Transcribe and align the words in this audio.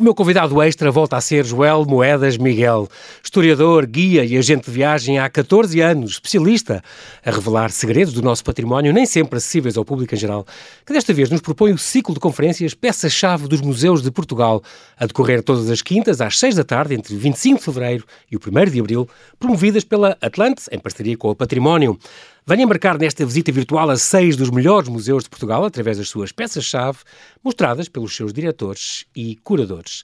O 0.00 0.02
meu 0.02 0.14
convidado 0.14 0.62
extra 0.62 0.90
volta 0.90 1.18
a 1.18 1.20
ser 1.20 1.44
Joel 1.44 1.84
Moedas 1.84 2.38
Miguel, 2.38 2.88
historiador, 3.22 3.84
guia 3.84 4.24
e 4.24 4.34
agente 4.38 4.64
de 4.64 4.70
viagem 4.70 5.18
há 5.18 5.28
14 5.28 5.78
anos, 5.82 6.12
especialista 6.12 6.82
a 7.22 7.30
revelar 7.30 7.70
segredos 7.70 8.14
do 8.14 8.22
nosso 8.22 8.42
património, 8.42 8.94
nem 8.94 9.04
sempre 9.04 9.36
acessíveis 9.36 9.76
ao 9.76 9.84
público 9.84 10.14
em 10.14 10.18
geral, 10.18 10.46
que 10.86 10.94
desta 10.94 11.12
vez 11.12 11.28
nos 11.28 11.42
propõe 11.42 11.74
o 11.74 11.76
ciclo 11.76 12.14
de 12.14 12.20
conferências 12.20 12.72
Peça-Chave 12.72 13.46
dos 13.46 13.60
Museus 13.60 14.02
de 14.02 14.10
Portugal, 14.10 14.62
a 14.96 15.04
decorrer 15.04 15.42
todas 15.42 15.68
as 15.68 15.82
quintas 15.82 16.22
às 16.22 16.38
6 16.38 16.54
da 16.54 16.64
tarde, 16.64 16.94
entre 16.94 17.14
25 17.14 17.58
de 17.58 17.64
fevereiro 17.66 18.06
e 18.32 18.36
o 18.36 18.40
1 18.40 18.70
de 18.70 18.80
abril, 18.80 19.06
promovidas 19.38 19.84
pela 19.84 20.16
Atlante, 20.22 20.62
em 20.72 20.78
parceria 20.78 21.14
com 21.14 21.28
o 21.28 21.34
Património. 21.36 21.98
Venha 22.46 22.64
embarcar 22.64 22.98
nesta 22.98 23.24
visita 23.24 23.52
virtual 23.52 23.90
a 23.90 23.96
seis 23.96 24.34
dos 24.34 24.50
melhores 24.50 24.88
museus 24.88 25.24
de 25.24 25.30
Portugal, 25.30 25.64
através 25.64 25.98
das 25.98 26.08
suas 26.08 26.32
peças-chave, 26.32 26.98
mostradas 27.44 27.88
pelos 27.88 28.16
seus 28.16 28.32
diretores 28.32 29.04
e 29.14 29.36
curadores. 29.36 30.02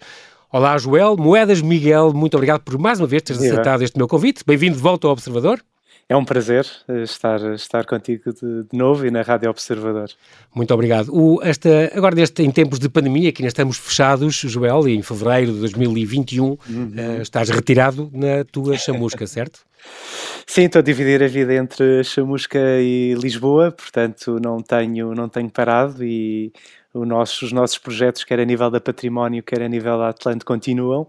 Olá, 0.53 0.77
Joel. 0.79 1.17
Moedas 1.17 1.63
Miguel, 1.63 2.13
muito 2.13 2.35
obrigado 2.35 2.61
por 2.61 2.79
mais 2.79 3.01
uma 3.01 3.07
vez 3.07 3.23
teres 3.23 3.43
aceitado 3.43 3.83
este 3.83 3.97
meu 3.97 4.07
convite. 4.07 4.45
Bem-vindo 4.47 4.77
de 4.77 4.83
volta 4.83 5.07
ao 5.07 5.13
Observador. 5.13 5.61
É 6.09 6.17
um 6.17 6.25
prazer 6.25 6.65
eh, 6.87 7.03
estar, 7.03 7.41
estar 7.55 7.85
contigo 7.85 8.33
de, 8.33 8.63
de, 8.63 8.79
novo 8.79 9.05
e 9.05 9.11
na 9.11 9.23
Rádio 9.23 9.51
Observador. 9.51 10.09
Muito 10.55 10.73
obrigado. 10.73 11.09
O, 11.13 11.43
esta, 11.43 11.91
agora, 11.93 12.15
neste, 12.15 12.45
em 12.45 12.51
tempos 12.53 12.79
de 12.79 12.89
pandemia, 12.89 13.33
que 13.33 13.43
ainda 13.43 13.49
estamos 13.49 13.77
fechados, 13.77 14.37
Joel, 14.37 14.87
e 14.89 14.95
em 14.95 15.03
fevereiro 15.03 15.53
de 15.53 15.61
2021, 15.61 16.45
uhum. 16.45 16.57
uh, 16.59 17.23
estás 17.23 17.49
retirado 17.51 18.09
na 18.15 18.45
tua 18.45 18.79
chamusca, 18.79 19.27
certo? 19.27 19.61
Sim, 20.47 20.67
estou 20.67 20.79
a 20.79 20.83
dividir 20.83 21.23
a 21.25 21.27
vida 21.27 21.55
entre 21.55 22.03
Chamusca 22.05 22.59
e 22.81 23.15
Lisboa, 23.15 23.73
portanto 23.73 24.39
não 24.41 24.63
tenho, 24.63 25.15
não 25.15 25.29
tenho 25.29 25.51
parado 25.51 26.05
e 26.05 26.53
nosso, 26.95 27.45
os 27.45 27.53
nossos 27.53 27.79
projetos, 27.79 28.25
quer 28.25 28.41
a 28.41 28.45
nível 28.45 28.71
da 28.71 28.81
património, 28.81 29.43
quer 29.43 29.61
a 29.63 29.69
nível 29.69 29.99
da 29.99 30.09
Atlante, 30.09 30.45
continuam 30.45 31.09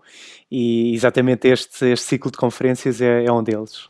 e 0.51 0.93
exatamente 0.93 1.47
este, 1.47 1.85
este 1.85 2.05
ciclo 2.05 2.31
de 2.31 2.37
conferências 2.37 2.99
é, 2.99 3.25
é 3.25 3.31
um 3.31 3.43
deles. 3.43 3.89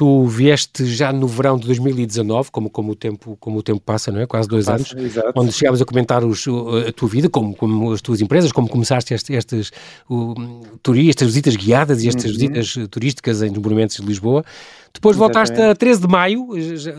Tu 0.00 0.24
vieste 0.24 0.86
já 0.86 1.12
no 1.12 1.26
verão 1.26 1.58
de 1.58 1.66
2019, 1.66 2.50
como, 2.50 2.70
como, 2.70 2.92
o, 2.92 2.94
tempo, 2.94 3.36
como 3.38 3.58
o 3.58 3.62
tempo 3.62 3.82
passa, 3.84 4.10
não 4.10 4.18
é? 4.18 4.26
Quase 4.26 4.48
dois 4.48 4.64
passa, 4.64 4.94
anos, 4.94 5.04
exato. 5.04 5.32
onde 5.36 5.52
chegámos 5.52 5.82
a 5.82 5.84
comentar 5.84 6.24
os, 6.24 6.46
a 6.88 6.90
tua 6.90 7.06
vida, 7.06 7.28
como, 7.28 7.54
como 7.54 7.92
as 7.92 8.00
tuas 8.00 8.22
empresas, 8.22 8.50
como 8.50 8.66
começaste 8.66 9.12
estes, 9.12 9.36
estes 9.36 9.70
o, 10.08 10.34
turistas, 10.82 11.28
visitas 11.28 11.54
guiadas 11.54 12.02
e 12.02 12.08
estas 12.08 12.24
uhum. 12.24 12.30
visitas 12.30 12.88
turísticas 12.90 13.42
em 13.42 13.50
monumentos 13.50 13.96
de 13.96 14.02
Lisboa. 14.02 14.42
Depois 14.92 15.16
Exatamente. 15.16 15.48
voltaste 15.48 15.70
a 15.70 15.74
13 15.74 16.00
de 16.00 16.08
maio, 16.08 16.48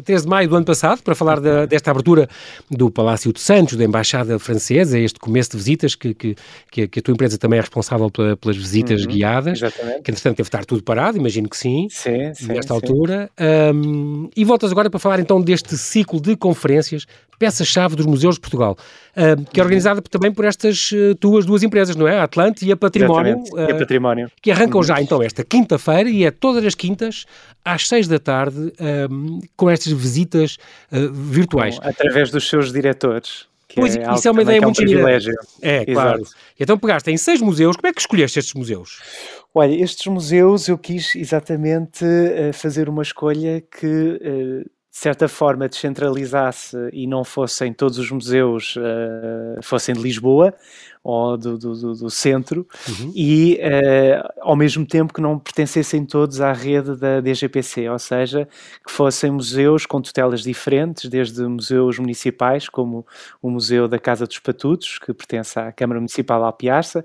13 0.04 0.24
de 0.24 0.30
maio 0.30 0.48
do 0.48 0.56
ano 0.56 0.66
passado, 0.66 1.04
para 1.04 1.14
falar 1.14 1.40
da, 1.42 1.66
desta 1.66 1.92
abertura 1.92 2.30
do 2.70 2.90
Palácio 2.90 3.34
de 3.34 3.42
Santos, 3.42 3.76
da 3.76 3.84
Embaixada 3.84 4.40
Francesa, 4.40 4.98
este 4.98 5.20
começo 5.20 5.52
de 5.52 5.58
visitas, 5.58 5.94
que, 5.94 6.14
que, 6.14 6.36
que, 6.72 7.00
a 7.00 7.02
tua 7.02 7.12
empresa 7.12 7.38
também 7.38 7.58
é 7.58 7.62
responsável 7.62 8.10
pela, 8.10 8.38
pelas 8.38 8.56
visitas 8.56 9.02
uhum, 9.02 9.12
guiadas, 9.12 9.62
exatamente. 9.62 10.04
que 10.04 10.12
entretanto 10.12 10.38
deve 10.38 10.48
estar 10.48 10.66
tudo 10.66 10.84
parado, 10.84 11.18
imagino 11.18 11.50
que 11.50 11.58
sim, 11.58 11.88
sim, 11.90 12.34
sim 12.34 12.48
nesta 12.48 12.68
sim. 12.68 12.74
altura. 12.74 12.91
Um, 12.92 14.30
e 14.36 14.44
voltas 14.44 14.72
agora 14.72 14.90
para 14.90 15.00
falar 15.00 15.20
então 15.20 15.42
deste 15.42 15.78
ciclo 15.78 16.22
de 16.22 16.36
conferências, 16.36 17.06
peça-chave 17.40 17.96
dos 17.96 18.06
museus 18.06 18.36
de 18.36 18.42
Portugal, 18.42 18.78
uh, 19.18 19.46
que 19.52 19.60
é 19.60 19.64
organizada 19.64 20.02
também 20.04 20.32
por 20.32 20.46
estas 20.46 20.92
uh, 20.92 21.16
tuas 21.16 21.46
duas 21.46 21.64
empresas, 21.64 21.96
não 21.96 22.08
é? 22.08 22.20
A 22.20 22.24
Atlante 22.24 22.64
e 22.64 22.72
a 22.72 22.78
Património. 22.78 23.38
Uh, 23.52 23.62
e 23.62 23.72
a 23.72 23.76
Património. 23.76 24.32
Que 24.42 24.52
arrancam 24.52 24.80
uhum. 24.80 24.84
já 24.84 25.02
então 25.02 25.24
esta 25.24 25.44
quinta-feira 25.44 26.10
e 26.10 26.24
é 26.24 26.30
todas 26.30 26.64
as 26.64 26.76
quintas 26.76 27.26
às 27.66 27.88
seis 27.88 28.08
da 28.08 28.20
tarde 28.20 28.72
um, 29.10 29.40
com 29.56 29.70
estas 29.70 29.92
visitas 29.92 30.58
virtuais. 30.92 31.80
Bom, 31.80 31.88
através 31.88 32.30
dos 32.30 32.48
seus 32.48 32.72
diretores. 32.72 33.50
Pois, 33.74 33.96
é 33.96 34.14
isso 34.14 34.28
é 34.28 34.32
uma 34.32 34.42
ideia 34.42 34.58
é 34.58 34.62
um 34.62 34.66
muito 34.66 34.78
privilégio. 34.78 35.34
É, 35.62 35.78
Exato. 35.78 35.94
claro. 35.94 36.24
Então 36.60 36.78
pegaste 36.78 37.10
em 37.10 37.18
seis 37.18 37.42
museus, 37.42 37.76
como 37.76 37.88
é 37.88 37.94
que 37.94 38.02
escolheste 38.02 38.38
estes 38.38 38.54
museus? 38.54 39.00
Olha, 39.54 39.74
estes 39.74 40.08
museus 40.08 40.68
eu 40.68 40.78
quis 40.78 41.16
exatamente 41.16 42.06
fazer 42.54 42.88
uma 42.88 43.04
escolha 43.04 43.62
que 43.62 44.66
de 44.92 44.98
certa 44.98 45.30
forma 45.30 45.70
descentralizasse 45.70 46.76
e 46.92 47.08
não 47.08 47.24
fossem 47.24 47.74
todos 47.74 47.98
os 47.98 48.12
museus 48.12 48.76
uh, 48.76 49.64
fossem 49.64 49.96
de 49.96 50.02
Lisboa, 50.02 50.54
ou 51.04 51.36
do, 51.36 51.58
do, 51.58 51.94
do 51.96 52.10
centro 52.10 52.68
uhum. 52.88 53.12
e 53.16 53.60
uh, 53.60 54.30
ao 54.42 54.56
mesmo 54.56 54.86
tempo 54.86 55.14
que 55.14 55.22
não 55.22 55.40
pertencessem 55.40 56.06
todos 56.06 56.40
à 56.42 56.54
rede 56.54 56.96
da 56.96 57.20
DGPC, 57.20 57.90
ou 57.90 57.98
seja, 57.98 58.48
que 58.86 58.92
fossem 58.92 59.32
museus 59.32 59.86
com 59.86 60.00
tutelas 60.00 60.44
diferentes, 60.44 61.10
desde 61.10 61.42
museus 61.44 61.98
municipais, 61.98 62.70
como 62.70 63.06
o 63.42 63.50
Museu 63.50 63.88
da 63.88 63.98
Casa 63.98 64.28
dos 64.28 64.38
Patutos, 64.38 65.00
que 65.00 65.12
pertence 65.14 65.60
à 65.60 65.72
Câmara 65.72 66.00
Municipal 66.00 66.44
Alpiarça, 66.44 67.04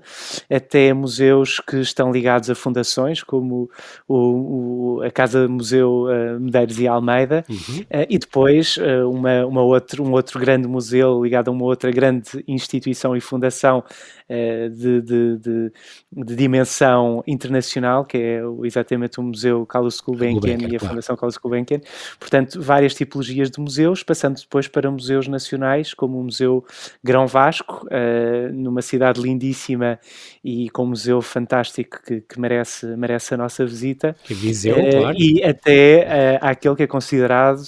até 0.49 0.93
museus 0.93 1.59
que 1.59 1.77
estão 1.77 2.11
ligados 2.11 2.49
a 2.51 2.55
fundações, 2.55 3.23
como 3.23 3.69
o, 4.07 4.97
o 4.97 5.01
a 5.01 5.09
Casa 5.09 5.47
Museu 5.47 6.05
uh, 6.05 6.39
Medeiros 6.39 6.79
e 6.79 6.87
Almeida, 6.87 7.43
uhum. 7.49 7.79
uh, 7.79 8.05
e 8.07 8.19
depois 8.19 8.77
uma, 9.09 9.45
uma 9.45 9.61
outro, 9.61 10.03
um 10.03 10.11
outro 10.11 10.39
grande 10.39 10.67
museu 10.67 11.23
ligado 11.23 11.47
a 11.47 11.51
uma 11.51 11.63
outra 11.63 11.91
grande 11.91 12.43
instituição 12.47 13.15
e 13.15 13.21
fundação 13.21 13.83
eh, 14.29 14.69
de, 14.69 15.01
de, 15.01 15.37
de, 15.37 15.71
de, 16.11 16.35
dimensão 16.35 17.23
internacional, 17.25 18.03
que 18.03 18.17
é 18.17 18.41
exatamente 18.63 19.19
o 19.19 19.23
Museu 19.23 19.65
Carlos 19.65 20.01
Gulbenkian 20.01 20.57
e 20.67 20.75
a 20.75 20.79
Fundação 20.79 21.15
Carlos 21.15 21.37
Gulbenkian. 21.37 21.79
Portanto, 22.19 22.61
várias 22.61 22.93
tipologias 22.93 23.49
de 23.49 23.59
museus, 23.59 24.03
passando 24.03 24.37
depois 24.37 24.67
para 24.67 24.91
museus 24.91 25.27
nacionais, 25.27 25.93
como 25.93 26.19
o 26.19 26.23
Museu 26.23 26.65
Grão 27.03 27.25
Vasco, 27.25 27.87
uh, 27.87 28.53
numa 28.53 28.81
cidade 28.81 29.21
lindíssima 29.21 29.99
e 30.43 30.69
com 30.71 30.83
um 30.83 30.89
museu 30.89 31.21
fantástico 31.21 31.99
que, 32.03 32.21
que 32.21 32.39
merece, 32.39 32.85
merece 32.97 33.33
a 33.33 33.37
nossa 33.37 33.65
visita. 33.65 34.15
Que 34.23 34.33
Viseu, 34.33 34.77
uh, 34.77 34.91
claro. 34.91 35.17
E 35.17 35.43
até 35.43 36.39
uh, 36.41 36.45
aquele 36.45 36.75
que 36.75 36.83
é 36.83 36.87
considerado 36.87 37.61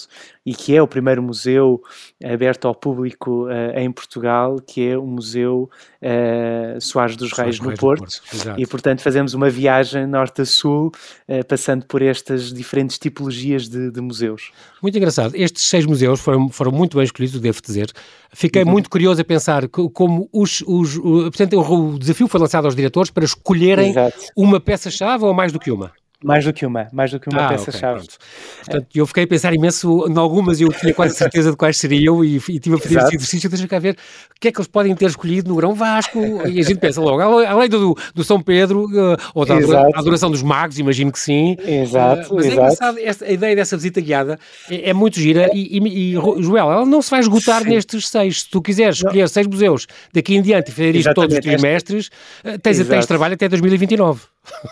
e 0.46 0.54
que 0.54 0.76
é 0.76 0.82
o 0.82 0.88
primeiro 0.88 1.22
museu 1.22 1.82
aberto 2.24 2.68
ao 2.68 2.74
público 2.74 3.46
uh, 3.46 3.78
em 3.78 3.92
Portugal, 3.92 4.58
que 4.60 4.88
é 4.88 4.98
o 4.98 5.06
Museu 5.06 5.70
uh, 6.02 6.82
Soares 6.82 7.16
dos 7.16 7.32
Reis 7.34 7.58
Soares 7.58 7.60
no 7.60 7.68
Reis 7.68 7.80
Porto. 7.80 8.00
Porto. 8.02 8.60
E, 8.60 8.66
portanto, 8.66 9.02
fazemos 9.02 9.34
uma 9.34 9.50
viagem 9.50 10.08
norte 10.08 10.42
a 10.42 10.46
sul, 10.46 10.92
uh, 11.28 11.46
passando 11.46 11.86
por 11.86 12.02
estas 12.02 12.54
diferentes 12.54 12.98
tipologias 12.98 13.68
de, 13.68 13.92
de, 13.92 14.02
museus. 14.02 14.52
Muito 14.82 14.98
engraçado. 14.98 15.36
Estes 15.36 15.64
seis 15.64 15.86
museus 15.86 16.20
foram, 16.20 16.50
foram 16.50 16.72
muito 16.72 16.98
bem 16.98 17.04
escolhidos, 17.04 17.40
devo 17.40 17.62
dizer. 17.62 17.92
Fiquei 18.34 18.64
uhum. 18.64 18.72
muito 18.72 18.90
curioso 18.90 19.22
a 19.22 19.26
pensar 19.26 19.68
como 19.68 20.30
os, 20.32 20.62
os, 20.66 20.96
o, 20.98 21.24
portanto, 21.24 21.60
o 21.60 22.00
desafio 22.00 22.28
foi 22.28 22.40
lançado 22.40 22.66
aos 22.66 22.76
diretores 22.76 23.12
para 23.12 23.26
escolherem 23.26 23.92
Exato. 23.92 24.18
uma 24.36 24.60
peça-chave 24.60 25.26
ou 25.26 25.34
mais 25.34 25.52
do 25.52 25.60
que 25.60 25.70
uma. 25.70 25.92
Mais 26.22 26.44
do 26.44 26.52
que 26.52 26.66
uma, 26.66 26.90
mais 26.92 27.12
do 27.12 27.20
que 27.20 27.30
uma 27.30 27.46
ah, 27.46 27.50
peça-chave. 27.50 28.02
Okay, 28.02 28.18
Portanto, 28.66 28.88
eu 28.94 29.08
fiquei 29.08 29.24
a 29.24 29.28
pensar 29.28 29.54
imenso 29.54 30.06
em 30.06 30.18
algumas, 30.18 30.60
eu 30.60 30.68
tinha 30.74 30.94
quase 30.94 31.16
certeza 31.16 31.52
de 31.52 31.56
quais 31.56 31.78
seriam 31.78 32.24
e, 32.26 32.36
e 32.36 32.60
tive 32.60 32.76
a 32.76 32.78
fazer 32.78 32.98
esse 33.00 33.16
exercício, 33.16 33.50
deixa 33.50 33.66
cá 33.70 33.80
ver 33.80 33.94
o 33.94 34.40
que 34.40 34.50
é 34.50 34.52
que 34.52 34.60
eles 34.60 34.68
podem 34.68 34.94
ter 34.96 35.06
escolhido 35.06 35.48
no 35.48 35.56
Grão 35.56 35.74
Vasco, 35.74 36.20
e 36.46 36.60
a 36.60 36.64
gente 36.64 36.78
pensa 36.78 37.00
logo, 37.00 37.22
além 37.22 37.70
do, 37.70 37.96
do 38.14 38.24
São 38.26 38.42
Pedro, 38.42 38.86
uh, 38.86 39.18
ou 39.34 39.46
da 39.46 39.56
exato. 39.56 39.98
adoração 39.98 40.30
dos 40.30 40.44
magos, 40.44 40.78
imagino 40.78 41.10
que 41.10 41.20
sim. 41.20 41.56
Exato, 41.66 42.34
uh, 42.34 42.36
mas 42.36 42.46
é 42.46 42.48
exato. 42.50 42.62
engraçado, 42.62 43.00
esta, 43.00 43.26
a 43.26 43.32
ideia 43.32 43.56
dessa 43.56 43.78
visita 43.78 44.02
guiada 44.02 44.38
é, 44.70 44.90
é 44.90 44.94
muito 44.94 45.18
gira 45.18 45.50
e, 45.54 45.78
e, 45.78 46.12
e, 46.12 46.14
Joel, 46.14 46.70
ela 46.70 46.86
não 46.86 47.02
se 47.02 47.10
vai 47.12 47.22
esgotar 47.22 47.64
sim. 47.64 47.70
nestes 47.70 48.10
seis. 48.10 48.42
Se 48.42 48.50
tu 48.50 48.62
quiseres 48.62 48.98
escolher 48.98 49.22
não. 49.22 49.28
seis 49.30 49.48
museus 49.48 49.88
daqui 50.14 50.36
em 50.36 50.42
diante 50.42 50.70
e 50.70 50.74
fazer 50.74 50.96
isto 50.96 51.14
todos 51.14 51.34
os 51.34 51.42
trimestres, 51.42 52.08
uh, 52.44 52.60
tens, 52.60 52.86
tens 52.86 53.06
trabalho 53.06 53.36
até 53.36 53.48
2029. 53.48 54.20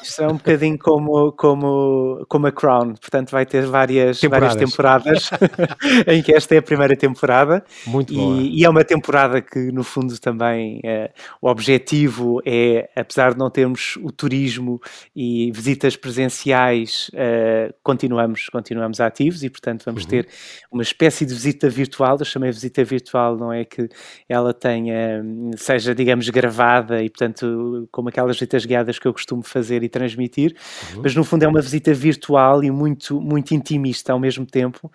Isto 0.02 0.24
é 0.24 0.28
um 0.28 0.38
bocadinho 0.38 0.78
como, 0.78 1.32
como, 1.34 2.26
como 2.28 2.48
a 2.48 2.52
Crown, 2.52 2.94
portanto 2.96 3.32
vai 3.32 3.46
ter 3.46 3.66
várias 3.66 4.20
temporadas, 4.20 4.54
várias 4.54 4.70
temporadas 4.70 5.30
em 6.08 6.22
que 6.22 6.34
esta 6.34 6.56
é 6.56 6.58
a 6.58 6.62
primeira 6.62 6.96
temporada. 6.96 7.64
Muito 7.86 8.14
e, 8.14 8.60
e 8.60 8.66
é 8.66 8.70
uma 8.70 8.84
temporada 8.84 9.42
que, 9.42 9.72
no 9.72 9.84
fundo, 9.84 10.20
também 10.20 10.82
é, 10.84 11.12
o 11.42 11.50
objetivo 11.50 12.42
é, 12.46 12.90
apesar 12.96 13.34
de 13.34 13.40
não 13.40 13.50
termos 13.50 13.98
o 14.02 14.12
turismo 14.12 14.82
e 15.16 15.52
visitas 15.52 15.96
presenciais, 15.96 17.10
uh, 17.14 17.74
continuamos, 17.84 18.50
continuamos 18.50 19.00
ativos 19.00 19.44
e, 19.44 19.50
portanto, 19.50 19.84
vamos 19.86 20.04
uhum. 20.04 20.10
ter 20.10 20.28
uma 20.72 20.84
espécie 20.84 21.26
de 21.26 21.34
visita 21.34 21.70
virtual. 21.70 22.18
Eu 22.20 22.26
chamei 22.26 22.52
visita 22.52 22.84
virtual, 22.84 23.38
não 23.38 23.54
é 23.54 23.64
que 23.64 23.88
ela 24.28 24.54
tenha, 24.54 25.24
seja, 25.56 25.94
digamos, 25.94 26.30
gravada 26.30 27.02
e, 27.02 27.10
portanto, 27.10 27.88
como 27.92 28.10
aquelas 28.10 28.36
visitas 28.36 28.66
guiadas 28.66 29.00
que 29.00 29.08
eu 29.08 29.14
costumo 29.14 29.44
fazer 29.44 29.67
fazer 29.68 29.84
e 29.84 29.90
transmitir, 29.90 30.56
uhum. 30.96 31.02
mas 31.04 31.14
no 31.14 31.24
fundo 31.24 31.44
é 31.44 31.48
uma 31.48 31.62
visita 31.62 31.94
virtual 31.94 32.64
e 32.64 32.72
muito, 32.72 33.20
muito 33.20 33.54
intimista 33.54 34.14
ao 34.14 34.20
mesmo 34.20 34.46
tempo, 34.46 34.90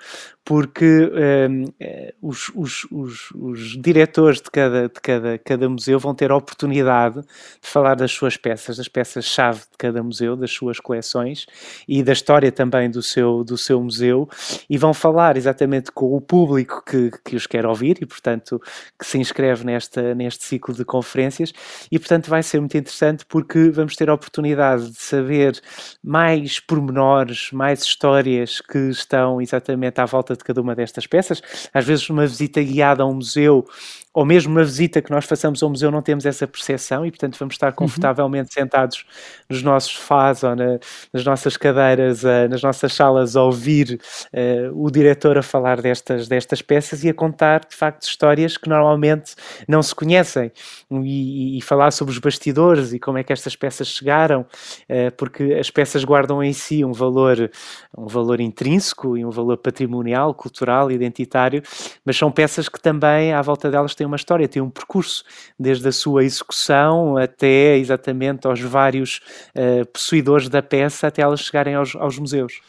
porque 0.45 1.11
um, 1.51 1.65
eh, 1.79 2.15
os, 2.21 2.51
os, 2.55 2.87
os, 2.91 3.31
os, 3.33 3.81
diretores 3.81 4.41
de, 4.41 4.51
cada, 4.51 4.89
de 4.89 5.01
cada, 5.01 5.39
cada 5.39 5.69
museu 5.69 5.99
vão 5.99 6.15
ter 6.15 6.31
a 6.31 6.37
oportunidade 6.37 7.21
de 7.21 7.69
falar 7.69 7.95
das 7.95 8.11
suas 8.11 8.37
peças, 8.37 8.79
das 8.79 8.89
peças-chave 8.89 9.61
de 9.61 9.79
cada 9.79 10.03
museu, 10.03 10.35
das 10.35 10.51
suas 10.51 10.81
coleções 10.81 11.47
e 11.87 12.03
da 12.03 12.13
história 12.13 12.51
também 12.51 12.91
do 12.91 13.03
seu, 13.03 13.45
do 13.45 13.59
seu 13.59 13.81
museu, 13.81 14.29
e 14.69 14.79
vão 14.79 14.95
falar 14.95 15.37
exatamente 15.37 15.93
com 15.93 16.17
o 16.17 16.21
público 16.21 16.83
que, 16.85 17.11
que 17.25 17.37
os 17.37 17.47
quer 17.47 17.67
ouvir 17.67 17.99
e, 18.01 18.07
portanto, 18.07 18.61
que 18.99 19.07
se 19.07 19.19
inscreve 19.19 19.65
nesta, 19.65 20.15
neste 20.15 20.45
ciclo 20.45 20.75
de 20.75 20.85
conferências, 20.85 21.53
e, 21.91 21.99
portanto, 21.99 22.29
vai 22.29 22.43
ser 22.43 22.59
muito 22.59 22.77
interessante 22.77 23.25
porque 23.27 23.71
vamos 23.71 23.95
ter 23.95 24.09
a 24.09 24.15
oportunidade 24.15 24.62
de 24.77 24.95
saber 24.97 25.61
mais 26.03 26.59
pormenores, 26.61 27.51
mais 27.53 27.83
histórias 27.83 28.61
que 28.61 28.79
estão 28.91 29.41
exatamente 29.41 30.01
à 30.01 30.05
volta 30.05 30.37
de 30.37 30.45
cada 30.45 30.61
uma 30.61 30.75
destas 30.75 31.07
peças. 31.07 31.43
Às 31.73 31.85
vezes, 31.85 32.09
uma 32.09 32.27
visita 32.27 32.63
guiada 32.63 33.03
a 33.03 33.07
um 33.07 33.15
museu 33.15 33.67
ou 34.15 34.27
mesmo 34.27 34.53
uma 34.53 34.65
visita 34.65 35.01
que 35.01 35.11
nós 35.11 35.25
façamos 35.25 35.63
ao 35.63 35.71
museu 35.71 35.91
não 35.91 36.03
temos 36.03 36.27
essa 36.27 36.47
percepção 36.47 37.07
e, 37.07 37.11
portanto, 37.11 37.39
vamos 37.39 37.55
estar 37.55 37.69
uhum. 37.69 37.75
confortavelmente 37.75 38.51
uhum. 38.57 38.63
sentados 38.63 39.07
nos 39.49 39.63
nossos 39.63 39.93
sofás 39.93 40.43
ou 40.43 40.55
na, 40.55 40.79
nas 41.13 41.25
nossas 41.25 41.57
cadeiras, 41.57 42.23
uh, 42.23 42.49
nas 42.51 42.63
nossas 42.63 42.93
salas, 42.93 43.37
a 43.37 43.43
ouvir 43.43 43.99
uh, 44.33 44.85
o 44.85 44.91
diretor 44.91 45.39
a 45.39 45.43
falar 45.43 45.81
destas, 45.81 46.29
destas 46.29 46.61
peças 46.61 47.05
e 47.05 47.09
a 47.09 47.15
contar, 47.15 47.61
de 47.69 47.75
facto, 47.75 48.03
histórias 48.03 48.59
que 48.59 48.69
normalmente 48.69 49.35
não 49.67 49.83
se 49.83 49.95
conhecem 49.95 50.53
e, 50.91 51.57
e 51.59 51.63
falar 51.63 51.91
sobre 51.91 52.13
os 52.13 52.19
bastidores 52.19 52.93
e 52.93 52.99
como 52.99 53.17
é 53.17 53.25
que 53.25 53.33
estas 53.33 53.57
peças 53.57 53.89
chegaram, 53.89 54.43
uh, 54.43 55.13
porque 55.17 55.55
as 55.55 55.71
peças 55.71 56.05
guardam 56.05 56.43
em 56.43 56.53
si 56.53 56.85
um 56.85 56.93
valor, 56.93 57.51
um 57.97 58.07
valor 58.07 58.41
intrínseco 58.41 59.17
e 59.17 59.25
um 59.25 59.31
valor 59.31 59.57
patrimonial, 59.57 60.35
cultural, 60.35 60.91
identitário, 60.91 61.63
mas 62.05 62.17
são 62.17 62.31
peças 62.31 62.69
que 62.69 62.79
também, 62.79 63.33
à 63.33 63.41
volta 63.41 63.71
delas, 63.71 63.95
tem 64.03 64.07
uma 64.07 64.17
história, 64.17 64.49
tem 64.49 64.61
um 64.61 64.69
percurso, 64.69 65.23
desde 65.57 65.87
a 65.87 65.93
sua 65.93 66.25
execução 66.25 67.17
até 67.17 67.77
exatamente 67.77 68.49
aos 68.49 68.61
vários 68.61 69.21
uh, 69.55 69.87
possuidores 69.87 70.49
da 70.49 70.61
peça, 70.61 71.07
até 71.07 71.23
elas 71.23 71.41
chegarem 71.41 71.77
aos, 71.77 71.95
aos 71.95 72.19
museus 72.19 72.61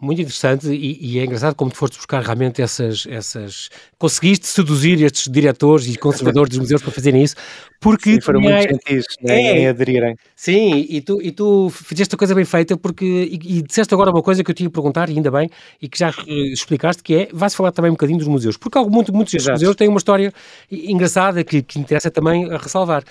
muito 0.00 0.20
interessante 0.20 0.66
e, 0.68 0.98
e, 1.00 1.18
é 1.20 1.24
engraçado 1.24 1.54
como 1.54 1.70
tu 1.70 1.76
foste 1.76 1.96
buscar 1.96 2.20
realmente 2.22 2.60
essas, 2.60 3.06
essas... 3.08 3.68
Conseguiste 3.96 4.48
seduzir 4.48 5.00
estes 5.00 5.30
diretores 5.30 5.86
e 5.86 5.96
conservadores 5.96 6.50
dos 6.50 6.58
museus 6.58 6.82
para 6.82 6.90
fazerem 6.90 7.22
isso, 7.22 7.36
porque... 7.80 8.14
Sim, 8.14 8.20
foram 8.20 8.40
muito 8.40 8.62
gentis 8.62 9.04
né, 9.22 9.40
é, 9.40 9.58
em 9.60 9.68
aderirem. 9.68 10.16
Sim, 10.34 10.86
e 10.88 11.00
tu, 11.00 11.22
e 11.22 11.30
tu 11.30 11.70
fizeste 11.70 12.14
a 12.16 12.18
coisa 12.18 12.34
bem 12.34 12.44
feita 12.44 12.76
porque... 12.76 13.04
E, 13.04 13.58
e 13.58 13.62
disseste 13.62 13.94
agora 13.94 14.10
uma 14.10 14.22
coisa 14.22 14.42
que 14.42 14.50
eu 14.50 14.54
tinha 14.54 14.68
a 14.68 14.72
perguntar, 14.72 15.08
e 15.08 15.12
ainda 15.12 15.30
bem, 15.30 15.48
e 15.80 15.88
que 15.88 15.98
já 15.98 16.10
explicaste, 16.52 17.00
que 17.02 17.14
é, 17.14 17.28
vais 17.32 17.54
falar 17.54 17.70
também 17.70 17.90
um 17.90 17.94
bocadinho 17.94 18.18
dos 18.18 18.28
museus, 18.28 18.56
porque 18.56 18.80
muito, 18.80 19.12
muitos 19.12 19.32
destes 19.32 19.52
museus 19.52 19.76
têm 19.76 19.88
uma 19.88 19.98
história 19.98 20.32
engraçada 20.70 21.44
que, 21.44 21.62
que 21.62 21.78
interessa 21.78 22.10
também 22.10 22.50
a 22.50 22.58
ressalvar. 22.58 23.04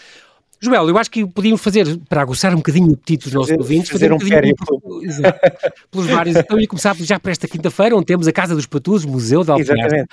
Joel, 0.63 0.87
eu 0.87 0.97
acho 0.97 1.09
que 1.09 1.25
podíamos 1.25 1.59
fazer, 1.59 1.97
para 2.07 2.21
aguçar 2.21 2.53
um 2.53 2.57
bocadinho 2.57 2.91
o 2.91 2.93
apetite 2.93 3.23
dos 3.23 3.33
nossos 3.33 3.57
ouvintes, 3.57 3.89
fazer, 3.89 4.09
fazer 4.09 4.13
um, 4.13 4.27
um 4.27 4.29
périplo 4.29 4.81
pelos 5.89 6.07
vários. 6.07 6.35
Então, 6.35 6.59
ia 6.59 6.67
começar 6.67 6.95
já 6.97 7.19
para 7.19 7.31
esta 7.31 7.47
quinta-feira, 7.47 7.95
onde 7.95 8.05
temos 8.05 8.27
a 8.27 8.31
Casa 8.31 8.53
dos 8.53 8.67
Patusos, 8.67 9.05
Museu 9.05 9.43
da 9.43 9.53
Alpenhaste. 9.53 10.05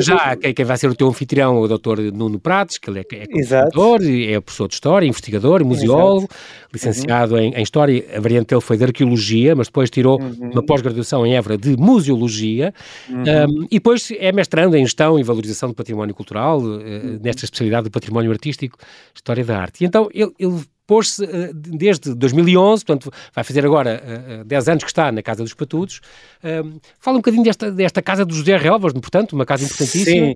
Já 0.00 0.36
quem, 0.36 0.52
quem 0.52 0.64
vai 0.66 0.76
ser 0.76 0.90
o 0.90 0.94
teu 0.94 1.08
anfitrião 1.08 1.56
é 1.56 1.60
o 1.60 1.78
Dr. 1.78 2.12
Nuno 2.12 2.38
Prates, 2.38 2.76
que 2.76 2.90
ele 2.90 3.00
é, 3.00 3.04
é 3.10 4.34
é 4.34 4.40
professor 4.40 4.68
de 4.68 4.74
História, 4.74 5.06
investigador, 5.06 5.64
museólogo, 5.64 6.28
Exato. 6.28 6.70
licenciado 6.74 7.34
uhum. 7.34 7.40
em, 7.40 7.54
em, 7.54 7.62
História. 7.62 8.04
A 8.14 8.20
variante 8.20 8.48
dele 8.48 8.60
foi 8.60 8.76
de 8.76 8.84
Arqueologia, 8.84 9.56
mas 9.56 9.68
depois 9.68 9.88
tirou 9.88 10.20
uhum. 10.20 10.50
uma 10.52 10.62
pós-graduação 10.62 11.26
em 11.26 11.34
Évora 11.36 11.56
de 11.56 11.74
Museologia. 11.74 12.74
Uhum. 13.08 13.22
Um, 13.22 13.66
e 13.70 13.76
depois 13.76 14.12
é 14.18 14.30
mestrando 14.30 14.76
em 14.76 14.84
Gestão 14.84 15.18
e 15.18 15.22
Valorização 15.22 15.70
do 15.70 15.74
Património 15.74 16.14
Cultural, 16.14 16.60
uh, 16.60 17.18
nesta 17.22 17.46
especialidade 17.46 17.84
do 17.84 17.90
Património 17.90 18.30
Artístico, 18.30 18.78
História 19.14 19.42
da 19.42 19.58
Arte 19.58 19.85
então 19.86 20.08
ele, 20.12 20.32
ele 20.38 20.62
pôs-se 20.86 21.24
uh, 21.24 21.52
desde 21.52 22.14
2011, 22.14 22.84
portanto 22.84 23.12
vai 23.34 23.42
fazer 23.42 23.64
agora 23.66 24.02
uh, 24.02 24.40
eh, 24.40 24.44
10 24.44 24.68
eh, 24.68 24.70
anos 24.70 24.84
que 24.84 24.90
está 24.90 25.10
na 25.10 25.22
Casa 25.22 25.42
dos 25.42 25.52
Patudos. 25.52 26.00
Uh, 26.42 26.80
fala 27.00 27.16
um 27.16 27.20
bocadinho 27.20 27.42
desta, 27.42 27.70
desta 27.70 28.00
Casa 28.00 28.24
do 28.24 28.34
José 28.34 28.56
Relvas, 28.56 28.92
portanto, 28.92 29.32
uma 29.32 29.44
casa 29.44 29.64
importantíssima. 29.64 30.28
Sim. 30.28 30.34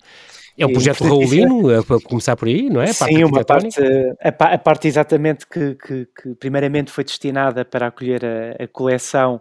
É 0.58 0.66
um 0.66 0.72
projeto 0.72 1.04
raulino, 1.04 1.82
para 1.84 2.00
começar 2.00 2.36
por 2.36 2.46
aí, 2.46 2.68
não 2.68 2.82
é? 2.82 2.92
Parte 2.92 3.14
Sim, 3.14 3.24
uma 3.24 3.44
parte, 3.44 3.80
a, 4.20 4.28
a, 4.28 4.58
parte 4.58 4.88
exatamente 4.88 5.46
que, 5.46 5.74
que, 5.74 6.06
que, 6.06 6.34
primeiramente 6.34 6.90
foi 6.90 7.02
destinada 7.02 7.64
para 7.64 7.86
acolher 7.86 8.22
a, 8.24 8.64
a 8.64 8.68
coleção 8.68 9.40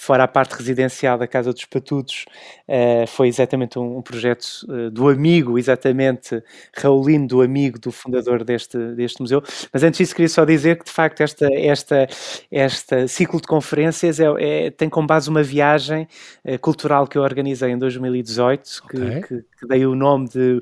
fora 0.00 0.24
a 0.24 0.28
parte 0.28 0.52
residencial 0.52 1.18
da 1.18 1.26
Casa 1.26 1.52
dos 1.52 1.66
Patudos, 1.66 2.24
uh, 2.66 3.06
foi 3.06 3.28
exatamente 3.28 3.78
um, 3.78 3.98
um 3.98 4.02
projeto 4.02 4.46
uh, 4.66 4.90
do 4.90 5.10
amigo, 5.10 5.58
exatamente, 5.58 6.42
Raulino, 6.74 7.26
do 7.26 7.42
amigo 7.42 7.78
do 7.78 7.92
fundador 7.92 8.42
deste, 8.42 8.78
deste 8.94 9.20
museu. 9.20 9.42
Mas 9.70 9.82
antes 9.82 9.98
disso, 9.98 10.14
queria 10.14 10.30
só 10.30 10.46
dizer 10.46 10.78
que, 10.78 10.86
de 10.86 10.90
facto, 10.90 11.20
esta, 11.20 11.46
esta, 11.52 12.08
esta 12.50 13.06
ciclo 13.08 13.42
de 13.42 13.46
conferências 13.46 14.18
é, 14.18 14.26
é 14.38 14.70
tem 14.70 14.88
como 14.88 15.06
base 15.06 15.28
uma 15.28 15.42
viagem 15.42 16.08
uh, 16.46 16.58
cultural 16.60 17.06
que 17.06 17.18
eu 17.18 17.22
organizei 17.22 17.70
em 17.70 17.76
2018, 17.76 18.82
que, 18.88 18.96
okay. 18.96 19.20
que, 19.20 19.44
que 19.60 19.66
dei 19.66 19.84
o 19.84 19.94
nome 19.94 20.28
de 20.28 20.60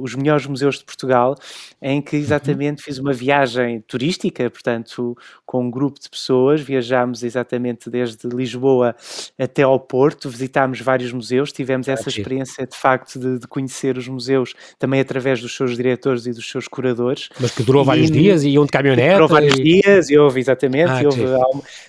Os 0.00 0.14
Melhores 0.14 0.46
Museus 0.46 0.78
de 0.78 0.84
Portugal, 0.84 1.34
em 1.80 2.00
que 2.00 2.16
uhum. 2.16 2.22
exatamente 2.22 2.78
uhum. 2.78 2.84
fiz 2.84 2.98
uma 2.98 3.12
viagem 3.12 3.80
turística, 3.80 4.48
portanto, 4.48 5.16
com 5.44 5.64
um 5.64 5.70
grupo 5.70 6.00
de 6.00 6.08
pessoas, 6.08 6.60
viajámos 6.60 7.22
exatamente 7.22 7.90
desde 7.90 8.28
Lisboa 8.28 8.94
até 9.38 9.62
ao 9.62 9.78
Porto, 9.78 10.30
visitámos 10.30 10.80
vários 10.80 11.12
museus, 11.12 11.52
tivemos 11.52 11.88
essa 11.88 12.08
experiência 12.08 12.66
de 12.66 12.76
facto 12.76 13.18
de, 13.18 13.38
de, 13.40 13.46
conhecer 13.46 13.98
os 13.98 14.06
museus 14.08 14.54
também 14.78 15.00
através 15.00 15.40
dos 15.40 15.54
seus 15.54 15.76
diretores 15.76 16.26
e 16.26 16.32
dos 16.32 16.48
seus 16.48 16.68
curadores. 16.68 17.28
Mas 17.40 17.50
que 17.50 17.62
durou 17.62 17.82
e, 17.82 17.86
vários 17.86 18.10
dias 18.10 18.44
e 18.44 18.50
iam 18.50 18.64
de 18.64 18.70
caminhonete? 18.70 19.14
Durou 19.14 19.28
vários 19.28 19.58
e... 19.58 19.62
dias 19.62 20.10
e 20.10 20.16
houve, 20.16 20.40
exatamente, 20.40 20.90
ah, 20.90 21.02
e 21.02 21.06
houve, 21.06 21.24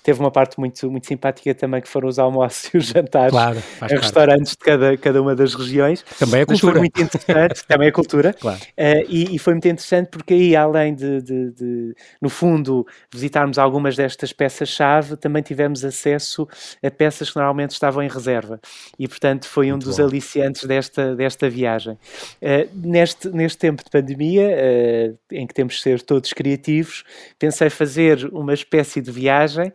teve 0.04 0.20
uma 0.20 0.32
parte 0.32 0.60
muito, 0.60 0.90
muito 0.90 1.08
simpática 1.08 1.54
também 1.54 1.82
que 1.82 1.88
foram 1.88 2.08
os 2.08 2.20
almoços 2.20 2.70
e 2.74 2.78
os 2.78 2.88
jantares 2.88 3.32
claro, 3.32 3.62
em 3.90 3.96
restaurantes 3.96 4.52
de 4.52 4.58
cada, 4.58 4.98
cada 4.98 5.22
uma 5.22 5.36
das 5.36 5.54
regiões. 5.54 6.04
Também 6.26 6.42
é 6.42 6.46
cultura. 6.46 6.72
foi 6.72 6.80
muito 6.80 7.02
interessante, 7.02 7.64
também 7.68 7.88
é 7.88 7.92
cultura. 7.92 8.34
Claro. 8.34 8.60
Uh, 8.60 9.06
e, 9.10 9.36
e, 9.36 9.40
foi 9.40 9.54
muito 9.54 9.68
interessante 9.68 10.10
porque 10.10 10.34
aí, 10.34 10.56
além 10.56 10.96
de, 10.96 11.22
de, 11.22 11.52
de 11.52 11.96
no 12.22 12.30
fundo, 12.30 12.86
visitarmos 13.14 13.58
algumas 13.58 13.96
destas 13.96 14.32
peças-chave, 14.32 15.18
também 15.18 15.44
tivemos 15.44 15.84
acesso 15.84 16.48
a 16.84 16.90
peças 16.90 17.30
que 17.30 17.36
normalmente 17.36 17.72
estavam 17.72 18.02
em 18.02 18.08
reserva. 18.08 18.60
E, 18.98 19.08
portanto, 19.08 19.48
foi 19.48 19.68
Muito 19.68 19.84
um 19.84 19.88
dos 19.90 19.98
bom. 19.98 20.06
aliciantes 20.06 20.66
desta, 20.66 21.16
desta 21.16 21.50
viagem. 21.50 21.94
Uh, 21.94 22.70
neste, 22.74 23.30
neste 23.30 23.58
tempo 23.58 23.84
de 23.84 23.90
pandemia, 23.90 24.48
uh, 24.48 25.18
em 25.32 25.46
que 25.46 25.54
temos 25.54 25.76
de 25.76 25.82
ser 25.82 26.02
todos 26.02 26.32
criativos, 26.34 27.04
pensei 27.38 27.70
fazer 27.70 28.30
uma 28.32 28.54
espécie 28.54 29.02
de 29.02 29.12
viagem 29.12 29.72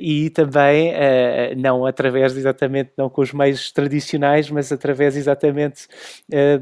e 0.00 0.30
também, 0.30 0.92
não 1.56 1.84
através 1.84 2.36
exatamente, 2.36 2.90
não 2.96 3.08
com 3.08 3.20
os 3.20 3.32
meios 3.32 3.70
tradicionais, 3.70 4.50
mas 4.50 4.72
através 4.72 5.16
exatamente 5.16 5.67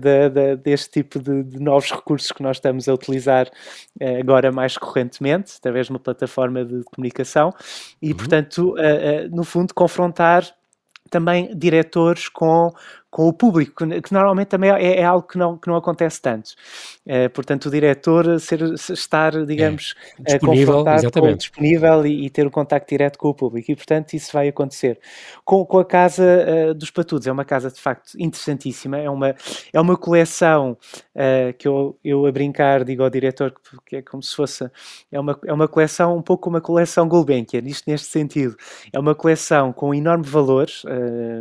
da, 0.01 0.29
da, 0.29 0.55
deste 0.55 0.91
tipo 0.91 1.19
de, 1.19 1.43
de, 1.43 1.61
novos 1.61 1.91
recursos 1.91 2.33
que 2.33 2.43
nós 2.43 2.57
estamos 2.57 2.89
a 2.89 2.95
utilizar 2.95 3.51
agora 4.19 4.53
mais 4.53 4.77
correntemente, 4.77 5.55
através 5.59 5.87
de 5.87 5.93
uma 5.93 5.99
plataforma 5.99 6.65
de 6.65 6.83
comunicação. 6.85 7.53
E, 8.01 8.11
uhum. 8.11 8.17
portanto, 8.17 8.75
no 9.31 9.45
fundo, 9.45 9.75
confrontar 9.75 10.45
também 11.11 11.57
diretores 11.57 12.29
com 12.29 12.73
com 13.17 13.29
o 13.29 13.33
público, 13.33 13.87
que, 14.03 14.13
normalmente 14.13 14.49
também 14.49 14.71
é, 14.71 15.01
é, 15.01 15.03
algo 15.03 15.27
que 15.27 15.39
não, 15.39 15.57
que 15.57 15.69
não 15.69 15.77
acontece 15.77 16.21
tanto. 16.21 16.51
Uh, 17.07 17.31
portanto, 17.33 17.65
o 17.65 17.71
diretor 17.71 18.39
ser, 18.39 18.61
estar, 18.91 19.47
digamos, 19.47 19.95
é, 20.23 20.33
disponível, 20.35 20.85
com, 20.85 21.33
disponível 21.35 22.07
e, 22.07 22.27
e, 22.27 22.31
ter 22.31 22.45
o 22.45 22.49
um 22.49 22.51
contacto 22.51 22.91
direto 22.91 23.19
com 23.19 23.31
o 23.31 23.35
público. 23.35 23.73
E, 23.73 23.75
portanto, 23.75 24.13
isso 24.13 24.31
vai 24.35 24.49
acontecer. 24.49 25.01
Com, 25.47 25.65
com 25.65 25.79
a 25.79 25.85
Casa 25.87 26.23
uh, 26.23 26.75
dos 26.75 26.91
Patudos, 26.91 27.27
é 27.27 27.33
uma 27.33 27.47
casa, 27.47 27.71
de 27.71 27.81
facto, 27.81 28.13
interessantíssima. 28.19 28.99
É 28.99 29.09
uma, 29.09 29.35
é 29.73 29.81
uma 29.81 29.97
coleção 29.97 30.77
uh, 31.15 31.55
que 31.57 31.67
eu, 31.67 31.99
eu, 32.05 32.27
a 32.27 32.31
brincar, 32.31 32.85
digo 32.85 33.03
ao 33.03 33.09
diretor 33.09 33.51
que, 33.51 33.79
que, 33.87 33.97
é 33.97 34.03
como 34.03 34.23
se 34.23 34.37
fosse... 34.37 34.71
É 35.11 35.19
uma, 35.19 35.41
é 35.47 35.55
uma 35.55 35.69
coleção, 35.69 36.19
um 36.19 36.23
pouco 36.23 36.51
uma 36.51 36.61
coleção 36.61 37.09
Gulbenkian, 37.09 37.63
isto 37.65 37.91
neste 37.91 38.09
sentido. 38.09 38.55
É 38.93 39.01
uma 39.01 39.15
coleção 39.15 39.73
com 39.73 39.95
enorme 39.95 40.27
valor 40.27 40.67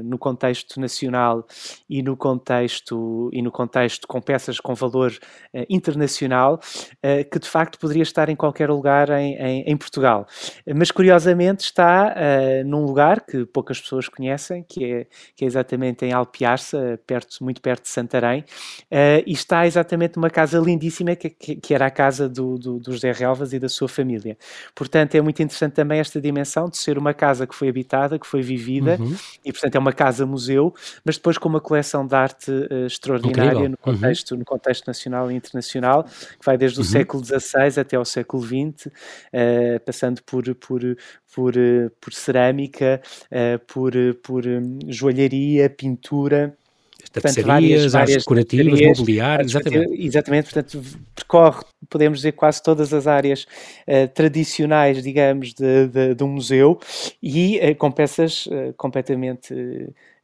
no 0.05 0.17
contexto 0.17 0.79
nacional 0.79 1.45
e 1.89 2.01
no 2.01 2.15
contexto 2.17 3.29
e 3.33 3.41
no 3.41 3.51
contexto 3.51 4.07
com 4.07 4.21
peças 4.21 4.59
com 4.59 4.73
valor 4.73 5.11
uh, 5.11 5.65
internacional 5.69 6.55
uh, 6.55 7.29
que 7.29 7.39
de 7.39 7.47
facto 7.47 7.79
poderia 7.79 8.03
estar 8.03 8.29
em 8.29 8.35
qualquer 8.35 8.69
lugar 8.69 9.09
em, 9.09 9.35
em, 9.35 9.63
em 9.63 9.77
Portugal. 9.77 10.27
Mas 10.75 10.91
curiosamente 10.91 11.63
está 11.63 12.15
num 12.65 12.85
lugar 12.85 13.21
que 13.21 13.45
poucas 13.45 13.79
pessoas 13.79 14.07
conhecem, 14.07 14.63
que 14.67 14.83
é, 14.85 15.07
que 15.35 15.43
é 15.43 15.47
exatamente 15.47 16.05
em 16.05 16.11
Alpiarça, 16.11 16.99
perto, 17.05 17.43
muito 17.43 17.61
perto 17.61 17.83
de 17.83 17.89
Santarém, 17.89 18.43
e 19.25 19.31
está 19.31 19.65
exatamente 19.65 20.17
numa 20.17 20.29
casa 20.29 20.59
lindíssima 20.59 21.15
que, 21.15 21.29
que, 21.29 21.55
que 21.55 21.73
era 21.73 21.85
a 21.85 21.91
casa 21.91 22.27
do, 22.27 22.57
do, 22.57 22.79
do 22.79 22.91
José 22.91 23.11
Relvas 23.11 23.53
e 23.53 23.59
da 23.59 23.69
sua 23.69 23.87
família. 23.87 24.37
Portanto, 24.73 25.15
é 25.15 25.21
muito 25.21 25.41
interessante 25.41 25.73
também 25.73 25.99
esta 25.99 26.19
dimensão 26.19 26.69
de 26.69 26.77
ser 26.77 26.97
uma 26.97 27.13
casa 27.13 27.45
que 27.47 27.55
foi 27.55 27.69
habitada, 27.69 28.19
que 28.19 28.27
foi 28.27 28.41
vivida, 28.41 28.97
uhum. 28.99 29.15
e 29.43 29.51
portanto 29.51 29.75
é 29.75 29.79
uma 29.79 29.93
casa-museu, 29.93 30.73
mas 31.03 31.15
depois 31.17 31.37
com 31.45 31.49
uma 31.49 31.61
coleção 31.61 32.07
de 32.07 32.15
arte 32.15 32.49
uh, 32.49 32.87
extraordinária 32.87 33.69
no 33.69 33.77
contexto, 33.77 34.31
uhum. 34.31 34.39
no 34.39 34.45
contexto 34.45 34.87
nacional 34.87 35.31
e 35.31 35.35
internacional, 35.35 36.03
que 36.03 36.43
vai 36.43 36.57
desde 36.57 36.79
o 36.79 36.81
uhum. 36.81 36.89
século 36.89 37.23
XVI 37.23 37.79
até 37.79 37.95
ao 37.95 38.03
século 38.03 38.41
XX, 38.41 38.87
uh, 38.87 38.91
eh, 39.31 39.79
passando 39.85 40.23
por, 40.23 40.43
por, 40.55 40.81
por, 41.35 41.55
uh, 41.55 41.91
por 42.01 42.13
cerâmica, 42.13 42.99
por, 43.67 43.93
por 44.23 44.43
joalharia, 44.87 45.69
pintura 45.69 46.57
tapeçarias, 47.11 47.95
artes 47.95 48.17
decorativas, 48.17 48.81
mobiliário, 48.97 49.45
exatamente. 49.45 50.05
Exatamente, 50.05 50.53
portanto, 50.53 50.81
percorre, 51.15 51.63
podemos 51.89 52.19
dizer, 52.19 52.33
quase 52.33 52.61
todas 52.61 52.93
as 52.93 53.07
áreas 53.07 53.45
uh, 53.87 54.07
tradicionais, 54.13 55.01
digamos, 55.01 55.53
de, 55.53 55.87
de, 55.87 56.15
de, 56.15 56.23
um 56.23 56.29
museu 56.29 56.79
e 57.21 57.59
uh, 57.59 57.75
com 57.75 57.91
peças 57.91 58.47
uh, 58.47 58.73
completamente 58.77 59.53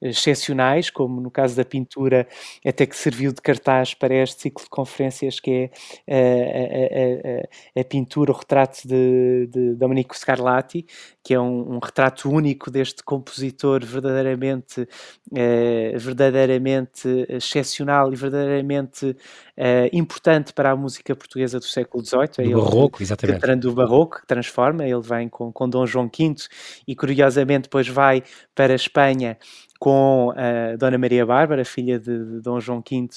excepcionais, 0.01 0.89
como 0.89 1.21
no 1.21 1.29
caso 1.29 1.55
da 1.55 1.63
pintura, 1.63 2.27
até 2.65 2.85
que 2.85 2.95
serviu 2.95 3.31
de 3.31 3.41
cartaz 3.41 3.93
para 3.93 4.15
este 4.15 4.41
ciclo 4.41 4.63
de 4.63 4.69
conferências, 4.69 5.39
que 5.39 5.71
é 6.07 6.17
a, 6.17 7.79
a, 7.79 7.79
a, 7.79 7.81
a 7.81 7.83
pintura, 7.83 8.31
o 8.31 8.35
retrato 8.35 8.87
de, 8.87 9.47
de 9.47 9.75
Domenico 9.75 10.17
Scarlatti, 10.17 10.85
que 11.23 11.33
é 11.33 11.39
um, 11.39 11.75
um 11.75 11.79
retrato 11.79 12.29
único 12.29 12.71
deste 12.71 13.03
compositor 13.03 13.85
verdadeiramente, 13.85 14.87
eh, 15.35 15.93
verdadeiramente 15.97 17.07
excepcional 17.29 18.11
e 18.11 18.15
verdadeiramente 18.15 19.15
eh, 19.55 19.89
importante 19.93 20.51
para 20.53 20.71
a 20.71 20.75
música 20.75 21.15
portuguesa 21.15 21.59
do 21.59 21.65
século 21.65 22.03
XVIII. 22.03 22.29
É 22.39 22.43
do 22.43 22.61
barroco, 22.61 22.97
que, 22.97 23.03
exatamente. 23.03 23.39
Que, 23.39 23.55
do 23.55 23.73
barroco, 23.73 24.21
que 24.21 24.27
transforma, 24.27 24.83
ele 24.83 25.01
vem 25.01 25.29
com, 25.29 25.51
com 25.51 25.69
Dom 25.69 25.85
João 25.85 26.05
V 26.05 26.35
e 26.87 26.95
curiosamente 26.95 27.63
depois 27.63 27.87
vai 27.87 28.23
para 28.55 28.73
a 28.73 28.75
Espanha 28.75 29.37
com 29.81 30.31
a 30.35 30.75
Dona 30.75 30.95
Maria 30.95 31.25
Bárbara, 31.25 31.65
filha 31.65 31.97
de, 31.97 32.15
de, 32.15 32.39
Dom 32.39 32.59
João 32.59 32.83
V, 32.87 33.07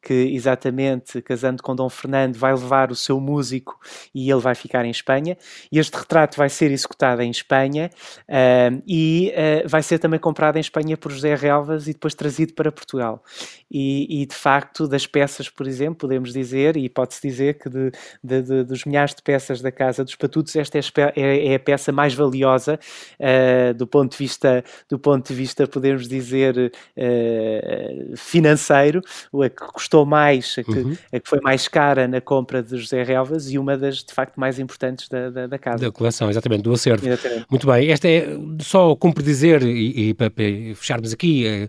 que 0.00 0.14
exatamente 0.14 1.20
casando 1.20 1.60
com 1.60 1.74
Dom 1.74 1.88
Fernando 1.88 2.36
vai 2.36 2.52
levar 2.52 2.92
o 2.92 2.94
seu 2.94 3.18
músico 3.20 3.76
e 4.14 4.30
ele 4.30 4.40
vai 4.40 4.54
ficar 4.54 4.84
em 4.84 4.90
Espanha. 4.92 5.36
E 5.70 5.80
este 5.80 5.96
retrato 5.96 6.36
vai 6.36 6.48
ser 6.48 6.70
executado 6.70 7.22
em 7.22 7.30
Espanha 7.32 7.90
uh, 8.28 8.82
e 8.86 9.34
uh, 9.34 9.68
vai 9.68 9.82
ser 9.82 9.98
também 9.98 10.20
comprado 10.20 10.58
em 10.58 10.60
Espanha 10.60 10.96
por 10.96 11.10
José 11.10 11.34
Relvas 11.34 11.88
e 11.88 11.92
depois 11.92 12.14
trazido 12.14 12.54
para 12.54 12.70
Portugal. 12.70 13.24
E, 13.68 14.22
e 14.22 14.26
de 14.26 14.34
facto, 14.36 14.86
das 14.86 15.08
peças, 15.08 15.48
por 15.48 15.66
exemplo, 15.66 15.96
podemos 15.96 16.32
dizer, 16.32 16.76
e 16.76 16.88
pode-se 16.88 17.26
dizer 17.26 17.54
que 17.54 17.68
de, 17.68 17.90
de, 18.22 18.62
dos 18.62 18.84
milhares 18.84 19.12
de 19.12 19.22
peças 19.22 19.60
da 19.60 19.72
Casa 19.72 20.04
dos 20.04 20.14
Patutos, 20.14 20.54
esta 20.54 20.78
é, 20.78 20.82
é, 21.16 21.46
é 21.48 21.54
a 21.56 21.58
peça 21.58 21.90
mais 21.90 22.14
valiosa 22.14 22.78
uh, 23.18 23.74
do 23.74 23.88
ponto 23.88 24.12
de 24.12 24.18
vista, 24.18 24.62
do 24.88 25.00
ponto 25.00 25.26
de 25.26 25.34
vista, 25.34 25.66
podemos 25.66 26.11
dizer, 26.12 26.72
uh, 26.96 28.16
financeiro, 28.16 29.00
a 29.34 29.48
que 29.48 29.64
custou 29.72 30.04
mais, 30.04 30.56
a 30.58 30.62
que, 30.62 30.70
uhum. 30.70 30.96
a 31.12 31.20
que, 31.20 31.28
foi 31.28 31.40
mais 31.40 31.68
cara 31.68 32.06
na 32.06 32.20
compra 32.20 32.62
de 32.62 32.76
José 32.76 33.02
Relvas 33.02 33.50
e 33.50 33.58
uma 33.58 33.76
das, 33.76 34.04
de 34.04 34.12
facto, 34.12 34.38
mais 34.38 34.58
importantes 34.58 35.08
da, 35.08 35.30
da, 35.30 35.46
da 35.46 35.58
casa. 35.58 35.84
Da 35.84 35.90
coleção, 35.90 36.28
exatamente, 36.28 36.62
do 36.62 36.72
acervo. 36.72 37.06
Exatamente. 37.06 37.46
Muito 37.50 37.66
bem, 37.66 37.90
esta 37.90 38.08
é, 38.08 38.28
só 38.60 38.94
cumpre 38.94 39.22
dizer, 39.22 39.62
e, 39.62 40.08
e 40.08 40.14
para, 40.14 40.30
para, 40.30 40.44
fecharmos 40.74 41.12
aqui, 41.12 41.46
eh, 41.46 41.66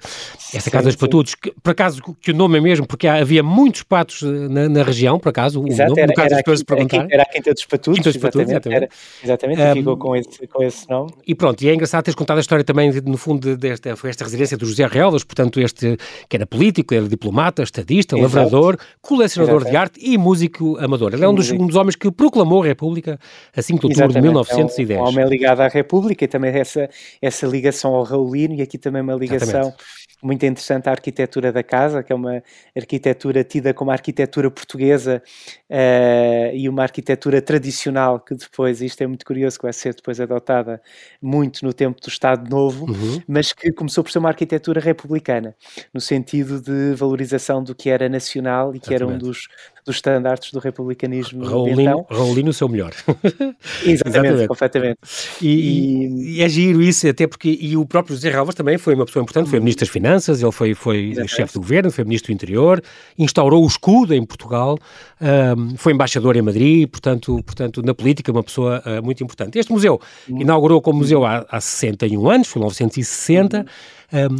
esta 0.54 0.62
sim, 0.62 0.70
Casa 0.70 0.86
dos 0.86 0.96
Patutos, 0.96 1.36
que, 1.36 1.52
por 1.62 1.72
acaso 1.72 2.02
que 2.20 2.32
o 2.32 2.36
nome 2.36 2.58
é 2.58 2.62
mesmo, 2.62 2.86
porque 2.86 3.08
havia 3.08 3.44
muitos 3.44 3.84
patos 3.84 4.22
na, 4.22 4.68
na 4.68 4.84
região, 4.84 5.20
por 5.20 5.30
acaso, 5.30 5.66
Exato, 5.68 5.94
o 5.94 5.96
nome, 5.96 6.02
era, 6.02 6.08
no 6.08 6.14
caso 6.14 6.34
era, 6.34 6.44
das 6.44 6.64
perguntar. 6.64 7.08
Era 7.10 7.24
a 7.24 7.26
Quinta 7.26 7.54
dos 7.54 7.66
Patutos, 7.66 7.98
Quinta 8.00 8.12
dos 8.12 8.22
Patutos 8.22 8.50
exatamente. 8.50 8.90
Exatamente, 9.24 9.60
exatamente 9.60 9.62
um, 9.62 9.74
ficou 9.74 9.98
com 9.98 10.16
esse, 10.16 10.48
com 10.48 10.64
esse 10.64 10.90
nome. 10.90 11.12
E 11.26 11.36
pronto, 11.36 11.62
e 11.62 11.70
é 11.70 11.74
engraçado 11.74 12.04
teres 12.04 12.16
contado 12.16 12.38
a 12.38 12.42
história 12.42 12.64
também, 12.64 12.92
no 12.92 13.18
fundo, 13.18 13.56
desta, 13.58 13.96
foi 13.96 14.10
esta 14.10 14.24
residência 14.34 14.58
do 14.58 14.66
José 14.66 14.86
Relvas, 14.86 15.24
portanto, 15.24 15.60
este 15.60 15.98
que 16.28 16.36
era 16.36 16.46
político, 16.46 16.94
era 16.94 17.08
diplomata, 17.08 17.63
estadista, 17.63 18.18
Exato. 18.18 18.36
lavrador, 18.36 18.78
colecionador 19.02 19.62
Exato. 19.62 19.72
de 19.72 19.78
arte 19.78 20.00
e 20.02 20.18
músico 20.18 20.78
amador. 20.78 21.13
Ele 21.13 21.24
é 21.24 21.28
um 21.28 21.34
dos, 21.34 21.52
um 21.52 21.68
dos 21.68 21.75
homens 21.75 21.96
que 21.96 22.12
proclamou 22.12 22.63
a 22.63 22.66
República 22.66 23.20
a 23.56 23.62
5 23.62 23.80
de 23.80 23.86
outubro 23.86 24.13
de 24.13 24.22
1910. 24.22 24.90
É 24.90 25.02
um, 25.02 25.06
um 25.06 25.08
homem 25.08 25.28
ligado 25.28 25.62
à 25.62 25.68
República 25.68 26.25
e 26.25 26.28
também 26.28 26.52
essa, 26.52 26.90
essa 27.22 27.48
ligação 27.48 27.94
ao 27.94 28.04
Raulino 28.04 28.56
e 28.56 28.62
aqui 28.62 28.78
também 28.78 29.02
uma 29.02 29.13
ligação 29.13 29.60
Exatamente 29.60 30.03
muito 30.24 30.46
interessante 30.46 30.88
a 30.88 30.92
arquitetura 30.92 31.51
da 31.51 31.62
casa, 31.62 32.01
que 32.01 32.12
é 32.12 32.15
uma 32.15 32.42
arquitetura 32.75 33.44
tida 33.44 33.74
como 33.74 33.92
arquitetura 33.92 34.50
portuguesa 34.50 35.22
uh, 35.70 36.56
e 36.56 36.68
uma 36.70 36.84
arquitetura 36.84 37.42
tradicional 37.42 38.20
que 38.20 38.34
depois, 38.34 38.82
isto 38.82 39.01
é 39.01 39.08
muito 39.08 39.25
curioso, 39.25 39.58
que 39.58 39.63
vai 39.63 39.74
ser 39.74 39.94
depois 39.94 40.20
adotada 40.20 40.82
muito 41.22 41.65
no 41.65 41.74
tempo 41.74 42.00
do 42.01 42.08
Estado 42.08 42.50
Novo, 42.50 42.86
uhum. 42.89 43.22
mas 43.27 43.51
que 43.51 43.72
começou 43.72 44.03
por 44.03 44.12
ser 44.12 44.20
uma 44.20 44.30
arquitetura 44.30 44.80
republicana, 44.80 45.56
no 45.94 46.00
sentido 46.00 46.62
de 46.62 46.96
valorização 46.96 47.63
do 47.63 47.75
que 47.75 47.89
era 47.89 48.08
nacional 48.08 48.74
e 48.74 48.80
que 48.80 48.94
Exatamente. 48.94 49.03
era 49.03 49.15
um 49.15 49.18
dos, 49.18 49.48
dos 49.86 49.98
estandartes 49.98 50.52
do 50.52 50.60
republicanismo. 50.60 51.46
Raulino, 51.46 51.82
então. 51.82 52.54
Seu 52.54 52.70
melhor. 52.70 52.92
Exatamente, 53.86 53.96
Exatamente. 54.08 54.48
completamente. 54.48 54.98
E, 55.42 55.48
e, 55.48 56.38
e, 56.38 56.42
é 56.42 56.50
giro 56.50 56.82
isso, 56.82 57.08
até 57.08 57.28
porque 57.28 57.58
e 57.60 57.75
o 57.75 57.86
próprio 57.86 58.16
José 58.16 58.30
Relvas 58.30 58.56
também 58.56 58.78
foi 58.78 58.96
uma 58.96 59.06
pessoa 59.06 59.22
importante, 59.24 59.50
foi 59.50 59.60
Ministro 59.60 59.86
das 59.86 59.92
Finanças, 59.92 60.42
ele 60.42 60.52
foi, 60.52 60.74
foi 60.74 61.16
chefe 61.28 61.54
do 61.54 61.60
governo, 61.60 61.92
foi 61.92 62.04
Ministro 62.04 62.32
do 62.32 62.36
Interior, 62.36 62.82
instaurou 63.18 63.63
o 63.63 63.68
escudo 63.68 64.13
em 64.13 64.25
Portugal, 64.25 64.78
um, 65.22 65.78
foi 65.78 65.94
embaixador 65.94 66.36
em 66.36 66.42
Madrid, 66.42 66.88
portanto, 66.88 67.42
portanto 67.44 67.82
na 67.82 67.94
política 67.94 68.32
uma 68.32 68.44
pessoa 68.44 68.82
uh, 68.86 69.04
muito 69.04 69.24
importante. 69.24 69.58
Este 69.58 69.72
museu 69.72 70.00
uhum. 70.28 70.42
inaugurou 70.42 70.82
como 70.82 71.00
museu 71.00 71.25
há, 71.25 71.46
há 71.50 71.60
61 71.60 72.30
anos, 72.30 72.48
foi 72.48 72.60
em 72.60 72.63
1960, 72.63 73.58
uhum. 73.58 73.66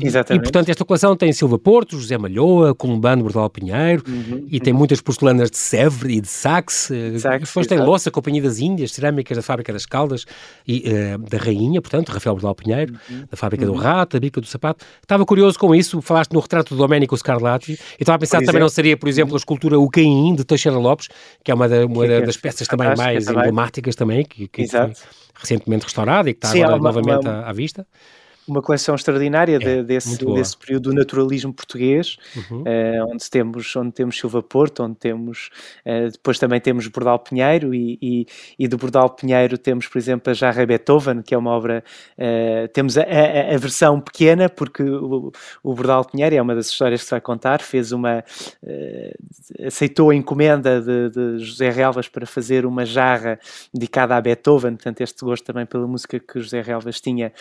Exatamente. 0.01 0.41
E, 0.41 0.43
portanto, 0.43 0.69
esta 0.69 0.85
coleção 0.85 1.15
tem 1.15 1.33
Silva 1.33 1.57
Porto, 1.57 1.99
José 1.99 2.17
Malhoa, 2.17 2.75
Columbano, 2.75 3.23
Bordal 3.23 3.49
Pinheiro, 3.49 4.03
uhum, 4.07 4.47
e 4.49 4.59
tem 4.59 4.71
muitas 4.71 5.01
porcelanas 5.01 5.49
de 5.49 5.57
Sèvres 5.57 6.17
e 6.17 6.21
de 6.21 6.27
Saxe. 6.27 6.95
Eh, 6.95 7.19
Saxe 7.19 7.45
depois 7.45 7.67
tem 7.67 7.79
Louça, 7.79 8.11
Companhia 8.11 8.41
das 8.41 8.59
Índias, 8.59 8.91
cerâmicas 8.91 9.35
da 9.35 9.41
Fábrica 9.41 9.73
das 9.73 9.85
Caldas 9.85 10.25
e 10.67 10.83
uh, 10.87 11.17
da 11.17 11.37
Rainha, 11.37 11.81
portanto, 11.81 12.09
Rafael 12.09 12.35
Bordal 12.35 12.55
Pinheiro, 12.55 12.93
uhum, 13.09 13.23
da 13.29 13.35
Fábrica 13.35 13.65
do 13.65 13.73
uhum. 13.73 13.79
Rato, 13.79 14.15
da 14.15 14.19
Bica 14.19 14.39
do 14.39 14.47
Sapato. 14.47 14.85
Estava 15.01 15.25
curioso 15.25 15.57
com 15.57 15.73
isso, 15.73 16.01
falaste 16.01 16.31
no 16.33 16.39
retrato 16.39 16.75
do 16.75 16.77
Domenico 16.77 17.17
Scarlatti, 17.17 17.73
e 17.73 17.77
estava 17.99 18.17
a 18.17 18.19
pensar 18.19 18.43
também 18.43 18.61
não 18.61 18.69
seria, 18.69 18.95
por 18.95 19.09
exemplo, 19.09 19.33
a 19.33 19.37
escultura 19.37 19.79
O 19.79 19.89
Caim, 19.89 20.35
de 20.35 20.43
Teixeira 20.43 20.77
Lopes, 20.77 21.09
que 21.43 21.51
é 21.51 21.53
uma, 21.53 21.67
da, 21.67 21.85
uma 21.85 22.05
que, 22.05 22.21
das 22.21 22.37
peças 22.37 22.67
também 22.67 22.95
mais 22.95 23.27
emblemáticas 23.27 23.95
também, 23.95 24.23
que, 24.23 24.47
que 24.47 24.67
foi 24.67 24.93
recentemente 25.35 25.85
restaurada 25.85 26.29
e 26.29 26.33
que 26.33 26.37
está 26.37 26.49
Sim, 26.49 26.61
agora 26.61 26.77
uma, 26.77 26.91
novamente 26.91 27.27
uma... 27.27 27.39
À, 27.39 27.49
à 27.49 27.53
vista 27.53 27.87
uma 28.47 28.62
coleção 28.62 28.95
extraordinária 28.95 29.55
é, 29.55 29.59
de, 29.59 29.83
desse, 29.83 30.23
desse 30.25 30.57
período 30.57 30.89
do 30.89 30.95
naturalismo 30.95 31.53
português, 31.53 32.17
uhum. 32.35 32.62
uh, 32.62 33.12
onde, 33.12 33.29
temos, 33.29 33.75
onde 33.75 33.91
temos 33.91 34.17
Silva 34.17 34.43
Porto, 34.43 34.83
onde 34.83 34.95
temos, 34.95 35.50
uh, 35.85 36.12
depois 36.12 36.38
também 36.38 36.59
temos 36.59 36.88
Bordal 36.88 37.19
Pinheiro, 37.19 37.73
e, 37.73 37.97
e, 38.01 38.27
e, 38.59 38.67
do 38.67 38.77
Bordal 38.77 39.09
Pinheiro 39.09 39.57
temos, 39.57 39.88
por 39.88 39.97
exemplo, 39.97 40.29
a 40.31 40.33
Jarra 40.33 40.65
Beethoven, 40.65 41.21
que 41.21 41.33
é 41.33 41.38
uma 41.38 41.51
obra, 41.51 41.83
uh, 42.17 42.67
temos 42.69 42.97
a, 42.97 43.03
a, 43.03 43.55
a, 43.55 43.57
versão 43.57 44.00
pequena, 44.00 44.50
porque 44.50 44.83
o, 44.83 45.31
o 45.63 45.73
Bordal 45.73 46.05
Pinheiro, 46.05 46.35
é 46.35 46.41
uma 46.41 46.55
das 46.55 46.67
histórias 46.67 47.01
que 47.01 47.05
se 47.05 47.12
vai 47.12 47.21
contar, 47.21 47.62
fez 47.62 47.91
uma, 47.91 48.23
aceitou 49.65 50.09
a 50.09 50.15
encomenda 50.15 50.81
de, 50.81 51.09
de 51.09 51.39
José 51.39 51.69
Relvas 51.69 52.07
para 52.09 52.25
fazer 52.25 52.65
uma 52.65 52.85
jarra 52.85 53.39
dedicada 53.73 54.15
a 54.15 54.21
Beethoven, 54.21 54.75
portanto 54.75 55.01
este 55.01 55.23
gosto 55.23 55.45
também 55.45 55.65
pela 55.65 55.88
música 55.88 56.19
que 56.19 56.39
José 56.39 56.62
Relvas 56.62 57.00
tinha, 57.00 57.31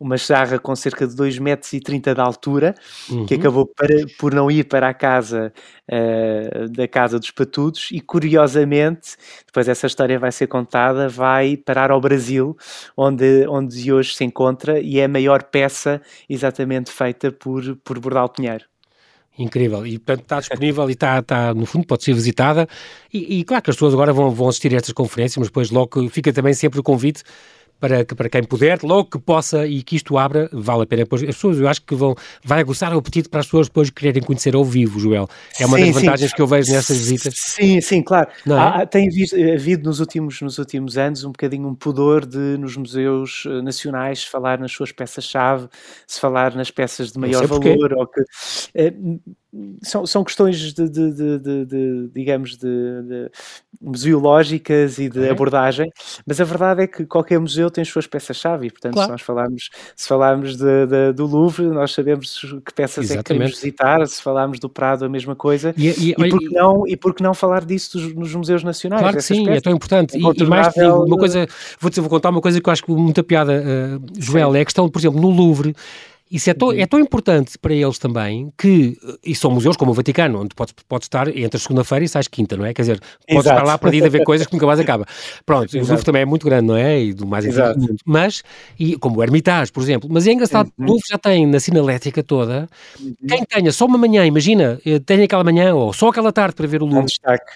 uma 0.00 0.16
jarra 0.16 0.51
com 0.58 0.74
cerca 0.74 1.06
de 1.06 1.14
2,30 1.14 1.40
metros 1.40 1.72
e 1.72 1.80
de 1.80 2.20
altura, 2.20 2.74
uhum. 3.10 3.26
que 3.26 3.34
acabou 3.34 3.66
para, 3.66 3.94
por 4.18 4.34
não 4.34 4.50
ir 4.50 4.64
para 4.64 4.88
a 4.88 4.94
casa 4.94 5.52
uh, 5.90 6.68
da 6.68 6.86
Casa 6.88 7.18
dos 7.18 7.30
Patudos 7.30 7.88
e 7.92 8.00
curiosamente, 8.00 9.16
depois 9.46 9.68
essa 9.68 9.86
história 9.86 10.18
vai 10.18 10.32
ser 10.32 10.46
contada, 10.46 11.08
vai 11.08 11.56
parar 11.56 11.90
ao 11.90 12.00
Brasil, 12.00 12.56
onde, 12.96 13.46
onde 13.48 13.92
hoje 13.92 14.14
se 14.14 14.24
encontra 14.24 14.80
e 14.80 14.98
é 14.98 15.04
a 15.04 15.08
maior 15.08 15.42
peça 15.44 16.00
exatamente 16.28 16.90
feita 16.90 17.30
por, 17.32 17.76
por 17.84 17.98
Bordal 17.98 18.28
Pinheiro. 18.28 18.64
Incrível, 19.38 19.86
e 19.86 19.98
portanto 19.98 20.22
está 20.24 20.40
disponível 20.40 20.90
e 20.90 20.92
está, 20.92 21.18
está, 21.18 21.54
no 21.54 21.64
fundo, 21.64 21.86
pode 21.86 22.04
ser 22.04 22.12
visitada. 22.12 22.68
E, 23.12 23.38
e 23.40 23.44
claro 23.44 23.62
que 23.62 23.70
as 23.70 23.76
pessoas 23.76 23.94
agora 23.94 24.12
vão, 24.12 24.30
vão 24.30 24.48
assistir 24.48 24.74
a 24.74 24.76
estas 24.76 24.92
conferências, 24.92 25.38
mas 25.38 25.48
depois 25.48 25.70
logo 25.70 26.06
fica 26.10 26.30
também 26.32 26.52
sempre 26.52 26.78
o 26.80 26.82
convite 26.82 27.22
para, 27.82 28.04
para 28.04 28.28
quem 28.28 28.44
puder, 28.44 28.78
logo 28.84 29.10
que 29.10 29.18
possa 29.18 29.66
e 29.66 29.82
que 29.82 29.96
isto 29.96 30.16
abra, 30.16 30.48
vale 30.52 30.84
a 30.84 30.86
pena. 30.86 31.02
Depois, 31.02 31.20
as 31.20 31.34
pessoas, 31.34 31.58
eu 31.58 31.66
acho 31.66 31.82
que 31.82 31.96
vão, 31.96 32.14
vai 32.44 32.60
aguçar 32.60 32.94
o 32.94 32.98
apetite 32.98 33.28
para 33.28 33.40
as 33.40 33.46
pessoas 33.46 33.66
depois 33.66 33.90
quererem 33.90 34.22
conhecer 34.22 34.54
ao 34.54 34.64
vivo, 34.64 35.00
Joel. 35.00 35.28
É 35.58 35.66
uma 35.66 35.76
sim, 35.76 35.86
das 35.86 35.94
vantagens 35.96 36.30
sim. 36.30 36.36
que 36.36 36.42
eu 36.42 36.46
vejo 36.46 36.72
nessas 36.72 36.96
visitas. 36.96 37.34
Sim, 37.36 37.80
sim, 37.80 38.00
claro. 38.00 38.28
É? 38.46 38.52
Há, 38.52 38.86
tem 38.86 39.08
havido 39.52 39.88
nos 39.88 39.98
últimos, 39.98 40.40
nos 40.40 40.58
últimos 40.58 40.96
anos 40.96 41.24
um 41.24 41.32
bocadinho 41.32 41.66
um 41.66 41.74
pudor 41.74 42.24
de, 42.24 42.56
nos 42.56 42.76
museus 42.76 43.42
eh, 43.48 43.62
nacionais, 43.62 44.22
falar 44.22 44.60
nas 44.60 44.70
suas 44.70 44.92
peças-chave, 44.92 45.66
se 46.06 46.20
falar 46.20 46.54
nas 46.54 46.70
peças 46.70 47.10
de 47.10 47.18
maior 47.18 47.48
valor, 47.48 47.94
ou 47.94 48.06
que... 48.06 48.22
São, 49.82 50.06
são 50.06 50.24
questões 50.24 50.72
de, 50.72 50.88
de, 50.88 51.12
de, 51.12 51.66
de 51.66 52.10
digamos, 52.14 52.56
de, 52.56 53.30
museológicas 53.82 54.98
e 54.98 55.10
de 55.10 55.28
abordagem, 55.28 55.92
mas 56.26 56.40
a 56.40 56.44
verdade 56.44 56.82
é 56.84 56.86
que 56.86 57.04
qualquer 57.04 57.38
museu 57.38 57.70
tem 57.70 57.82
as 57.82 57.88
suas 57.88 58.06
peças-chave, 58.06 58.68
e 58.68 58.70
portanto, 58.70 58.94
claro. 58.94 59.08
se 59.08 59.12
nós 59.12 59.20
falarmos, 59.20 59.70
se 59.94 60.08
falarmos 60.08 60.56
do 60.56 61.26
Louvre, 61.26 61.66
nós 61.66 61.92
sabemos 61.92 62.40
que 62.64 62.72
peças 62.72 63.04
Exatamente. 63.04 63.12
é 63.12 63.16
que 63.18 63.24
queremos 63.24 63.50
visitar, 63.50 64.06
se 64.06 64.22
falarmos 64.22 64.58
do 64.58 64.70
Prado, 64.70 65.04
a 65.04 65.08
mesma 65.08 65.36
coisa, 65.36 65.74
e, 65.76 65.88
e, 65.88 66.10
e, 66.10 66.14
por, 66.14 66.38
que 66.38 66.48
não, 66.48 66.88
e 66.88 66.96
por 66.96 67.14
que 67.14 67.22
não 67.22 67.34
falar 67.34 67.64
disso 67.66 67.98
dos, 67.98 68.14
nos 68.14 68.34
museus 68.34 68.64
nacionais? 68.64 69.02
Claro 69.02 69.16
que 69.16 69.22
sim, 69.22 69.44
peças? 69.44 69.58
é 69.58 69.60
tão 69.60 69.72
importante. 69.74 70.16
E, 70.16 70.44
mais 70.44 70.72
digo, 70.72 71.04
uma 71.04 71.18
coisa, 71.18 71.46
vou, 71.78 71.90
vou 71.94 72.08
contar 72.08 72.30
uma 72.30 72.40
coisa 72.40 72.58
que 72.58 72.66
eu 72.66 72.72
acho 72.72 72.82
que 72.82 72.90
muita 72.90 73.22
piada, 73.22 73.52
uh, 73.52 74.02
Joel, 74.18 74.52
sim. 74.52 74.58
é 74.58 74.60
a 74.62 74.64
questão, 74.64 74.88
por 74.88 74.98
exemplo, 74.98 75.20
no 75.20 75.28
Louvre, 75.28 75.74
isso 76.32 76.48
é 76.48 76.54
tão, 76.54 76.68
uhum. 76.68 76.78
é 76.78 76.86
tão 76.86 76.98
importante 76.98 77.58
para 77.58 77.74
eles 77.74 77.98
também 77.98 78.50
que, 78.56 78.96
e 79.22 79.34
são 79.34 79.50
museus 79.50 79.76
como 79.76 79.90
o 79.90 79.94
Vaticano, 79.94 80.40
onde 80.40 80.54
podes, 80.54 80.74
podes 80.88 81.04
estar 81.04 81.28
entre 81.28 81.60
segunda-feira 81.60 82.06
e 82.06 82.08
sais 82.08 82.26
quinta, 82.26 82.56
não 82.56 82.64
é? 82.64 82.72
Quer 82.72 82.82
dizer, 82.82 83.00
podes 83.28 83.44
Exato. 83.44 83.60
estar 83.60 83.62
lá 83.64 83.76
perdido 83.76 84.06
a 84.06 84.08
ver 84.08 84.24
coisas 84.24 84.46
que 84.46 84.54
nunca 84.54 84.66
mais 84.66 84.80
acaba. 84.80 85.04
Pronto, 85.44 85.64
Exato. 85.76 85.84
o 85.84 85.88
Louvre 85.88 86.04
também 86.06 86.22
é 86.22 86.24
muito 86.24 86.46
grande, 86.46 86.66
não 86.68 86.76
é? 86.76 87.02
E 87.02 87.12
do 87.12 87.26
mais 87.26 87.44
Exato. 87.44 87.78
Mas, 88.06 88.42
e, 88.78 88.96
como 88.96 89.18
o 89.18 89.22
Hermitage, 89.22 89.70
por 89.70 89.82
exemplo, 89.82 90.08
mas 90.10 90.26
é 90.26 90.32
engraçado, 90.32 90.72
uhum. 90.78 90.86
o 90.86 90.88
Louvre 90.88 91.04
já 91.06 91.18
tem 91.18 91.46
na 91.46 91.60
sinalética 91.60 92.22
toda, 92.22 92.66
uhum. 92.98 93.14
quem 93.28 93.44
tenha 93.44 93.70
só 93.70 93.84
uma 93.84 93.98
manhã, 93.98 94.24
imagina, 94.24 94.80
eh, 94.86 94.98
tem 95.00 95.22
aquela 95.22 95.44
manhã 95.44 95.74
ou 95.74 95.92
só 95.92 96.08
aquela 96.08 96.32
tarde 96.32 96.54
para 96.54 96.66
ver 96.66 96.82
o 96.82 96.86
Louvre, 96.86 97.12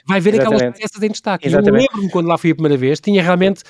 vai 0.07 0.21
ver 0.21 0.35
Exatamente. 0.35 0.65
aquelas 0.65 0.79
peças 0.79 1.03
em 1.03 1.11
destaque. 1.11 1.49
Exatamente. 1.49 1.87
Eu 1.87 1.89
lembro-me 1.93 2.11
quando 2.11 2.27
lá 2.27 2.37
fui 2.37 2.51
a 2.51 2.55
primeira 2.55 2.77
vez, 2.77 3.01
tinha 3.01 3.23
realmente, 3.23 3.63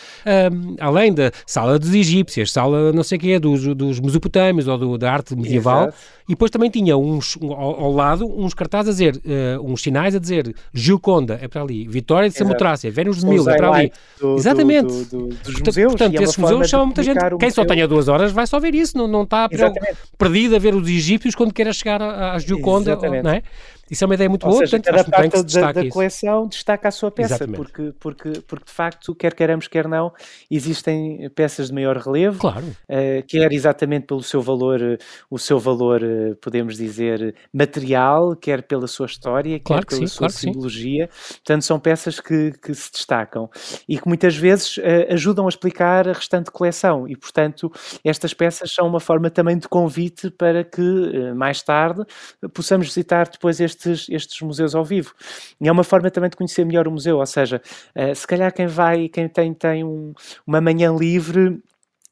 um, 0.53 0.75
além 0.81 1.15
da 1.15 1.31
sala 1.47 1.79
dos 1.79 1.95
egípcios, 1.95 2.51
sala 2.51 2.93
não 2.93 3.05
sei 3.05 3.19
o 3.19 3.21
quê, 3.21 3.39
dos, 3.39 3.63
dos 3.77 4.01
mesopotâmios 4.01 4.67
ou 4.67 4.77
do, 4.77 4.96
da 4.97 5.13
arte 5.13 5.35
medieval, 5.37 5.93
e 6.29 6.33
depois 6.33 6.51
também 6.51 6.71
tinha 6.71 6.97
uns, 6.97 7.37
um, 7.37 7.53
ao, 7.53 7.85
ao, 7.85 7.93
lado 7.93 8.27
uns 8.27 8.55
cartazes 8.55 8.89
a 8.89 8.93
dizer, 8.93 9.17
uh, 9.17 9.63
uns 9.65 9.83
sinais 9.83 10.15
a 10.15 10.19
dizer 10.19 10.55
Gilconda 10.73 11.39
é 11.41 11.49
para 11.49 11.63
ali, 11.63 11.87
Vitória 11.87 12.29
de 12.29 12.37
Samotrácia, 12.37 12.91
Vênus 12.91 13.21
de 13.21 13.27
Mil 13.27 13.49
é 13.49 13.57
para 13.57 13.71
ali. 13.71 13.93
Do, 14.21 14.37
Exatamente. 14.37 14.87
Do, 14.87 15.05
do, 15.05 15.27
dos 15.29 15.37
portanto, 15.39 15.67
museus. 15.67 15.93
Portanto, 15.93 16.21
é 16.21 16.23
esses 16.23 16.37
museus 16.37 16.69
chamam 16.69 16.87
muita 16.87 17.03
gente. 17.03 17.19
Quem 17.39 17.51
só 17.51 17.65
tenha 17.65 17.87
duas 17.87 18.09
horas 18.09 18.33
vai 18.33 18.47
só 18.47 18.59
ver 18.59 18.75
isso, 18.75 18.97
não, 18.97 19.07
não 19.07 19.23
está 19.23 19.49
perdido 20.19 20.57
a 20.57 20.59
ver 20.59 20.75
os 20.75 20.89
egípcios 20.89 21.35
quando 21.35 21.53
queira 21.53 21.73
chegar 21.73 22.03
à 22.03 22.39
Gilconda, 22.39 22.97
não 22.97 23.31
é? 23.31 23.43
Isso 23.91 24.03
é 24.03 24.07
uma 24.07 24.15
ideia 24.15 24.29
muito 24.29 24.45
Ou 24.45 24.51
boa, 24.51 24.67
seja, 24.67 24.77
portanto, 24.79 24.97
cada 24.97 25.11
parte 25.11 25.55
da, 25.55 25.73
da 25.73 25.89
coleção 25.89 26.49
destaca 26.49 26.89
a 26.89 26.91
sua 26.91 27.11
peça, 27.11 27.47
porque, 27.47 27.93
porque, 28.01 28.31
porque 28.47 28.65
de 28.65 28.73
facto, 28.73 29.15
quer 29.15 29.33
queiramos, 29.35 29.69
quer 29.69 29.87
não, 29.87 30.13
existem 30.51 31.31
peças 31.35 31.69
de 31.69 31.75
maior 31.75 31.97
relevo, 31.97 32.39
claro. 32.39 32.67
Uh, 32.67 33.23
quer 33.29 33.53
exatamente 33.53 34.07
pelo 34.07 34.23
seu 34.23 34.43
valor, 34.43 34.81
o 35.31 35.39
seu 35.39 35.59
valor, 35.59 36.03
uh, 36.03 36.35
podemos 36.37 36.77
dizer, 36.77 37.35
material, 37.53 38.35
quer 38.35 38.63
pela 38.63 38.87
sua 38.89 39.07
história, 39.07 39.61
claro 39.61 39.87
quer 39.87 39.97
pela 39.97 40.01
sim, 40.01 40.07
sua 40.09 40.29
claro 40.29 40.33
simbologia. 40.33 41.09
Portanto, 41.37 41.63
são 41.63 41.79
peças 41.79 42.19
que, 42.19 42.53
que 42.61 42.75
se 42.75 42.91
destacam 42.91 43.49
e 43.89 43.99
que 43.99 44.09
muitas 44.09 44.37
vezes 44.37 44.79
uh, 44.79 45.13
ajudam 45.13 45.47
a 45.47 45.49
explicar 45.49 46.09
a 46.09 46.13
restante 46.13 46.51
coleção 46.51 47.07
e, 47.07 47.17
portanto, 47.17 47.71
estas 48.05 48.35
peças 48.35 48.73
são 48.73 48.87
uma 48.87 49.01
forma 49.01 49.31
também 49.31 49.57
de 49.57 49.69
convite 49.69 50.31
para 50.31 50.65
que 50.65 50.83
mais 51.35 51.63
tarde 51.63 52.05
possamos 52.53 52.87
visitar 52.87 53.29
depois 53.29 53.61
este 53.61 53.76
estes, 53.77 54.09
estes 54.09 54.41
museus 54.41 54.75
ao 54.75 54.85
vivo. 54.85 55.15
E 55.61 55.69
é 55.69 55.73
uma 55.73 55.85
forma 55.85 56.11
também 56.11 56.31
de 56.31 56.37
conhecer 56.37 56.65
melhor 56.65 56.89
o 56.89 56.91
museu, 56.91 57.19
ou 57.19 57.27
seja, 57.27 57.61
uh, 57.95 58.15
se 58.15 58.27
calhar 58.27 58.53
quem 58.53 58.67
vai, 58.67 59.09
quem 59.09 59.29
tem, 59.29 59.53
tem 59.55 59.85
um, 59.85 60.13
uma 60.47 60.61
manhã 60.61 60.95
livre 60.95 61.61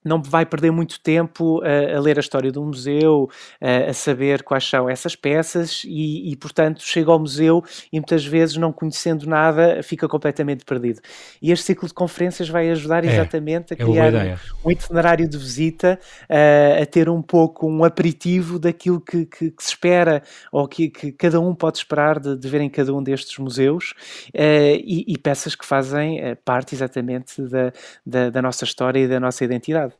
não 0.04 0.23
vai 0.23 0.44
perder 0.44 0.70
muito 0.70 1.00
tempo 1.00 1.62
a, 1.62 1.96
a 1.96 2.00
ler 2.00 2.18
a 2.18 2.20
história 2.20 2.52
do 2.52 2.62
museu, 2.62 3.28
a, 3.61 3.90
a, 3.90 3.94
saber 3.94 4.42
quais 4.42 4.68
são 4.68 4.88
essas 4.88 5.16
peças 5.16 5.82
e, 5.84 6.30
e, 6.30 6.37
portanto, 6.37 6.82
chega 6.82 7.11
ao 7.11 7.18
museu 7.18 7.64
e 7.92 7.99
muitas 7.99 8.25
vezes, 8.25 8.56
não 8.56 8.73
conhecendo 8.73 9.26
nada, 9.26 9.82
fica 9.82 10.06
completamente 10.08 10.64
perdido. 10.64 11.00
E 11.40 11.50
este 11.50 11.66
ciclo 11.66 11.88
de 11.88 11.94
conferências 11.94 12.49
vai 12.49 12.70
ajudar 12.70 13.04
é, 13.04 13.08
exatamente 13.08 13.73
a 13.73 13.76
é 13.76 13.84
criar 13.84 14.14
um, 14.14 14.68
um, 14.68 14.70
itinerário 14.70 15.28
de 15.28 15.38
visita, 15.38 15.99
a 16.80 16.87
ter 16.87 17.08
um 17.08 17.23
pouco 17.23 17.66
um 17.66 17.84
aperitivo 17.84 18.58
daquilo 18.58 19.00
que, 19.00 19.25
que, 19.26 19.50
que 19.50 19.62
se 19.62 19.70
espera 19.70 20.23
ou 20.52 20.68
que, 20.68 20.90
que, 20.90 21.12
cada 21.12 21.40
um 21.40 21.54
pode 21.54 21.78
esperar 21.78 22.20
de, 22.20 22.37
de 22.37 22.49
ver 22.49 22.61
em 22.61 22.68
cada 22.68 22.92
um 22.92 23.02
destes 23.02 23.38
museus 23.38 23.94
e, 24.34 25.04
e, 25.08 25.18
peças 25.18 25.54
que 25.54 25.64
fazem 25.64 26.20
eh, 26.20 26.34
parte 26.34 26.75
exatamente 26.75 27.40
da, 27.42 27.73
da, 28.04 28.30
da 28.30 28.42
nossa 28.42 28.64
história 28.64 29.00
e 29.00 29.08
da 29.08 29.18
nossa 29.18 29.44
identidade. 29.44 29.94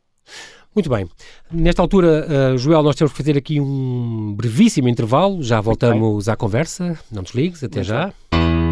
Muito 0.73 0.89
bem. 0.89 1.07
Nesta 1.51 1.81
altura, 1.81 2.27
uh, 2.53 2.57
Joel, 2.57 2.83
nós 2.83 2.95
temos 2.95 3.13
que 3.13 3.17
fazer 3.17 3.37
aqui 3.37 3.61
um 3.61 4.33
brevíssimo 4.35 4.89
intervalo. 4.89 5.41
Já 5.41 5.61
voltamos 5.61 6.27
à 6.27 6.35
conversa. 6.35 6.99
Não 7.09 7.23
desligues, 7.23 7.63
até 7.63 7.77
Muito 7.77 7.87
já. 7.87 8.13
Bem. 8.31 8.64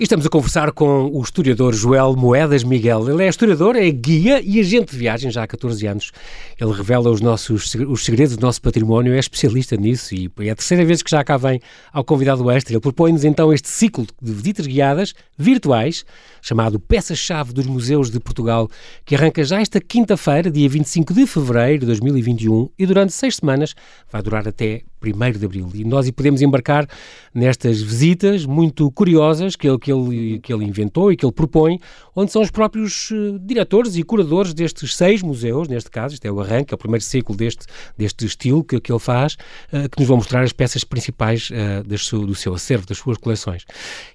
E 0.00 0.04
estamos 0.04 0.24
a 0.24 0.28
conversar 0.28 0.70
com 0.70 1.10
o 1.12 1.20
historiador 1.20 1.74
Joel 1.74 2.14
Moedas 2.14 2.62
Miguel. 2.62 3.10
Ele 3.10 3.24
é 3.24 3.28
historiador, 3.28 3.74
é 3.74 3.90
guia 3.90 4.40
e 4.40 4.60
agente 4.60 4.92
de 4.92 4.96
viagem 4.96 5.28
já 5.28 5.42
há 5.42 5.46
14 5.48 5.84
anos. 5.88 6.12
Ele 6.56 6.70
revela 6.70 7.10
os 7.10 7.20
nossos 7.20 7.74
os 7.74 8.04
segredos 8.04 8.36
do 8.36 8.40
nosso 8.40 8.62
património, 8.62 9.12
é 9.12 9.18
especialista 9.18 9.76
nisso 9.76 10.14
e 10.14 10.30
é 10.38 10.50
a 10.50 10.54
terceira 10.54 10.84
vez 10.84 11.02
que 11.02 11.10
já 11.10 11.24
cá 11.24 11.36
vem 11.36 11.60
ao 11.92 12.04
convidado 12.04 12.48
extra. 12.48 12.74
Ele 12.74 12.80
propõe-nos 12.80 13.24
então 13.24 13.52
este 13.52 13.68
ciclo 13.68 14.06
de 14.22 14.32
visitas 14.32 14.68
guiadas 14.68 15.14
virtuais, 15.36 16.04
chamado 16.40 16.78
Peça-Chave 16.78 17.52
dos 17.52 17.66
Museus 17.66 18.08
de 18.08 18.20
Portugal, 18.20 18.70
que 19.04 19.16
arranca 19.16 19.42
já 19.42 19.60
esta 19.60 19.80
quinta-feira, 19.80 20.48
dia 20.48 20.68
25 20.68 21.12
de 21.12 21.26
fevereiro 21.26 21.80
de 21.80 21.86
2021 21.86 22.70
e 22.78 22.86
durante 22.86 23.12
seis 23.12 23.34
semanas 23.34 23.74
vai 24.12 24.22
durar 24.22 24.46
até 24.46 24.84
1 25.02 25.38
de 25.38 25.44
Abril. 25.44 25.68
E 25.74 25.84
nós 25.84 26.10
podemos 26.10 26.42
embarcar 26.42 26.86
nestas 27.34 27.80
visitas 27.80 28.44
muito 28.44 28.90
curiosas 28.90 29.56
que 29.56 29.68
ele, 29.68 29.78
que, 29.78 29.92
ele, 29.92 30.38
que 30.40 30.52
ele 30.52 30.64
inventou 30.64 31.12
e 31.12 31.16
que 31.16 31.24
ele 31.24 31.32
propõe, 31.32 31.78
onde 32.18 32.32
são 32.32 32.42
os 32.42 32.50
próprios 32.50 33.12
uh, 33.12 33.38
diretores 33.38 33.96
e 33.96 34.02
curadores 34.02 34.52
destes 34.52 34.96
seis 34.96 35.22
museus, 35.22 35.68
neste 35.68 35.88
caso, 35.88 36.14
este 36.14 36.26
é 36.26 36.32
o 36.32 36.40
arranque, 36.40 36.74
é 36.74 36.76
o 36.76 36.78
primeiro 36.78 37.04
ciclo 37.04 37.36
deste, 37.36 37.64
deste 37.96 38.26
estilo 38.26 38.64
que, 38.64 38.80
que 38.80 38.90
ele 38.90 38.98
faz, 38.98 39.34
uh, 39.72 39.88
que 39.88 40.00
nos 40.00 40.08
vão 40.08 40.16
mostrar 40.16 40.42
as 40.42 40.52
peças 40.52 40.82
principais 40.82 41.48
uh, 41.50 41.84
do 42.26 42.34
seu 42.34 42.54
acervo, 42.54 42.86
das 42.86 42.98
suas 42.98 43.18
coleções. 43.18 43.64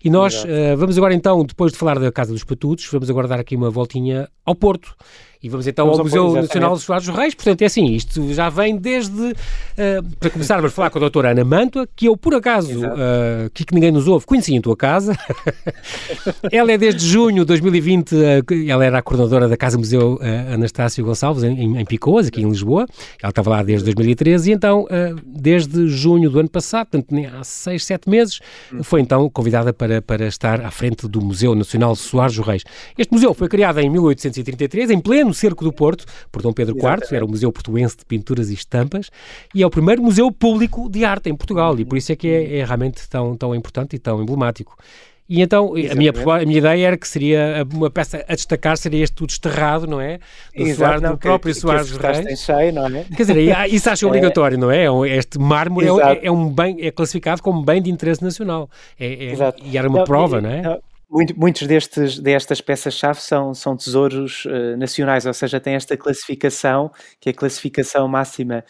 E 0.04 0.10
nós 0.10 0.44
vamos 0.78 0.98
agora 0.98 1.13
então, 1.13 1.46
depois 1.46 1.72
de 1.72 1.78
falar 1.78 1.98
da 1.98 2.12
Casa 2.12 2.32
dos 2.32 2.44
Patutos, 2.44 2.88
vamos 2.92 3.10
agora 3.10 3.28
dar 3.28 3.39
aqui 3.39 3.56
uma 3.56 3.70
voltinha 3.70 4.28
ao 4.46 4.56
Porto 4.56 4.96
e 5.44 5.50
vamos 5.50 5.68
então 5.68 5.86
vamos 5.86 6.00
ao 6.00 6.06
Museu 6.06 6.42
Nacional 6.42 6.72
dos 6.72 6.84
Soares 6.84 7.06
dos 7.06 7.13
Reis. 7.13 7.36
Portanto, 7.36 7.62
é 7.63 7.66
assim, 7.66 7.88
isto 7.88 8.34
já 8.34 8.48
vem 8.48 8.78
desde. 8.78 9.22
Uh, 9.22 10.16
para 10.18 10.30
começar, 10.30 10.56
vamos 10.56 10.72
falar 10.72 10.89
com 10.89 11.00
a 11.00 11.02
doutora 11.02 11.32
Ana 11.32 11.44
Mantua, 11.44 11.86
que 11.94 12.08
eu, 12.08 12.16
por 12.16 12.34
acaso, 12.34 12.80
uh, 12.80 13.50
que, 13.54 13.66
que 13.66 13.74
ninguém 13.74 13.92
nos 13.92 14.08
ouve, 14.08 14.26
conheci 14.26 14.56
em 14.56 14.62
tua 14.62 14.78
casa. 14.78 15.13
ela 16.50 16.72
é 16.72 16.78
desde 16.78 17.06
junho 17.06 17.44
de 17.44 17.48
2020, 17.48 17.92
uh, 17.99 18.69
ela 18.69 18.86
era 18.86 18.99
a 18.99 19.01
coordenadora 19.01 19.47
da 19.47 19.58
Casa 19.58 19.77
Museu 19.77 20.15
uh, 20.15 20.53
Anastácio 20.53 21.03
Gonçalves, 21.03 21.43
em, 21.43 21.79
em 21.79 21.86
Picoas, 21.86 22.27
aqui 22.27 22.41
em 22.41 22.47
Lisboa. 22.49 22.86
Ela 23.21 23.29
estava 23.29 23.49
lá 23.49 23.63
desde 23.63 23.86
2013 23.86 24.51
e 24.51 24.53
então, 24.53 24.86
desde 25.25 25.88
junho 25.88 26.29
do 26.29 26.39
ano 26.39 26.49
passado, 26.49 26.88
portanto, 26.88 27.13
há 27.34 27.43
seis, 27.43 27.86
sete 27.86 28.10
meses, 28.10 28.39
hum. 28.71 28.84
foi 28.84 29.01
então 29.01 29.29
convidada 29.29 29.73
para, 29.73 30.01
para 30.01 30.27
estar 30.27 30.62
à 30.62 30.71
frente 30.71 31.08
do 31.08 31.21
Museu 31.21 31.56
Nacional 31.56 31.95
Soares 31.95 32.36
dos 32.36 32.45
Reis. 32.45 32.63
Este 32.97 33.12
museu 33.12 33.34
foi 33.34 33.47
criado 33.47 33.79
em 33.79 33.89
1833, 33.89 34.91
em 34.91 34.99
pleno 34.99 35.34
no 35.34 35.34
Cerco 35.34 35.63
do 35.63 35.73
Porto, 35.73 36.06
por 36.32 36.41
Dom 36.41 36.53
Pedro 36.53 36.77
Exatamente. 36.77 37.08
IV, 37.08 37.15
era 37.15 37.25
o 37.25 37.29
Museu 37.29 37.51
Portuense 37.51 37.97
de 37.97 38.06
Pinturas 38.06 38.49
e 38.49 38.53
Estampas, 38.53 39.10
e 39.53 39.63
é 39.63 39.65
o 39.65 39.69
primeiro 39.69 40.01
museu 40.03 40.32
público 40.32 40.89
de 40.89 41.03
arte 41.03 41.29
em 41.29 41.36
Portugal, 41.36 41.77
e 41.79 41.86
por 41.86 41.97
isso 41.97 42.12
é 42.12 42.15
que 42.15 42.27
é, 42.27 42.58
é 42.60 42.65
realmente 42.65 43.08
tão, 43.10 43.36
tão 43.36 43.56
importante 43.56 43.95
e 43.95 43.99
tão 43.99 44.21
emblemático. 44.21 44.77
E 45.34 45.41
então, 45.41 45.69
a 45.69 45.96
minha, 45.96 46.12
a 46.12 46.46
minha 46.46 46.58
ideia 46.60 46.88
era 46.89 46.96
que 46.96 47.08
seria 47.08 47.65
uma 47.74 47.89
peça 47.89 48.24
a 48.28 48.36
destacar, 48.36 48.78
seria 48.78 49.04
este 49.04 49.15
tudo 49.15 49.32
esterrado, 49.32 49.88
não 49.88 50.00
é? 50.00 50.19
Do, 50.56 50.62
Exato, 50.62 50.78
Soares, 50.78 51.02
não, 51.02 51.12
do 51.13 51.17
próprio 51.17 51.56
que, 51.56 51.60
Soares 51.60 51.91
que 51.91 52.06
Reis. 52.06 52.39
Cheio, 52.39 52.72
não 52.72 52.86
é? 52.86 53.04
Quer 53.06 53.24
dizer, 53.24 53.67
isso 53.74 53.89
acho 53.89 54.06
é. 54.06 54.08
obrigatório, 54.08 54.60
não 54.60 54.69
é? 54.69 54.86
é 54.86 55.17
este 55.17 55.39
mármore 55.39 55.88
é, 55.88 56.28
é, 56.28 56.32
um 56.32 56.48
bem, 56.48 56.78
é 56.86 56.91
classificado 56.91 57.41
como 57.41 57.63
bem 57.63 57.82
de 57.82 57.89
interesse 57.89 58.24
nacional. 58.24 58.69
É, 59.00 59.08
é 59.08 59.54
e 59.63 59.76
era 59.76 59.89
uma 59.89 60.00
não, 60.00 60.06
prova, 60.06 60.39
não 60.39 60.52
é? 60.52 60.62
Não, 60.62 60.80
muito, 61.10 61.36
muitos 61.36 61.65
destes, 61.65 62.19
destas 62.19 62.62
peças-chave 62.62 63.19
são, 63.19 63.56
são 63.56 63.76
tesouros 63.76 64.46
uh, 64.46 64.78
nacionais, 64.78 65.26
ou 65.26 65.34
seja, 65.34 65.60
tem 65.60 65.74
esta 65.74 65.98
classificação, 65.98 66.91
que 67.19 67.30
é 67.30 67.32
a 67.32 67.36
classificação 67.36 68.08
máxima 68.08 68.63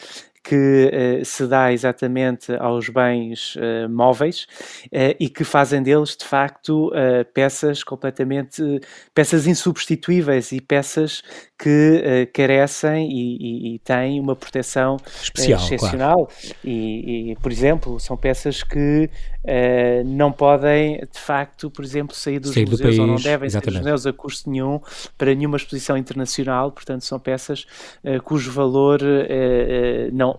que 0.44 0.92
uh, 1.22 1.26
se 1.26 1.48
dá 1.48 1.72
exatamente 1.72 2.54
aos 2.56 2.90
bens 2.90 3.56
uh, 3.56 3.90
móveis 3.90 4.46
uh, 4.88 5.16
e 5.20 5.30
que 5.30 5.44
fazem 5.44 5.82
deles, 5.82 6.18
de 6.18 6.26
facto, 6.26 6.92
peças 7.34 7.84
completamente, 7.84 8.62
peças 9.14 9.48
insubstituíveis 9.48 10.52
e 10.52 10.60
peças 10.60 11.24
que 11.64 12.30
carecem 12.34 13.10
e, 13.10 13.38
e, 13.38 13.76
e, 13.76 13.80
têm 13.80 14.20
uma 14.20 14.36
proteção 14.36 14.98
Especial, 15.22 15.62
excepcional. 15.62 16.26
Claro. 16.26 16.56
E, 16.64 17.32
e, 17.32 17.36
por 17.38 17.52
exemplo, 17.52 18.00
são 18.00 18.18
peças 18.18 18.64
que 18.64 19.10
não 20.06 20.32
podem, 20.32 21.00
de 21.00 21.20
facto, 21.20 21.70
por 21.70 21.84
exemplo, 21.84 22.16
sair 22.16 22.40
dos 22.40 22.54
sair 22.54 22.64
museus 22.64 22.80
do 22.80 22.84
país, 22.84 23.00
ou 23.00 23.08
não 23.08 23.16
devem 23.16 23.46
exatamente. 23.46 23.74
sair 23.74 23.84
dos 23.84 23.92
museus 23.92 24.08
a 24.08 24.14
custo 24.14 24.50
nenhum 24.50 24.80
para 25.18 25.36
nenhuma 25.36 25.58
exposição 25.58 25.98
internacional, 25.98 26.72
portanto, 26.72 27.04
são 27.04 27.20
peças 27.20 27.66
cujo 28.24 28.52
valor 28.52 29.02
não, 30.14 30.34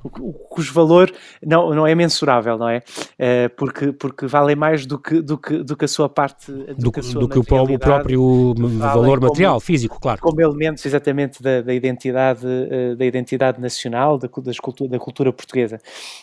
cujo 0.49 0.73
valor 0.73 1.13
não, 1.45 1.75
não 1.75 1.87
é 1.87 1.95
mensurável, 1.95 2.57
não 2.57 2.69
é? 2.69 2.79
Uh, 2.79 3.55
porque, 3.57 3.93
porque 3.93 4.27
valem 4.27 4.57
mais 4.57 4.87
do 4.87 4.99
que, 4.99 5.21
do 5.21 5.37
que, 5.37 5.63
do 5.63 5.77
que 5.77 5.85
a 5.85 5.89
sua 5.89 6.09
parte 6.09 6.51
do, 6.51 6.75
do 6.75 6.93
que, 6.93 7.01
do 7.01 7.29
que 7.29 7.39
o 7.39 7.45
próprio 7.45 8.55
valor 8.79 9.21
material, 9.21 9.55
como, 9.55 9.61
físico, 9.61 10.01
claro. 10.01 10.21
Como 10.21 10.41
elementos 10.41 10.85
exatamente 10.85 11.14
da, 11.43 11.63
da 11.63 11.75
identidade, 11.75 12.47
uh, 12.47 12.97
da 12.97 13.05
identidade 13.05 13.61
nacional, 13.61 14.19
da, 14.19 14.29
cultura, 14.29 14.89
da 14.89 14.99
cultura 14.99 15.33
portuguesa. 15.33 15.77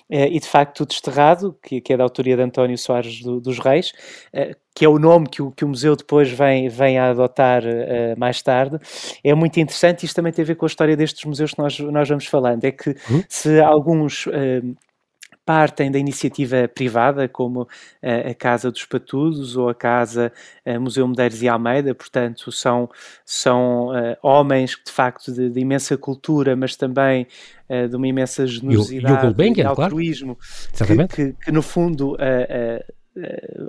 Uh, 0.10 0.28
e 0.32 0.40
de 0.40 0.48
facto 0.48 0.82
o 0.82 0.86
Desterrado, 0.86 1.56
que, 1.62 1.82
que 1.82 1.94
é 1.94 1.98
da 1.98 2.04
autoria 2.04 2.36
de 2.36 2.44
António 2.44 2.78
Soares 2.78 3.22
do, 3.22 3.40
dos 3.40 3.60
Reis, 3.60 3.94
que 4.74 4.86
é 4.86 4.90
o 4.90 4.98
nome 4.98 5.28
que 5.28 5.42
o, 5.42 5.52
que 5.52 5.66
o 5.66 5.68
museu 5.68 5.96
depois 5.96 6.32
vem, 6.32 6.70
vem 6.70 6.98
a 6.98 7.10
adotar 7.10 7.64
uh, 7.64 8.18
mais 8.18 8.42
tarde, 8.42 8.78
é 9.24 9.34
muito 9.34 9.60
interessante. 9.60 10.06
Isto 10.06 10.16
também 10.16 10.32
tem 10.32 10.44
a 10.44 10.46
ver 10.46 10.56
com 10.56 10.66
a 10.66 10.68
história 10.68 10.96
destes 10.96 11.26
museus 11.26 11.52
que 11.52 11.60
nós, 11.60 11.78
nós 11.80 12.08
vamos 12.08 12.26
falando. 12.26 12.64
É 12.64 12.72
que 12.72 12.90
uhum. 12.90 13.24
se 13.28 13.60
alguns. 13.60 14.26
Uh, 14.28 14.76
partem 15.52 15.92
da 15.92 16.00
iniciativa 16.00 16.66
privada, 16.74 17.28
como 17.28 17.64
uh, 17.64 18.30
a 18.30 18.34
Casa 18.34 18.72
dos 18.72 18.86
Patudos 18.86 19.58
ou 19.58 19.68
a 19.68 19.76
Casa 19.76 20.32
uh, 20.66 20.80
Museu 20.80 21.06
Medeiros 21.06 21.44
e 21.44 21.50
Almeida, 21.50 21.94
portanto, 21.94 22.54
são, 22.54 22.90
são 23.26 23.90
uh, 23.90 24.16
homens 24.24 24.78
de 24.86 24.90
facto 24.90 25.30
de, 25.30 25.50
de, 25.50 25.60
imensa 25.60 25.98
cultura, 25.98 26.56
mas 26.56 26.78
também 26.78 27.28
de 27.90 27.96
uma 27.96 28.06
imensa 28.06 28.46
generosidade 28.46 29.28
e, 29.28 29.30
o, 29.30 29.56
e 29.56 29.62
altruísmo, 29.66 30.38
claro. 30.76 31.08
que, 31.08 31.16
que, 31.16 31.34
que, 31.46 31.52
no 31.54 31.62
fundo 31.62 32.18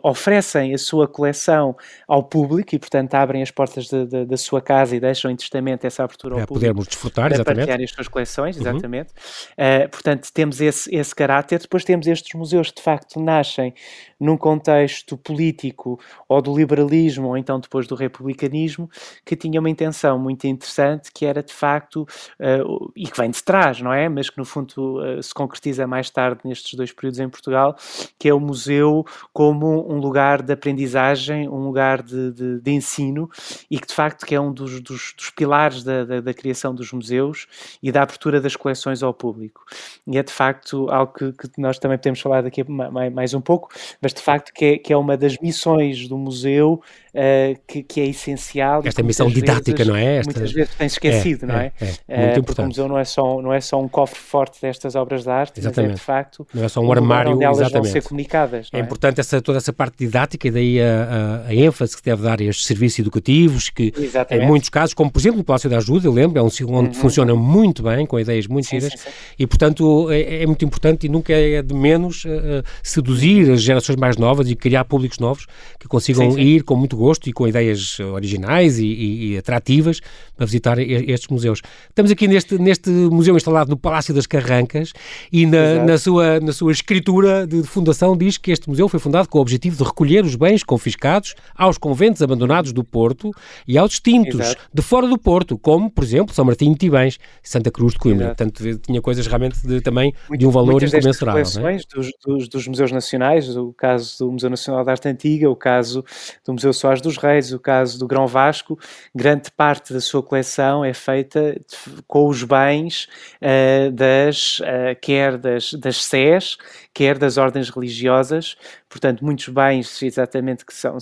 oferecem 0.03 0.73
a 0.73 0.79
sua 0.79 1.09
coleção 1.09 1.77
ao 2.07 2.23
público 2.23 2.75
e, 2.75 2.79
portanto, 2.79 3.15
abrem 3.15 3.43
as 3.43 3.51
portas 3.51 3.87
de, 3.87 4.07
de, 4.07 4.25
da 4.25 4.37
sua 4.37 4.61
casa 4.61 4.95
e 4.95 5.01
deixam 5.01 5.31
em 5.31 5.37
testamento 5.37 5.85
essa 5.85 6.05
abertura 6.05 6.35
ao 6.35 6.41
é, 6.41 6.47
público. 6.47 6.61
Podermos 6.61 6.87
desfrutar, 6.87 7.25
para 7.25 7.35
exatamente. 7.35 7.67
partilhar 7.67 7.85
as 7.85 7.91
suas 7.91 8.09
coleções, 8.09 8.57
uhum. 8.57 8.63
exatamente. 8.63 9.13
Uhum. 9.59 9.85
Uh, 9.85 9.89
portanto, 9.89 10.29
temos 10.33 10.61
esse, 10.61 10.95
esse 10.95 11.15
caráter. 11.15 11.59
Depois 11.59 11.85
temos 11.85 12.07
estes 12.07 12.33
museus 12.39 12.71
que, 12.71 12.77
de 12.77 12.83
facto, 12.83 13.21
nascem 13.21 13.75
num 14.19 14.37
contexto 14.37 15.17
político 15.17 15.99
ou 16.29 16.41
do 16.41 16.57
liberalismo 16.57 17.29
ou 17.29 17.37
então 17.37 17.59
depois 17.59 17.89
do 17.89 17.97
republicanismo, 17.97 18.89
que 19.25 19.35
tinha 19.35 19.59
uma 19.59 19.69
intenção 19.69 20.19
muito 20.19 20.47
interessante, 20.47 21.11
que 21.13 21.27
era, 21.27 21.43
de 21.43 21.53
facto, 21.53 22.07
uh, 22.39 22.93
e 22.95 23.07
que 23.09 23.21
vem 23.21 23.31
de 23.31 23.43
trás, 23.43 23.81
não 23.81 23.93
é? 23.93 24.09
Mas 24.09 24.31
que, 24.31 24.39
no 24.39 24.45
fundo, 24.45 25.01
se 25.21 25.35
concretiza 25.35 25.85
mais 25.87 26.09
tarde 26.11 26.43
nestes 26.45 26.75
dois 26.75 26.93
períodos 26.93 27.19
em 27.19 27.29
Portugal, 27.29 27.77
que 28.19 28.29
é 28.29 28.35
o 28.35 28.39
museu 28.39 29.05
como 29.33 29.91
um 29.91 29.99
lugar 29.99 30.43
de 30.43 30.53
aprendizagem, 30.53 31.49
um 31.49 31.65
lugar 31.65 32.03
de, 32.03 32.33
de, 32.33 32.61
de 32.61 32.71
ensino 32.71 33.31
e 33.71 33.79
que 33.79 33.87
de 33.87 33.95
facto 33.95 34.27
que 34.27 34.35
é 34.35 34.41
um 34.41 34.53
dos, 34.53 34.81
dos, 34.81 35.15
dos 35.17 35.31
pilares 35.31 35.83
da, 35.83 36.05
da, 36.05 36.21
da, 36.21 36.35
criação 36.35 36.75
dos 36.75 36.93
museus 36.93 37.47
e 37.83 37.91
da 37.91 38.03
abertura 38.03 38.41
das 38.41 38.57
coleções 38.57 39.03
ao 39.03 39.15
público. 39.15 39.65
E 40.07 40.19
é 40.19 40.23
de 40.23 40.33
facto 40.33 40.91
algo 40.91 41.13
que, 41.13 41.33
que 41.33 41.49
nós 41.59 41.79
também 41.79 41.97
podemos 41.97 42.21
falar 42.21 42.43
daqui 42.43 42.63
mais, 42.69 43.13
mais 43.13 43.35
um 43.35 43.41
pouco, 43.41 43.71
mas 44.03 44.13
de 44.13 44.21
facto 44.21 44.53
que 44.53 44.65
é, 44.65 44.79
que 44.79 44.93
é 44.93 44.97
uma 44.97 45.17
das 45.17 45.39
missões 45.39 46.07
do 46.07 46.19
museu 46.19 46.83
uh, 47.15 47.61
que, 47.67 47.83
que, 47.83 48.01
é 48.01 48.07
essencial. 48.07 48.83
Esta 48.85 49.03
missão 49.03 49.29
didática, 49.29 49.79
vezes, 49.79 49.89
não 49.89 49.97
é? 49.97 50.17
Esta... 50.19 50.31
Muitas 50.31 50.53
vezes 50.53 50.75
tem 50.75 50.87
esquecido, 50.87 51.45
é, 51.45 51.47
não 51.47 51.57
é? 51.57 51.73
é, 51.81 51.95
é 52.09 52.25
muito 52.27 52.41
uh, 52.41 52.45
porque 52.45 52.61
o 52.61 52.67
museu 52.67 52.89
não 52.89 52.99
é, 52.99 53.05
só, 53.05 53.41
não 53.41 53.53
é 53.53 53.61
só 53.61 53.81
um 53.81 53.89
cofre 53.89 54.19
forte 54.19 54.61
destas 54.61 54.95
obras 54.95 55.25
de 55.25 55.31
arte, 55.31 55.61
exatamente. 55.61 55.93
mas 55.93 55.99
é 55.99 56.01
de 56.01 56.05
facto 56.05 56.47
não 56.53 56.65
é 56.65 56.69
só 56.69 56.81
um, 56.81 56.93
armário, 56.93 57.33
onde 57.33 57.45
elas 57.45 57.59
exatamente. 57.59 57.85
vão 57.85 57.93
ser 57.93 58.09
comunicadas. 58.09 58.69
É, 58.73 58.79
é, 58.79 58.81
importante 58.81 59.22
essa, 59.23 59.41
toda 59.41 59.59
essa 59.59 59.73
parte 59.73 59.97
didática 59.99 60.49
e 60.49 60.51
daí 60.51 60.81
a, 60.81 61.43
a, 61.47 61.49
a, 61.49 61.55
ênfase 61.55 61.97
que 61.97 62.03
deve 62.03 62.23
dar 62.23 62.41
a 62.41 62.45
estes 62.45 62.67
serviços 62.67 62.99
educativos, 62.99 63.71
que 63.71 63.93
exatamente. 63.97 64.45
em 64.45 64.47
muitos 64.47 64.69
casos, 64.69 64.95
como 64.95 65.11
por 65.11 65.19
exemplo 65.19 65.39
no 65.39 65.45
Palácio 65.45 65.71
da 65.71 65.79
Ajuda, 65.79 66.07
eu 66.07 66.13
lembro, 66.13 66.39
é 66.39 66.43
um 66.43 66.51
sítio 66.51 66.71
onde 66.71 66.89
uhum. 66.89 66.95
funciona 66.95 67.35
muito 67.35 67.83
bem, 67.83 68.05
com 68.05 68.19
ideias 68.19 68.47
muito 68.47 68.67
sim, 68.67 68.79
giras, 68.79 68.93
sim, 68.93 69.09
sim. 69.09 69.15
e 69.39 69.47
portanto 69.47 70.11
é, 70.11 70.43
é, 70.43 70.47
muito 70.47 70.65
importante 70.65 71.07
e 71.07 71.09
nunca 71.09 71.33
é 71.33 71.63
de 71.63 71.75
menos 71.75 72.25
uh, 72.25 72.63
seduzir 72.83 73.51
as 73.51 73.63
gerações 73.63 73.97
mais 73.97 74.17
novas 74.17 74.51
e 74.51 74.55
criar 74.55 74.85
públicos 74.85 75.19
novos 75.19 75.47
que 75.79 75.89
consigam 75.89 76.39
ir 76.39 76.63
com 76.65 76.77
muito 76.77 76.97
gosto 76.97 77.29
e 77.29 77.33
com 77.33 77.47
ideias 77.47 77.99
originais 78.01 78.79
e, 78.79 78.87
e, 78.87 79.33
e 79.33 79.39
atrativas 79.39 80.01
para 80.37 80.47
visitar 80.47 80.79
estes 80.79 81.29
museus. 81.29 81.61
Estamos 81.89 82.11
aqui 82.11 82.27
neste, 82.27 82.59
neste 82.59 82.91
museu 82.91 83.37
instalado 83.37 83.71
no 83.71 83.77
Palácio 83.77 84.13
das 84.13 84.27
Carrancas 84.27 84.93
e 85.33 85.47
na, 85.47 85.85
na, 85.85 85.99
sua, 85.99 86.41
na 86.41 86.53
sua 86.53 86.73
escritura 86.73 87.47
de 87.47 87.63
fundação 87.63 88.17
diz 88.17 88.37
que 88.37 88.51
este 88.51 88.69
museu 88.69 88.89
foi 88.89 88.99
fundado 88.99 89.12
com 89.29 89.39
o 89.39 89.41
objetivo 89.41 89.77
de 89.77 89.85
recolher 89.85 90.25
os 90.25 90.35
bens 90.37 90.63
confiscados 90.63 91.35
aos 91.55 91.79
conventos 91.79 92.23
abandonados 92.23 92.73
do 92.73 92.85
Porto 92.85 93.31
e 93.67 93.79
aos 93.79 93.91
distintos 93.91 94.41
Exato. 94.41 94.63
de 94.73 94.83
fora 94.83 95.07
do 95.07 95.19
Porto, 95.19 95.59
como, 95.59 95.91
por 95.91 96.05
exemplo, 96.05 96.35
São 96.35 96.45
Martinho 96.45 96.73
de 96.73 96.79
Tibães 96.79 97.19
Santa 97.43 97.71
Cruz 97.71 97.93
de 97.93 97.99
Coimbra. 97.99 98.27
Exato. 98.27 98.45
Portanto, 98.53 98.81
tinha 98.81 99.01
coisas 99.01 99.27
realmente 99.27 99.67
de, 99.67 99.81
também 99.81 100.15
Muito, 100.29 100.41
de 100.41 100.47
um 100.47 100.51
valor 100.51 100.83
incomensurável. 100.83 101.43
Muitas 101.43 101.57
coleções 101.57 101.83
é? 101.83 101.97
dos, 101.97 102.11
dos, 102.25 102.49
dos, 102.49 102.69
museus 102.69 102.93
nacionais, 102.93 103.57
o 103.57 103.73
caso 103.73 104.19
do 104.19 104.33
Museu 104.33 104.51
Nacional 104.51 104.85
da 104.85 104.93
Arte 104.93 105.09
Antiga, 105.09 105.51
o 105.51 105.57
caso 105.57 106.05
do 106.45 106.53
Museu 106.53 106.73
Soares 106.73 107.01
dos 107.01 107.17
Reis, 107.17 107.53
o 107.53 107.59
caso 107.59 107.99
do 107.99 108.07
Grão 108.07 108.27
Vasco, 108.27 108.79
grande 109.15 109.51
parte 109.51 109.93
da 109.93 110.01
sua 110.01 110.23
coleção 110.23 110.85
é 110.85 110.95
feita 110.95 111.61
com 112.07 112.29
os 112.29 112.43
bens 112.45 113.09
uh, 113.41 113.91
das, 113.93 114.61
uh, 114.61 114.99
quer 115.01 115.37
das, 115.37 115.73
das 115.75 116.05
SES, 116.05 116.57
quer 116.95 117.19
das 117.19 117.37
ordens 117.37 117.71
religiosas, 117.71 118.57
portanto, 118.93 119.25
muitos 119.25 119.49
bens 119.49 120.03
exatamente 120.03 120.67
que 120.67 120.75
são 120.75 120.99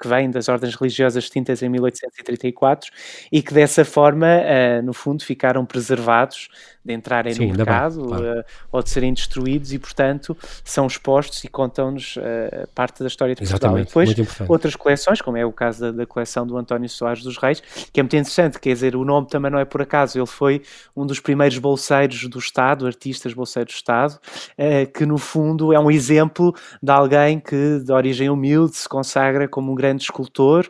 que 0.00 0.08
vêm 0.08 0.30
das 0.30 0.48
ordens 0.48 0.74
religiosas 0.74 1.24
extintas 1.24 1.62
em 1.62 1.68
1834 1.68 2.90
e 3.30 3.42
que 3.42 3.52
dessa 3.52 3.84
forma, 3.84 4.26
uh, 4.26 4.82
no 4.82 4.94
fundo, 4.94 5.22
ficaram 5.22 5.64
preservados 5.64 6.48
de 6.86 6.94
entrarem 6.94 7.34
Sim, 7.34 7.48
no 7.48 7.56
mercado 7.56 7.96
bem, 7.96 8.08
claro. 8.08 8.40
uh, 8.40 8.44
ou 8.70 8.82
de 8.82 8.90
serem 8.90 9.12
destruídos 9.12 9.72
e, 9.72 9.78
portanto, 9.78 10.36
são 10.64 10.86
expostos 10.86 11.42
e 11.44 11.48
contam-nos 11.48 12.16
uh, 12.16 12.68
parte 12.74 13.00
da 13.00 13.08
história 13.08 13.34
de 13.34 13.46
Portugal. 13.46 13.78
E 13.78 13.84
depois 13.84 14.14
outras 14.48 14.76
coleções, 14.76 15.20
como 15.20 15.36
é 15.36 15.44
o 15.44 15.52
caso 15.52 15.80
da, 15.80 15.90
da, 15.90 16.06
coleção 16.06 16.46
do 16.46 16.56
António 16.56 16.88
Soares 16.88 17.22
dos 17.22 17.36
Reis, 17.36 17.62
que 17.92 18.00
é 18.00 18.02
muito 18.02 18.16
interessante, 18.16 18.60
quer 18.60 18.72
dizer, 18.72 18.94
o 18.94 19.04
nome 19.04 19.26
também 19.28 19.50
não 19.50 19.58
é 19.58 19.64
por 19.64 19.82
acaso, 19.82 20.18
ele 20.18 20.26
foi 20.26 20.62
um 20.96 21.04
dos 21.04 21.18
primeiros 21.18 21.58
bolseiros 21.58 22.28
do 22.28 22.38
Estado, 22.38 22.86
artistas 22.86 23.34
bolseiros 23.34 23.74
do 23.74 23.76
Estado, 23.76 24.12
uh, 24.12 24.92
que 24.92 25.04
no 25.04 25.18
fundo 25.18 25.72
é 25.72 25.80
um 25.80 25.90
exemplo 25.90 26.54
de 26.82 26.90
alguém 26.90 27.40
que 27.40 27.80
de 27.80 27.92
origem 27.92 28.30
humilde 28.30 28.76
se 28.76 28.88
consagra 28.88 29.48
como 29.48 29.72
um 29.72 29.74
grande 29.74 30.04
escultor 30.04 30.68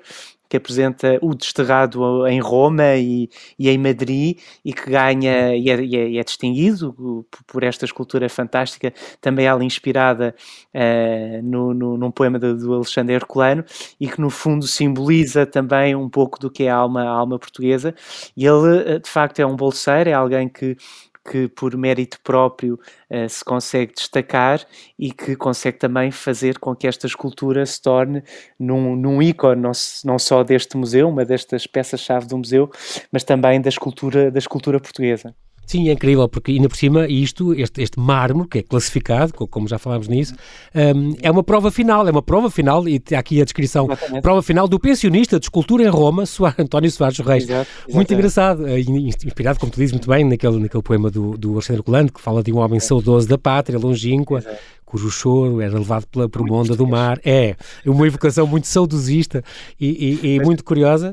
que 0.48 0.56
apresenta 0.56 1.18
o 1.22 1.35
Desterrado 1.35 2.26
em 2.26 2.40
Roma 2.40 2.94
e, 2.96 3.28
e 3.59 3.68
em 3.68 3.78
Madrid 3.78 4.38
e 4.64 4.72
que 4.72 4.90
ganha 4.90 5.56
e 5.56 5.70
é, 5.70 5.80
e 5.82 5.96
é, 5.96 6.16
é 6.18 6.24
distinguido 6.24 7.26
por 7.46 7.62
esta 7.62 7.85
escultura 7.85 8.28
fantástica, 8.28 8.92
também 9.20 9.46
ela 9.46 9.64
inspirada 9.64 10.35
uh, 10.74 11.42
no, 11.42 11.74
no, 11.74 11.96
num 11.96 12.11
poema 12.11 12.38
do, 12.38 12.56
do, 12.56 12.74
Alexandre 12.74 13.14
Herculano 13.14 13.64
e 14.00 14.09
que 14.09 14.20
no 14.20 14.30
fundo 14.30 14.66
simboliza 14.66 15.46
também 15.46 15.94
um 15.94 16.09
pouco 16.09 16.38
do 16.38 16.50
que 16.50 16.64
é 16.64 16.70
a 16.70 16.76
alma, 16.76 17.02
a 17.02 17.09
alma 17.09 17.38
portuguesa. 17.38 17.94
E 18.37 18.46
ele 18.46 18.78
eh, 18.87 18.98
de 18.98 19.09
facto 19.09 19.40
é 19.40 19.46
um 19.46 19.56
bolseiro, 19.56 20.11
é 20.11 20.12
alguém 20.12 20.48
que 20.48 20.76
que 21.31 21.49
por 21.49 21.77
mérito 21.77 22.19
próprio 22.23 22.79
uh, 23.11 23.29
se 23.29 23.45
consegue 23.45 23.95
destacar 23.95 24.65
e 24.99 25.12
que 25.12 25.35
consegue 25.37 25.79
também 25.79 26.11
fazer 26.11 26.59
com 26.59 26.75
que 26.75 26.87
esta 26.87 27.07
escultura 27.07 27.65
se 27.67 27.81
torne 27.81 28.23
num, 28.59 28.95
num 28.95 29.21
ícone, 29.21 29.61
não, 29.61 29.73
não 30.05 30.19
só 30.19 30.43
deste 30.43 30.77
museu, 30.77 31.09
uma 31.09 31.25
destas 31.25 31.67
peças-chave 31.67 32.27
do 32.27 32.39
museu, 32.39 32.71
mas 33.11 33.25
também 33.25 33.61
da 33.61 33.69
escultura, 33.69 34.31
da 34.31 34.39
escultura 34.39 34.79
portuguesa. 34.81 35.35
Sim, 35.66 35.88
é 35.88 35.92
incrível, 35.92 36.29
porque 36.29 36.52
ainda 36.52 36.68
por 36.68 36.76
cima 36.76 37.07
isto, 37.09 37.52
este, 37.52 37.83
este 37.83 37.98
mármore, 37.98 38.48
que 38.48 38.59
é 38.59 38.62
classificado, 38.62 39.33
como 39.35 39.66
já 39.66 39.79
falámos 39.79 40.07
nisso, 40.07 40.35
um, 40.74 41.14
é 41.20 41.31
uma 41.31 41.42
prova 41.42 41.72
final, 41.72 42.07
é 42.07 42.11
uma 42.11 42.22
prova 42.22 42.48
final, 42.48 42.88
e 42.88 43.02
aqui 43.16 43.40
a 43.40 43.44
descrição, 43.44 43.87
exatamente. 43.87 44.22
prova 44.22 44.42
final 44.42 44.68
do 44.68 44.79
pensionista 44.79 45.40
de 45.40 45.46
escultura 45.46 45.83
em 45.83 45.88
Roma, 45.88 46.24
Soares, 46.26 46.61
António 46.61 46.90
Soares 46.90 47.18
Reis. 47.18 47.44
Exato, 47.44 47.68
muito 47.88 48.14
engraçado, 48.14 48.66
eh, 48.66 48.79
inspirado, 48.81 49.59
como 49.59 49.72
tu 49.72 49.76
dizes 49.76 49.92
muito 49.92 50.09
bem, 50.09 50.24
naquele, 50.24 50.61
naquele 50.61 50.83
poema 50.83 51.11
do, 51.11 51.37
do 51.37 51.55
Alexandre 51.55 51.83
Colando, 51.83 52.12
que 52.12 52.20
fala 52.20 52.44
de 52.44 52.52
um 52.52 52.59
homem 52.59 52.79
saudoso 52.79 53.26
da 53.26 53.37
pátria, 53.37 53.79
longínqua, 53.79 54.38
Exato 54.38 54.76
cujo 54.87 55.11
choro 55.11 55.61
era 55.61 55.76
levado 55.76 56.07
pela, 56.07 56.29
por 56.29 56.40
uma 56.42 56.59
onda 56.59 56.76
do 56.76 56.87
mar. 56.87 57.20
É, 57.24 57.57
uma 57.85 58.07
evocação 58.07 58.46
muito 58.46 58.68
saudosista 58.68 59.42
e, 59.79 60.20
e, 60.22 60.37
e 60.37 60.40
muito 60.40 60.62
curiosa. 60.62 61.12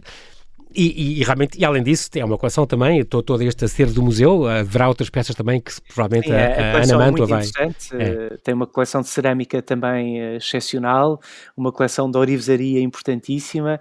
E, 0.75 1.01
e, 1.01 1.19
e, 1.19 1.23
realmente, 1.23 1.59
e 1.59 1.65
além 1.65 1.83
disso, 1.83 2.09
é 2.15 2.25
uma 2.25 2.38
coleção 2.38 2.65
também, 2.65 3.03
todo, 3.03 3.23
todo 3.23 3.43
este 3.43 3.65
acervo 3.65 3.93
do 3.93 4.01
museu, 4.01 4.47
haverá 4.47 4.88
outras 4.88 5.09
peças 5.09 5.36
também 5.36 5.62
que 5.62 5.71
provavelmente 5.93 6.27
Sim, 6.27 6.33
a, 6.33 6.38
a, 6.38 6.77
a 6.79 6.83
Ana 6.83 6.93
é 6.93 6.97
Mantua 6.97 7.25
vai. 7.27 7.43
É. 7.43 8.38
Tem 8.43 8.53
uma 8.53 8.65
coleção 8.65 9.01
de 9.01 9.07
cerâmica 9.07 9.62
também 9.62 10.36
excepcional, 10.36 11.19
uma 11.55 11.71
coleção 11.71 12.09
de 12.09 12.17
orivesaria 12.17 12.81
importantíssima, 12.81 13.79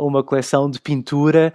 uma 0.00 0.22
coleção 0.22 0.70
de 0.70 0.80
pintura 0.80 1.52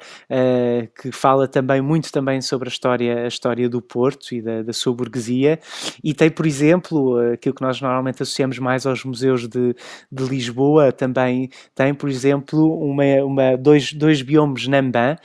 que 1.02 1.12
fala 1.12 1.48
também 1.48 1.82
muito 1.82 2.12
também 2.12 2.42
sobre 2.42 2.68
a 2.68 2.72
história, 2.72 3.24
a 3.24 3.28
história 3.28 3.70
do 3.70 3.82
Porto 3.82 4.34
e 4.34 4.42
da, 4.42 4.62
da 4.64 4.74
sua 4.74 4.94
burguesia. 4.94 5.60
E 6.04 6.14
tem, 6.14 6.30
por 6.30 6.46
exemplo, 6.46 7.18
aquilo 7.34 7.56
que 7.56 7.62
nós 7.62 7.80
normalmente 7.80 8.22
associamos 8.22 8.60
mais 8.60 8.86
aos 8.86 9.04
museus 9.04 9.48
de, 9.48 9.76
de 10.12 10.24
Lisboa, 10.24 10.92
também 10.92 11.50
tem, 11.74 11.94
por 11.94 12.10
exemplo, 12.10 12.78
uma, 12.80 13.04
uma, 13.24 13.58
dois, 13.58 13.94
dois 13.94 14.22
biomas 14.22 14.41
Namban, 14.68 15.16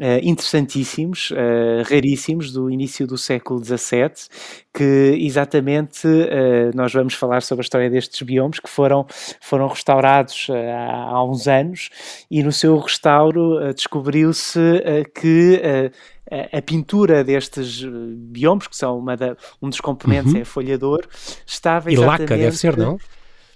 uh, 0.00 0.04
interessantíssimos, 0.22 1.30
uh, 1.30 1.82
raríssimos, 1.88 2.52
do 2.52 2.70
início 2.70 3.06
do 3.06 3.16
século 3.16 3.62
XVII, 3.64 4.10
que 4.72 5.18
exatamente 5.20 6.06
uh, 6.06 6.74
nós 6.74 6.92
vamos 6.92 7.14
falar 7.14 7.42
sobre 7.42 7.62
a 7.62 7.64
história 7.64 7.90
destes 7.90 8.20
biomas 8.22 8.58
que 8.58 8.68
foram, 8.68 9.06
foram 9.40 9.66
restaurados 9.68 10.48
há, 10.50 11.24
uns 11.24 11.46
anos 11.46 11.90
e 12.30 12.42
no 12.42 12.52
seu 12.52 12.78
restauro 12.78 13.72
descobriu-se 13.74 14.60
que 15.14 15.60
a, 16.52 16.62
pintura 16.62 17.22
destes 17.22 17.84
biomas, 17.84 18.66
que 18.66 18.76
são 18.76 19.04
da, 19.04 19.36
um 19.60 19.68
dos 19.68 19.80
componentes 19.80 20.32
uhum. 20.32 20.40
é 20.40 20.44
folhador, 20.44 21.06
estava 21.46 21.92
exatamente... 21.92 22.20
E 22.20 22.22
laca 22.22 22.36
deve 22.36 22.56
ser, 22.56 22.76
não? 22.76 22.98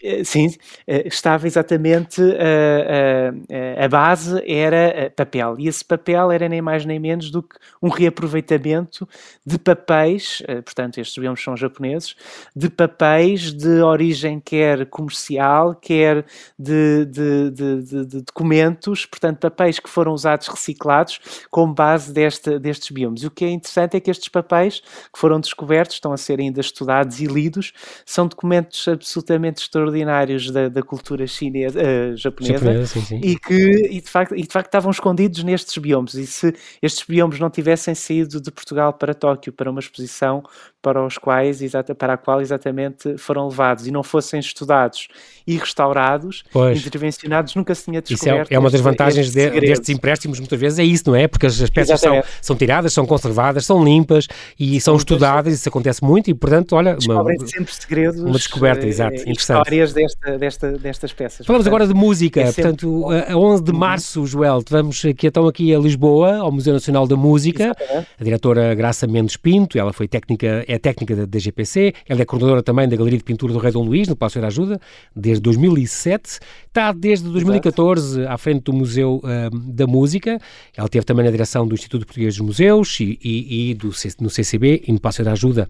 Eh, 0.03 0.23
sim, 0.23 0.55
eh, 0.87 1.09
estava 1.09 1.47
exatamente 1.47 2.23
a, 2.23 3.83
a, 3.83 3.85
a, 3.85 3.89
base 3.89 4.41
era 4.47 5.11
papel 5.17 5.57
e 5.59 5.67
esse 5.67 5.85
papel 5.85 6.31
era 6.31 6.49
nem 6.49 6.63
mais 6.63 6.85
nem 6.85 7.01
menos 7.01 7.31
do 7.33 7.43
que 7.43 7.57
um 7.83 7.89
reaproveitamento 7.89 9.09
de 9.45 9.59
papéis, 9.59 10.41
eh, 10.47 10.61
portanto 10.63 10.99
estes 10.99 11.19
biomas 11.19 11.43
são 11.43 11.57
japoneses, 11.57 12.15
de 12.55 12.71
papéis 12.71 13.53
de 13.53 13.83
origem 13.83 14.39
quer 14.39 14.87
comercial, 14.87 15.75
quer 15.75 16.25
de, 16.57 17.05
de, 17.07 17.51
de, 17.51 18.07
de 18.07 18.23
documentos, 18.23 19.05
portanto 19.05 19.41
papéis 19.41 19.81
que 19.81 19.89
foram 19.89 20.13
usados 20.13 20.47
reciclados 20.47 21.19
como 21.51 21.75
base 21.75 22.13
deste, 22.13 22.59
destes 22.61 22.91
biomas. 22.91 23.25
O 23.25 23.31
que 23.33 23.45
é 23.45 23.51
interessante 23.51 23.97
é 23.97 24.01
que 24.01 24.11
estes 24.11 24.29
papéis 24.29 24.81
que 25.13 25.19
foram 25.19 25.41
descobertos, 25.41 25.97
estão 25.97 26.13
a 26.13 26.17
ser 26.17 26.39
ainda 26.39 26.61
estudados 26.61 27.21
e 27.21 27.27
lidos, 27.27 27.73
são 28.07 28.29
documentos 28.29 28.87
absolutamente 28.87 29.61
extraordinários 29.63 29.88
extraordinários 29.89 30.51
da, 30.51 30.69
da 30.69 30.83
cultura 30.83 31.27
chinesa, 31.27 31.81
uh, 31.81 32.17
japonesa, 32.17 32.55
japonesa 32.55 32.87
sim, 32.87 33.01
sim. 33.01 33.21
E, 33.23 33.39
que, 33.39 33.89
e, 33.91 34.01
de 34.01 34.09
facto, 34.09 34.35
e 34.35 34.43
de 34.43 34.53
facto 34.53 34.67
estavam 34.67 34.91
escondidos 34.91 35.43
nestes 35.43 35.77
biomas. 35.79 36.15
E 36.15 36.27
se 36.27 36.55
estes 36.83 37.05
biomas 37.07 37.39
não 37.39 37.51
tivessem 37.51 37.95
saído 37.95 38.41
de 38.41 38.51
Portugal 38.51 38.93
para 38.93 39.15
Tóquio 39.15 39.53
para 39.53 39.71
uma 39.71 39.81
exposição 39.81 40.43
para 40.81 41.05
os 41.05 41.19
quais, 41.19 41.61
para 41.99 42.15
a 42.15 42.17
qual 42.17 42.41
exatamente 42.41 43.19
foram 43.19 43.49
levados 43.49 43.87
e 43.87 43.91
não 43.91 44.03
fossem 44.03 44.39
estudados 44.39 45.09
e 45.47 45.57
restaurados, 45.57 46.45
pois. 46.53 46.87
intervencionados, 46.87 47.55
nunca 47.55 47.75
se 47.75 47.85
tinha 47.85 48.01
descoberto. 48.01 48.45
Isso 48.45 48.53
é, 48.53 48.57
é 48.57 48.59
uma 48.59 48.71
das 48.71 48.81
vantagens 48.81 49.33
de, 49.33 49.61
destes 49.61 49.89
empréstimos, 49.89 50.39
muitas 50.39 50.59
vezes 50.59 50.79
é 50.79 50.85
isso, 50.85 51.05
não 51.09 51.17
é? 51.17 51.27
Porque 51.27 51.47
as, 51.47 51.61
as 51.61 51.69
peças 51.69 52.01
são, 52.01 52.23
são, 52.41 52.57
tiradas, 52.57 52.93
são 52.93 53.05
conservadas, 53.07 53.67
são 53.67 53.83
limpas 53.83 54.29
e 54.59 54.81
são 54.81 54.97
estudadas, 54.97 55.53
isso 55.53 55.69
acontece 55.69 56.03
muito 56.05 56.31
e, 56.31 56.35
portanto, 56.35 56.77
olha... 56.77 56.95
Descobrem 56.95 57.39
uma, 57.39 57.47
sempre 57.49 57.75
segredos. 57.75 58.21
Uma 58.21 58.33
descoberta, 58.33 58.87
uh, 58.87 58.89
exato, 58.89 59.17
interessante 59.17 59.71
desta, 59.87 60.39
desta, 60.39 60.73
destas 60.73 61.13
peças. 61.13 61.47
Falamos 61.47 61.65
portanto, 61.65 61.83
agora 61.83 61.87
de 61.87 61.95
música, 61.95 62.41
é 62.41 62.53
portanto, 62.53 63.07
a 63.11 63.37
11 63.37 63.63
de 63.63 63.71
uhum. 63.71 63.79
março, 63.79 64.27
Joel, 64.27 64.63
vamos 64.69 65.05
aqui 65.05 65.27
então 65.27 65.47
aqui 65.47 65.75
a 65.75 65.79
Lisboa, 65.79 66.37
ao 66.37 66.53
Museu 66.53 66.73
Nacional 66.73 67.07
da 67.07 67.17
Música, 67.17 67.65
Exatamente. 67.65 68.09
a 68.21 68.25
diretora 68.25 68.75
Graça 68.75 69.07
Mendes 69.07 69.37
Pinto, 69.37 69.79
ela 69.79 69.93
foi 69.93 70.09
técnica, 70.09 70.65
é 70.67 70.79
técnica 70.79 71.15
da 71.15 71.25
DGPC, 71.25 71.95
ela 72.09 72.23
é 72.23 72.25
coordenadora 72.25 72.63
também 72.63 72.89
da 72.89 72.97
Galeria 72.97 73.19
de 73.19 73.25
Pintura 73.25 73.53
do 73.53 73.59
Rei 73.59 73.73
Dom 73.73 73.85
Luís, 73.85 74.09
no 74.09 74.17
Palácio 74.17 74.41
da 74.41 74.49
Ajuda, 74.49 74.81
desde 75.15 75.43
2007, 75.43 76.39
está 76.67 76.93
desde 76.93 77.29
2014 77.29 78.21
Exato. 78.21 78.33
à 78.33 78.39
frente 78.39 78.63
do 78.63 78.73
Museu 78.73 79.21
uh, 79.23 79.59
da 79.59 79.87
Música, 79.87 80.39
ela 80.77 80.89
teve 80.89 81.05
também 81.05 81.25
na 81.25 81.31
direção 81.31 81.67
do 81.67 81.75
Instituto 81.75 82.07
Português 82.07 82.37
dos 82.37 82.47
Museus 82.47 83.01
e, 83.01 83.19
e, 83.23 83.71
e 83.71 83.75
do, 83.75 83.91
no 84.21 84.31
CCB 84.31 84.85
e 84.87 84.93
no 84.93 85.01
Palácio 85.01 85.25
da 85.25 85.33
Ajuda. 85.33 85.67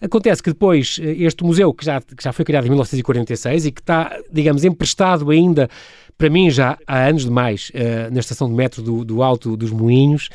Acontece 0.00 0.42
que 0.42 0.50
depois 0.50 0.98
eh, 1.00 1.14
este 1.18 1.44
museu, 1.44 1.72
que 1.74 1.84
já, 1.84 2.00
que 2.00 2.22
já 2.22 2.32
foi 2.32 2.44
criado 2.44 2.64
em 2.64 2.70
1946 2.70 3.66
e 3.66 3.72
que 3.72 3.80
está, 3.80 4.18
digamos, 4.32 4.64
emprestado 4.64 5.30
ainda, 5.30 5.68
para 6.16 6.30
mim 6.30 6.50
já 6.50 6.78
há 6.86 7.06
anos 7.06 7.24
demais, 7.24 7.70
uh, 7.70 8.12
na 8.12 8.20
estação 8.20 8.48
de 8.48 8.54
metro 8.54 8.82
do, 8.82 9.04
do 9.04 9.22
Alto 9.22 9.56
dos 9.56 9.70
Moinhos, 9.70 10.28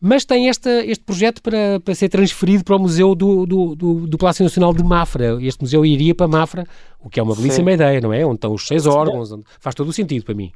mas 0.00 0.24
tem 0.24 0.48
esta, 0.48 0.70
este 0.84 1.04
projeto 1.04 1.42
para, 1.42 1.78
para 1.80 1.94
ser 1.94 2.08
transferido 2.08 2.64
para 2.64 2.74
o 2.74 2.78
Museu 2.78 3.14
do, 3.14 3.44
do, 3.44 3.74
do, 3.74 4.06
do 4.06 4.18
Palácio 4.18 4.42
Nacional 4.42 4.72
de 4.72 4.82
Mafra. 4.82 5.36
Este 5.42 5.60
museu 5.60 5.84
iria 5.84 6.14
para 6.14 6.26
Mafra, 6.26 6.66
o 6.98 7.10
que 7.10 7.20
é 7.20 7.22
uma 7.22 7.34
belíssima 7.34 7.70
Sim. 7.70 7.74
ideia, 7.74 8.00
não 8.00 8.10
é? 8.10 8.24
Onde 8.24 8.36
estão 8.36 8.54
os 8.54 8.66
seis 8.66 8.86
órgãos, 8.86 9.30
faz 9.60 9.74
todo 9.74 9.88
o 9.88 9.92
sentido 9.92 10.24
para 10.24 10.34
mim. 10.34 10.50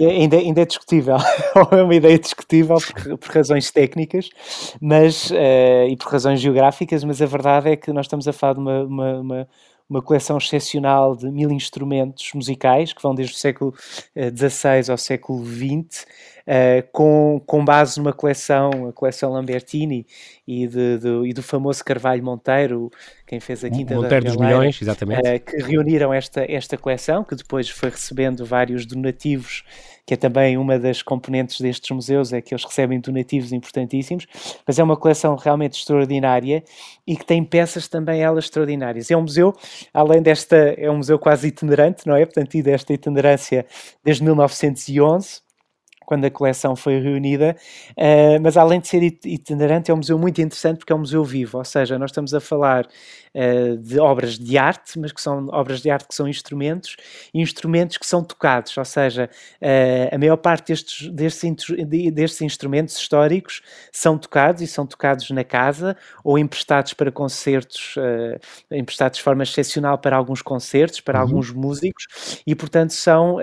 É, 0.00 0.06
ainda, 0.06 0.38
ainda 0.38 0.62
é 0.62 0.64
discutível, 0.64 1.16
é 1.72 1.82
uma 1.82 1.94
ideia 1.94 2.18
discutível 2.18 2.76
por, 2.76 3.18
por 3.18 3.34
razões 3.34 3.70
técnicas 3.70 4.30
mas, 4.80 5.30
uh, 5.30 5.86
e 5.90 5.96
por 5.96 6.10
razões 6.10 6.40
geográficas, 6.40 7.04
mas 7.04 7.20
a 7.20 7.26
verdade 7.26 7.68
é 7.68 7.76
que 7.76 7.92
nós 7.92 8.06
estamos 8.06 8.26
a 8.26 8.32
falar 8.32 8.54
de 8.54 8.60
uma, 8.60 8.84
uma, 8.84 9.20
uma 9.20 9.48
uma 9.90 10.00
coleção 10.00 10.38
excepcional 10.38 11.16
de 11.16 11.28
mil 11.28 11.50
instrumentos 11.50 12.30
musicais 12.32 12.92
que 12.92 13.02
vão 13.02 13.12
desde 13.12 13.34
o 13.34 13.36
século 13.36 13.74
XVI 14.14 14.88
uh, 14.88 14.92
ao 14.92 14.96
século 14.96 15.44
XX, 15.44 16.06
uh, 16.50 16.88
com, 16.90 17.40
com 17.46 17.64
base 17.64 17.98
numa 17.98 18.12
coleção, 18.12 18.88
a 18.88 18.92
coleção 18.92 19.30
Lambertini 19.30 20.04
e, 20.46 20.66
de, 20.66 20.98
de, 20.98 21.28
e 21.28 21.32
do 21.32 21.42
famoso 21.42 21.84
Carvalho 21.84 22.24
Monteiro, 22.24 22.90
quem 23.26 23.38
fez 23.38 23.64
a 23.64 23.70
Quinta 23.70 23.94
Monteiro 23.94 24.24
da 24.24 24.30
dos 24.30 24.36
Milhões, 24.36 24.82
exatamente. 24.82 25.20
Uh, 25.20 25.40
que 25.40 25.62
reuniram 25.62 26.12
esta, 26.12 26.44
esta 26.50 26.76
coleção, 26.76 27.22
que 27.22 27.36
depois 27.36 27.68
foi 27.68 27.90
recebendo 27.90 28.44
vários 28.44 28.84
donativos, 28.84 29.62
que 30.04 30.14
é 30.14 30.16
também 30.16 30.58
uma 30.58 30.76
das 30.76 31.02
componentes 31.02 31.60
destes 31.60 31.88
museus, 31.90 32.32
é 32.32 32.40
que 32.40 32.52
eles 32.52 32.64
recebem 32.64 32.98
donativos 32.98 33.52
importantíssimos, 33.52 34.26
mas 34.66 34.78
é 34.78 34.82
uma 34.82 34.96
coleção 34.96 35.36
realmente 35.36 35.78
extraordinária 35.78 36.64
e 37.06 37.16
que 37.16 37.24
tem 37.24 37.44
peças 37.44 37.86
também 37.86 38.20
elas 38.22 38.46
extraordinárias. 38.46 39.08
É 39.08 39.16
um 39.16 39.22
museu, 39.22 39.54
além 39.94 40.20
desta, 40.20 40.56
é 40.56 40.90
um 40.90 40.96
museu 40.96 41.16
quase 41.16 41.46
itinerante, 41.46 42.08
não 42.08 42.16
é? 42.16 42.24
Portanto, 42.24 42.56
e 42.56 42.62
desta 42.62 42.92
itinerância 42.92 43.64
desde 44.02 44.24
1911, 44.24 45.42
quando 46.10 46.24
a 46.24 46.30
coleção 46.30 46.74
foi 46.74 46.98
reunida, 46.98 47.54
uh, 47.96 48.42
mas 48.42 48.56
além 48.56 48.80
de 48.80 48.88
ser 48.88 49.00
itinerante, 49.24 49.92
é 49.92 49.94
um 49.94 49.98
museu 49.98 50.18
muito 50.18 50.40
interessante 50.42 50.78
porque 50.78 50.92
é 50.92 50.96
um 50.96 50.98
museu 50.98 51.22
vivo, 51.22 51.58
ou 51.58 51.64
seja, 51.64 51.96
nós 52.00 52.10
estamos 52.10 52.34
a 52.34 52.40
falar 52.40 52.84
uh, 53.34 53.76
de 53.76 53.98
obras 53.98 54.38
de 54.38 54.58
arte, 54.58 54.98
mas 54.98 55.12
que 55.12 55.20
são 55.20 55.48
obras 55.48 55.80
de 55.80 55.90
arte 55.90 56.08
que 56.08 56.14
são 56.14 56.28
instrumentos, 56.28 56.96
e 57.32 57.40
instrumentos 57.40 57.96
que 57.96 58.06
são 58.06 58.22
tocados, 58.22 58.76
ou 58.76 58.84
seja, 58.84 59.28
uh, 59.60 60.14
a 60.14 60.18
maior 60.18 60.36
parte 60.36 60.68
destes, 60.68 61.08
destes, 61.10 61.66
destes 62.12 62.42
instrumentos 62.42 62.96
históricos 62.96 63.62
são 63.92 64.18
tocados 64.18 64.62
e 64.62 64.66
são 64.66 64.86
tocados 64.86 65.30
na 65.30 65.44
casa 65.44 65.96
ou 66.24 66.38
emprestados 66.38 66.94
para 66.94 67.10
concertos, 67.10 67.94
emprestados 68.70 69.18
de 69.18 69.24
forma 69.24 69.42
excepcional 69.42 69.98
para 69.98 70.16
alguns 70.16 70.42
concertos, 70.42 71.00
para 71.00 71.18
uhum. 71.18 71.24
alguns 71.24 71.52
músicos, 71.52 72.40
e 72.46 72.54
portanto 72.54 72.92
são, 72.92 73.36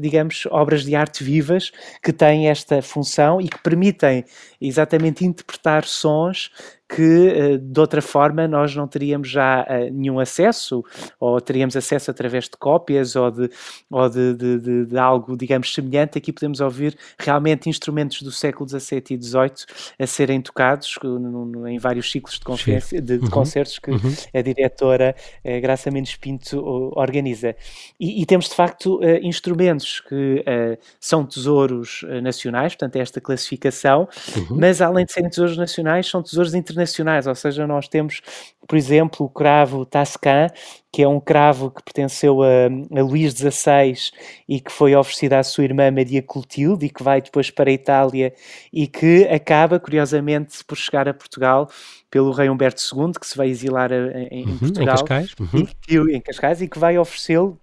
digamos, 0.00 0.46
obras 0.50 0.84
de 0.84 0.94
arte 0.94 1.22
vivas 1.22 1.70
que 2.02 2.12
têm 2.12 2.48
esta 2.48 2.82
função 2.82 3.40
e 3.40 3.48
que 3.48 3.58
permitem 3.62 4.24
exatamente 4.60 5.24
interpretar 5.24 5.84
sons 5.84 6.50
que 6.94 7.28
eh, 7.28 7.58
de 7.58 7.80
outra 7.80 8.00
forma 8.00 8.46
nós 8.46 8.74
não 8.76 8.86
teríamos 8.86 9.28
já 9.28 9.66
eh, 9.68 9.90
nenhum 9.90 10.20
acesso, 10.20 10.84
ou 11.18 11.40
teríamos 11.40 11.76
acesso 11.76 12.08
através 12.08 12.44
de 12.44 12.56
cópias 12.56 13.16
ou 13.16 13.32
de, 13.32 13.50
ou 13.90 14.08
de, 14.08 14.34
de, 14.34 14.58
de, 14.60 14.86
de 14.86 14.98
algo, 14.98 15.36
digamos, 15.36 15.74
semelhante. 15.74 16.18
Aqui 16.18 16.32
podemos 16.32 16.60
ouvir 16.60 16.96
realmente 17.18 17.68
instrumentos 17.68 18.22
do 18.22 18.30
século 18.30 18.68
XVII 18.68 19.02
e 19.10 19.20
XVIII 19.20 19.66
a 19.98 20.06
serem 20.06 20.40
tocados 20.40 20.96
em 21.66 21.78
vários 21.78 22.10
ciclos 22.10 22.38
de, 22.38 22.44
conferência, 22.44 23.00
de, 23.00 23.18
de 23.18 23.24
uhum. 23.24 23.30
concertos 23.30 23.78
que 23.80 23.90
uhum. 23.90 24.14
a 24.32 24.40
diretora 24.40 25.16
eh, 25.42 25.60
Graça 25.60 25.90
Mendes 25.90 26.14
Pinto 26.14 26.62
organiza. 26.96 27.56
E, 27.98 28.22
e, 28.22 28.26
temos 28.26 28.48
de 28.48 28.54
facto 28.54 29.00
instrumentos 29.22 30.00
que 30.00 30.44
são 31.00 31.24
tesouros 31.24 32.04
nacionais, 32.22 32.74
portanto, 32.74 32.96
é 32.96 33.00
esta 33.00 33.20
classificação, 33.20 34.08
uhum. 34.36 34.58
mas 34.58 34.80
além 34.80 35.04
de 35.04 35.12
serem 35.12 35.28
tesouros 35.28 35.56
nacionais, 35.56 36.06
são 36.06 36.22
tesouros 36.22 36.54
internacionais 36.54 36.83
internacionais, 36.84 37.26
ou 37.26 37.34
seja, 37.34 37.66
nós 37.66 37.88
temos, 37.88 38.20
por 38.68 38.76
exemplo, 38.76 39.26
o 39.26 39.28
cravo 39.28 39.84
Tascan, 39.84 40.48
que 40.92 41.02
é 41.02 41.08
um 41.08 41.18
cravo 41.18 41.70
que 41.70 41.82
pertenceu 41.82 42.42
a, 42.42 42.66
a 42.96 43.02
Luís 43.02 43.32
XVI 43.32 43.94
e 44.48 44.60
que 44.60 44.70
foi 44.70 44.94
oferecido 44.94 45.32
à 45.32 45.42
sua 45.42 45.64
irmã 45.64 45.90
Maria 45.90 46.22
Clotilde 46.22 46.86
e 46.86 46.90
que 46.90 47.02
vai 47.02 47.20
depois 47.20 47.50
para 47.50 47.70
a 47.70 47.72
Itália 47.72 48.32
e 48.72 48.86
que 48.86 49.24
acaba, 49.24 49.80
curiosamente, 49.80 50.62
por 50.64 50.76
chegar 50.76 51.08
a 51.08 51.14
Portugal 51.14 51.68
pelo 52.10 52.30
rei 52.30 52.48
Humberto 52.48 52.80
II, 52.80 53.12
que 53.18 53.26
se 53.26 53.36
vai 53.36 53.48
exilar 53.48 53.90
em, 53.90 54.28
em 54.30 54.46
uhum, 54.46 54.58
Portugal, 54.58 54.82
em 54.82 54.98
Cascais, 54.98 55.34
uhum. 55.40 55.66
e, 55.88 56.16
em 56.16 56.20
Cascais, 56.20 56.62
e 56.62 56.68
que 56.68 56.78
vai 56.78 56.96
oferecê-lo 56.96 57.58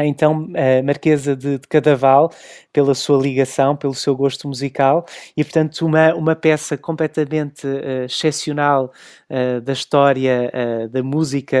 a 0.00 0.06
então 0.06 0.48
a 0.54 0.82
Marquesa 0.82 1.36
de, 1.36 1.58
de, 1.58 1.68
Cadaval 1.68 2.32
pela 2.72 2.94
sua 2.94 3.20
ligação, 3.20 3.76
pelo 3.76 3.94
seu 3.94 4.16
gosto 4.16 4.48
musical 4.48 5.04
e 5.36 5.44
portanto 5.44 5.84
uma, 5.84 6.14
uma 6.14 6.34
peça 6.34 6.76
completamente 6.76 7.66
uh, 7.66 8.04
excepcional 8.04 8.92
uh, 9.28 9.60
da 9.60 9.72
história 9.72 10.50
uh, 10.54 10.88
da 10.88 11.02
música 11.02 11.60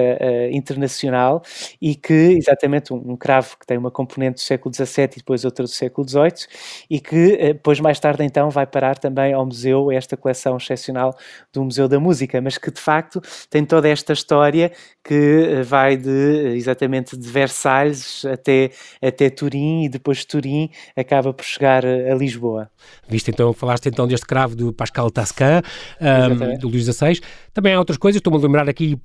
internacional 0.52 1.42
e 1.80 1.94
que 1.94 2.12
exatamente 2.12 2.92
um, 2.92 3.12
um, 3.12 3.16
cravo 3.16 3.56
que 3.58 3.66
tem 3.66 3.76
uma 3.76 3.90
componente 3.90 4.34
do 4.34 4.40
século 4.40 4.74
XVII 4.74 5.04
e 5.04 5.16
depois 5.18 5.44
outra 5.44 5.64
do 5.64 5.68
século 5.68 6.08
XVIII 6.08 6.46
e 6.88 7.00
que 7.00 7.36
depois 7.36 7.80
mais 7.80 7.98
tarde 7.98 8.24
então 8.24 8.50
vai 8.50 8.66
parar 8.66 8.98
também 8.98 9.32
ao 9.32 9.44
museu 9.44 9.90
esta 9.90 10.16
coleção 10.16 10.56
excepcional 10.56 11.14
do 11.52 11.64
Museu 11.64 11.88
da 11.88 11.98
Música, 11.98 12.40
mas 12.40 12.58
que 12.58 12.70
de 12.70 12.80
facto 12.80 13.20
tem 13.48 13.64
toda 13.64 13.88
esta 13.88 14.12
história 14.12 14.72
que 15.02 15.62
vai 15.64 15.96
de 15.96 16.54
exatamente 16.56 17.16
de 17.16 17.28
Versalhes 17.28 18.24
até, 18.24 18.70
até 19.02 19.30
Turim 19.30 19.84
e 19.84 19.88
depois 19.88 20.18
de 20.18 20.26
Turim 20.26 20.70
acaba 20.96 21.32
por 21.32 21.44
chegar 21.44 21.84
a, 21.84 22.12
a 22.12 22.14
Lisboa. 22.14 22.70
Viste 23.08 23.30
então, 23.30 23.52
falaste 23.52 23.86
então 23.88 24.06
deste 24.06 24.26
cravo 24.26 24.54
do 24.54 24.72
Pascal 24.72 25.10
Tascan, 25.10 25.62
um, 26.00 26.58
do 26.58 26.68
Luís 26.68 26.84
XVI. 26.84 27.20
Também 27.52 27.74
há 27.74 27.78
outras 27.78 27.98
coisas, 27.98 28.18
estou-me 28.18 28.38
a 28.38 28.42
lembrar 28.42 28.68
aqui 28.68 28.96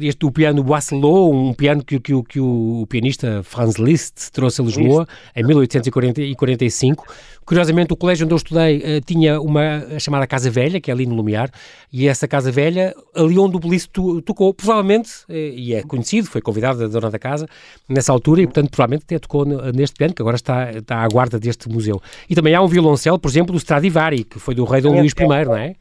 este 0.00 0.20
do 0.20 0.30
piano 0.32 0.62
Boisselot, 0.62 1.34
um 1.34 1.52
piano 1.52 1.84
que, 1.84 1.98
que, 1.98 2.22
que 2.22 2.40
o, 2.40 2.86
pianista 2.88 3.42
Franz 3.42 3.76
Liszt 3.76 4.30
trouxe 4.32 4.60
a 4.60 4.64
Lisboa 4.64 5.06
Liszt. 5.08 5.36
em 5.36 5.44
1845. 5.44 7.04
Curiosamente, 7.44 7.92
o 7.92 7.96
colégio 7.96 8.24
onde 8.24 8.32
eu 8.32 8.36
estudei 8.36 9.00
tinha 9.04 9.40
uma 9.40 9.98
chamada 9.98 10.26
Casa 10.26 10.50
Velha, 10.50 10.80
que 10.80 10.90
é 10.90 10.94
ali 10.94 11.04
no 11.04 11.16
Lumiar, 11.16 11.50
e 11.92 12.06
essa 12.06 12.28
Casa 12.28 12.52
Velha, 12.52 12.94
ali 13.14 13.38
onde 13.38 13.56
o 13.56 13.60
Liszt 13.68 13.90
tocou, 14.24 14.54
provavelmente, 14.54 15.10
e 15.48 15.74
é 15.74 15.82
conhecido, 15.82 16.28
foi 16.28 16.40
convidado 16.40 16.84
a 16.84 16.88
dona 16.88 17.10
da 17.10 17.18
casa 17.18 17.48
nessa 17.88 18.12
altura, 18.12 18.42
e 18.42 18.46
portanto 18.46 18.70
provavelmente 18.70 19.04
até 19.04 19.18
tocou 19.18 19.44
neste 19.44 19.96
piano, 19.96 20.14
que 20.14 20.22
agora 20.22 20.36
está, 20.36 20.70
está 20.70 20.98
à 20.98 21.08
guarda 21.08 21.38
deste 21.38 21.68
museu. 21.68 22.00
E 22.28 22.34
também 22.34 22.54
há 22.54 22.62
um 22.62 22.68
violoncelo, 22.68 23.18
por 23.18 23.28
exemplo, 23.28 23.52
do 23.52 23.58
Stradivari, 23.58 24.24
que 24.24 24.38
foi 24.38 24.54
do 24.54 24.64
rei 24.64 24.80
Dom 24.80 24.98
Luís 24.98 25.12
I, 25.18 25.44
não 25.44 25.56
é? 25.56 25.74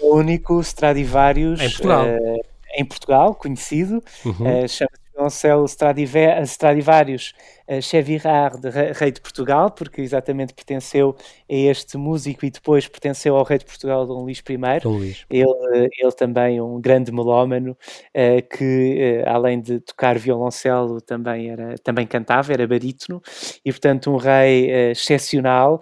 O 0.00 0.16
único 0.16 0.60
Stradivarius 0.60 1.60
em 1.60 1.70
Portugal, 1.70 2.06
uh, 2.06 2.40
em 2.76 2.84
Portugal 2.84 3.34
conhecido, 3.34 4.02
uhum. 4.24 4.64
uh, 4.64 4.68
chama-se 4.68 5.06
violoncelo 5.16 5.64
Stradivarius 6.44 7.34
Chevirard, 7.82 8.60
rei 8.94 9.10
de 9.10 9.20
Portugal, 9.20 9.70
porque 9.70 10.00
exatamente 10.00 10.54
pertenceu 10.54 11.16
a 11.50 11.54
este 11.54 11.96
músico 11.96 12.44
e 12.46 12.50
depois 12.50 12.86
pertenceu 12.86 13.36
ao 13.36 13.44
rei 13.44 13.58
de 13.58 13.64
Portugal, 13.64 14.06
Dom 14.06 14.22
Luís 14.22 14.42
I. 14.48 14.80
Dom 14.80 14.98
Luís. 14.98 15.24
Ele, 15.28 15.46
eh, 15.74 15.88
ele 15.98 16.12
também 16.12 16.60
um 16.60 16.80
grande 16.80 17.10
melómano, 17.12 17.72
uh, 17.72 18.56
que 18.56 19.22
além 19.26 19.60
de 19.60 19.80
tocar 19.80 20.18
violoncelo 20.18 21.00
também, 21.00 21.50
era, 21.50 21.74
também 21.82 22.06
cantava, 22.06 22.52
era 22.52 22.66
barítono, 22.66 23.20
e 23.64 23.72
portanto 23.72 24.10
um 24.10 24.16
rei 24.16 24.70
excepcional, 24.90 25.80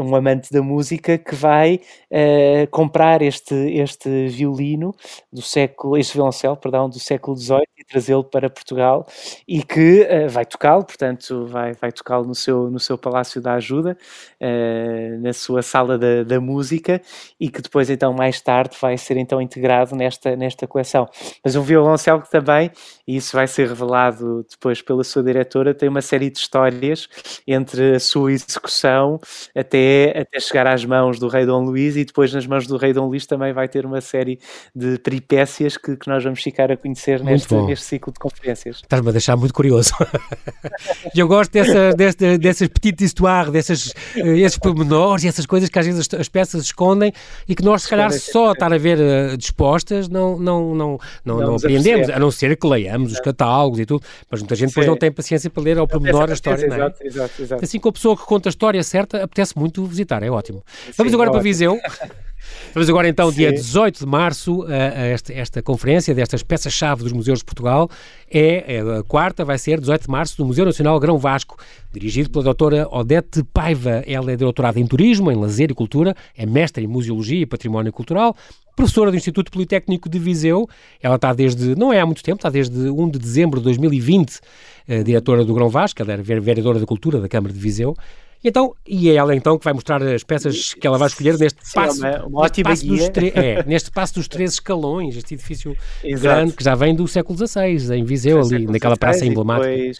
um 0.00 0.14
amante 0.14 0.52
da 0.52 0.62
música 0.62 1.18
que 1.18 1.34
vai 1.34 1.80
uh, 2.10 2.66
comprar 2.70 3.22
este, 3.22 3.54
este 3.54 4.28
violino 4.28 4.94
do 5.32 5.42
século, 5.42 5.96
este 5.96 6.14
violoncelo, 6.14 6.56
perdão, 6.56 6.88
do 6.88 6.98
século 6.98 7.36
XVIII 7.36 7.64
e 7.78 7.84
trazê-lo 7.84 8.24
para 8.24 8.48
Portugal 8.48 9.06
e 9.46 9.62
que 9.62 10.02
uh, 10.02 10.28
vai 10.28 10.44
tocá-lo, 10.44 10.84
portanto 11.24 11.46
vai, 11.46 11.72
vai 11.72 11.92
tocá-lo 11.92 12.26
no 12.26 12.34
seu, 12.34 12.70
no 12.70 12.78
seu 12.78 12.98
Palácio 12.98 13.40
da 13.40 13.54
Ajuda, 13.54 13.96
uh, 14.40 15.22
na 15.22 15.32
sua 15.32 15.62
sala 15.62 15.96
da, 15.96 16.22
da 16.22 16.40
música 16.40 17.00
e 17.40 17.48
que 17.48 17.62
depois 17.62 17.88
então 17.88 18.12
mais 18.12 18.40
tarde 18.40 18.76
vai 18.80 18.96
ser 18.98 19.16
então 19.16 19.40
integrado 19.40 19.96
nesta, 19.96 20.36
nesta 20.36 20.66
coleção. 20.66 21.08
Mas 21.42 21.56
um 21.56 21.62
violoncelo 21.62 22.20
que 22.22 22.30
também, 22.30 22.70
e 23.06 23.16
isso 23.16 23.36
vai 23.36 23.46
ser 23.46 23.68
revelado 23.68 24.44
depois 24.50 24.82
pela 24.82 25.04
sua 25.04 25.22
diretora, 25.22 25.74
tem 25.74 25.88
uma 25.88 26.02
série 26.02 26.30
de 26.30 26.38
histórias 26.38 27.08
entre 27.46 27.94
a 27.94 28.00
sua 28.00 28.32
execução 28.32 29.20
até, 29.56 30.20
até 30.20 30.40
chegar 30.40 30.66
às 30.66 30.84
mãos 30.84 31.18
do 31.18 31.28
rei 31.28 31.46
Dom 31.46 31.64
Luís 31.64 31.96
e 31.96 32.04
depois 32.04 32.32
nas 32.32 32.46
mãos 32.46 32.66
do 32.66 32.76
rei 32.76 32.92
Dom 32.92 33.06
Luís 33.06 33.26
também 33.26 33.52
vai 33.52 33.68
ter 33.68 33.86
uma 33.86 34.00
série 34.00 34.38
de 34.74 34.98
peripécias 34.98 35.76
que, 35.76 35.96
que 35.96 36.08
nós 36.08 36.22
vamos 36.22 36.42
ficar 36.42 36.70
a 36.70 36.76
conhecer 36.76 37.22
neste, 37.22 37.54
neste 37.54 37.84
ciclo 37.84 38.12
de 38.12 38.18
conferências. 38.18 38.76
Estás-me 38.76 39.08
a 39.08 39.12
deixar 39.12 39.36
muito 39.36 39.54
curioso. 39.54 39.92
eu 41.20 41.28
gosto 41.28 41.52
dessa, 41.52 41.92
dessa, 41.92 42.38
dessas 42.38 42.68
petites 42.68 43.06
histoires, 43.06 43.52
desses, 43.52 43.94
eh, 44.16 44.38
esses 44.38 44.58
pormenores 44.58 45.24
e 45.24 45.28
essas 45.28 45.46
coisas 45.46 45.68
que 45.68 45.78
às 45.78 45.86
vezes 45.86 46.00
as, 46.00 46.20
as 46.20 46.28
peças 46.28 46.64
escondem 46.64 47.12
e 47.48 47.54
que 47.54 47.62
nós, 47.62 47.82
se 47.82 47.88
calhar, 47.88 48.12
só 48.12 48.52
estar 48.52 48.72
a 48.72 48.78
ver 48.78 48.98
uh, 48.98 49.36
dispostas 49.36 50.08
não, 50.08 50.38
não, 50.38 50.74
não, 50.74 50.98
não, 51.24 51.38
não, 51.38 51.46
não 51.46 51.56
apreendemos, 51.56 52.10
a 52.10 52.18
não 52.18 52.30
ser 52.30 52.56
que 52.56 52.66
leiamos 52.66 53.12
os 53.12 53.20
catálogos 53.20 53.78
e 53.78 53.86
tudo, 53.86 54.04
mas 54.30 54.40
muita 54.40 54.54
gente 54.54 54.68
depois 54.68 54.86
não 54.86 54.96
tem 54.96 55.10
paciência 55.10 55.50
para 55.50 55.62
ler 55.62 55.78
ao 55.78 55.86
pormenor 55.86 56.30
a 56.30 56.34
história. 56.34 56.66
Não 56.66 56.74
é? 56.74 56.78
exato, 56.78 57.06
exato, 57.06 57.42
exato. 57.42 57.64
Assim, 57.64 57.78
com 57.78 57.88
a 57.88 57.92
pessoa 57.92 58.16
que 58.16 58.24
conta 58.24 58.48
a 58.48 58.50
história 58.50 58.82
certa, 58.82 59.22
apetece 59.22 59.58
muito 59.58 59.84
visitar, 59.84 60.22
é 60.22 60.30
ótimo. 60.30 60.62
Vamos 60.96 61.10
Sim, 61.10 61.16
agora 61.16 61.30
é 61.30 61.32
para 61.32 61.42
Viseu. 61.42 61.78
Vamos 62.72 62.88
agora 62.88 63.08
então, 63.08 63.30
Sim. 63.30 63.36
dia 63.36 63.52
18 63.52 64.00
de 64.00 64.06
março, 64.06 64.62
a, 64.64 64.66
a 64.66 65.06
esta, 65.06 65.32
esta, 65.32 65.62
conferência 65.62 66.14
destas 66.14 66.42
peças-chave 66.42 67.02
dos 67.02 67.12
museus 67.12 67.38
de 67.38 67.44
Portugal. 67.44 67.88
É, 68.30 68.76
é, 68.76 68.98
a 68.98 69.02
quarta, 69.02 69.44
vai 69.44 69.58
ser 69.58 69.78
18 69.78 70.02
de 70.02 70.10
março, 70.10 70.36
do 70.36 70.44
Museu 70.44 70.64
Nacional 70.64 70.98
Grão 70.98 71.18
Vasco, 71.18 71.56
dirigido 71.92 72.30
pela 72.30 72.44
doutora 72.44 72.88
Odete 72.90 73.42
Paiva. 73.52 74.02
Ela 74.06 74.32
é 74.32 74.36
doutorada 74.36 74.80
em 74.80 74.86
Turismo, 74.86 75.30
em 75.30 75.36
Lazer 75.36 75.70
e 75.70 75.74
Cultura, 75.74 76.16
é 76.36 76.44
mestre 76.44 76.84
em 76.84 76.86
Museologia 76.86 77.42
e 77.42 77.46
Património 77.46 77.92
Cultural, 77.92 78.34
professora 78.74 79.10
do 79.10 79.16
Instituto 79.16 79.50
Politécnico 79.50 80.08
de 80.08 80.18
Viseu. 80.18 80.68
Ela 81.00 81.16
está 81.16 81.32
desde, 81.32 81.76
não 81.76 81.92
é 81.92 82.00
há 82.00 82.06
muito 82.06 82.22
tempo, 82.22 82.36
está 82.36 82.50
desde 82.50 82.76
1 82.76 83.10
de 83.10 83.18
dezembro 83.18 83.60
de 83.60 83.64
2020, 83.64 84.40
eh, 84.88 85.02
diretora 85.02 85.44
do 85.44 85.54
Grão 85.54 85.68
Vasco, 85.68 86.02
ela 86.02 86.12
era 86.12 86.22
vereadora 86.22 86.78
da 86.78 86.86
Cultura 86.86 87.20
da 87.20 87.28
Câmara 87.28 87.52
de 87.52 87.58
Viseu. 87.58 87.96
E, 88.44 88.48
então, 88.48 88.76
e 88.86 89.08
é 89.08 89.14
ela 89.14 89.34
então 89.34 89.58
que 89.58 89.64
vai 89.64 89.72
mostrar 89.72 90.02
as 90.02 90.22
peças 90.22 90.74
que 90.74 90.86
ela 90.86 90.98
vai 90.98 91.08
escolher 91.08 91.38
neste 91.38 91.66
Sim, 91.66 91.74
passo, 91.74 92.06
é 92.06 92.18
uma, 92.18 92.26
uma 92.26 92.42
neste, 92.42 92.62
passo 92.62 92.86
dos 92.86 93.00
é, 93.00 93.64
neste 93.66 93.90
passo 93.90 94.14
dos 94.14 94.28
três 94.28 94.52
escalões, 94.52 95.16
este 95.16 95.32
edifício 95.32 95.74
grande 96.20 96.52
que 96.52 96.62
já 96.62 96.74
vem 96.74 96.94
do 96.94 97.08
século 97.08 97.38
XVI, 97.38 97.96
em 97.96 98.04
Viseu, 98.04 98.38
ali 98.40 98.66
naquela 98.66 98.98
praça 98.98 99.24
emblemática. 99.24 99.98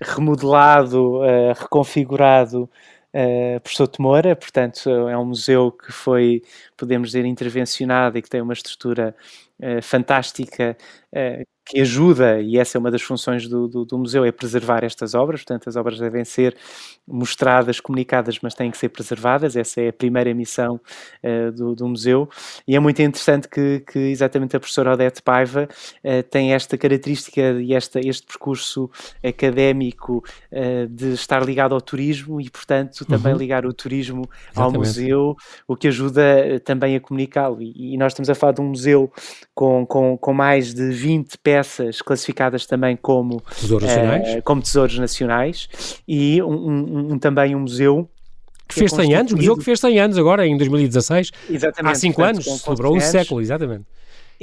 remodelado, 0.00 1.18
uh, 1.18 1.52
reconfigurado 1.58 2.70
uh, 3.12 3.60
por 3.60 3.72
Souto 3.72 4.00
Moura, 4.00 4.36
portanto 4.36 4.88
é 4.88 5.18
um 5.18 5.26
museu 5.26 5.72
que 5.72 5.90
foi, 5.90 6.40
podemos 6.76 7.08
dizer, 7.08 7.24
intervencionado 7.24 8.16
e 8.16 8.22
que 8.22 8.30
tem 8.30 8.40
uma 8.40 8.52
estrutura 8.52 9.12
uh, 9.60 9.82
fantástica 9.82 10.76
uh, 11.12 11.51
que 11.64 11.80
ajuda, 11.80 12.40
e 12.40 12.58
essa 12.58 12.76
é 12.76 12.78
uma 12.78 12.90
das 12.90 13.02
funções 13.02 13.46
do, 13.46 13.68
do, 13.68 13.84
do, 13.84 13.98
museu, 13.98 14.24
é 14.24 14.32
preservar 14.32 14.82
estas 14.82 15.14
obras, 15.14 15.42
portanto 15.42 15.68
as 15.68 15.76
obras 15.76 15.98
devem 15.98 16.24
ser 16.24 16.56
mostradas, 17.06 17.78
comunicadas, 17.78 18.38
mas 18.42 18.54
têm 18.54 18.70
que 18.70 18.76
ser 18.76 18.88
preservadas, 18.88 19.54
essa 19.54 19.80
é 19.80 19.88
a 19.88 19.92
primeira 19.92 20.34
missão 20.34 20.80
uh, 21.22 21.52
do, 21.52 21.74
do, 21.74 21.88
museu, 21.88 22.28
e 22.66 22.74
é 22.74 22.80
muito 22.80 23.00
interessante 23.00 23.48
que, 23.48 23.80
que 23.80 23.98
exatamente 23.98 24.56
a 24.56 24.60
professora 24.60 24.92
Odete 24.92 25.22
Paiva 25.22 25.68
uh, 26.04 26.22
tem 26.24 26.52
esta 26.52 26.76
característica 26.76 27.40
e 27.40 27.74
esta, 27.74 28.00
este 28.00 28.26
percurso 28.26 28.90
académico 29.24 30.24
uh, 30.50 30.88
de 30.88 31.12
estar 31.12 31.44
ligado 31.44 31.74
ao 31.76 31.80
turismo 31.80 32.40
e, 32.40 32.50
portanto, 32.50 33.04
também 33.04 33.32
uhum. 33.32 33.38
ligar 33.38 33.66
o 33.66 33.72
turismo 33.72 34.28
exatamente. 34.50 34.58
ao 34.58 34.72
museu, 34.72 35.36
o 35.68 35.76
que 35.76 35.86
ajuda 35.86 36.60
também 36.64 36.96
a 36.96 37.00
comunicá-lo, 37.00 37.62
e, 37.62 37.94
e, 37.94 37.96
nós 37.96 38.12
estamos 38.12 38.28
a 38.28 38.34
falar 38.34 38.52
de 38.52 38.60
um 38.60 38.68
museu 38.68 39.12
com, 39.54 39.86
com, 39.86 40.18
com 40.18 40.32
mais 40.32 40.74
de 40.74 40.90
20 40.90 41.38
peças 41.38 41.51
classificadas 42.04 42.66
também 42.66 42.96
como 42.96 43.42
tesouros 43.60 43.88
nacionais, 43.88 44.34
uh, 44.36 44.42
como 44.42 44.62
tesouros 44.62 44.98
nacionais 44.98 45.68
e 46.06 46.42
um, 46.42 46.48
um, 46.48 47.12
um 47.12 47.18
também 47.18 47.54
um 47.54 47.60
museu 47.60 48.08
que 48.68 48.74
fez 48.74 48.92
100 48.92 49.14
anos, 49.14 49.32
o 49.32 49.36
museu 49.36 49.56
que 49.56 49.64
fez 49.64 49.80
100 49.80 50.00
anos 50.00 50.18
agora, 50.18 50.46
em 50.46 50.56
2016. 50.56 51.30
Exatamente. 51.50 51.92
Há 51.92 51.94
5 51.94 52.22
anos, 52.22 52.44
celebrou 52.62 52.96
um 52.96 53.00
século, 53.00 53.40
exatamente. 53.40 53.84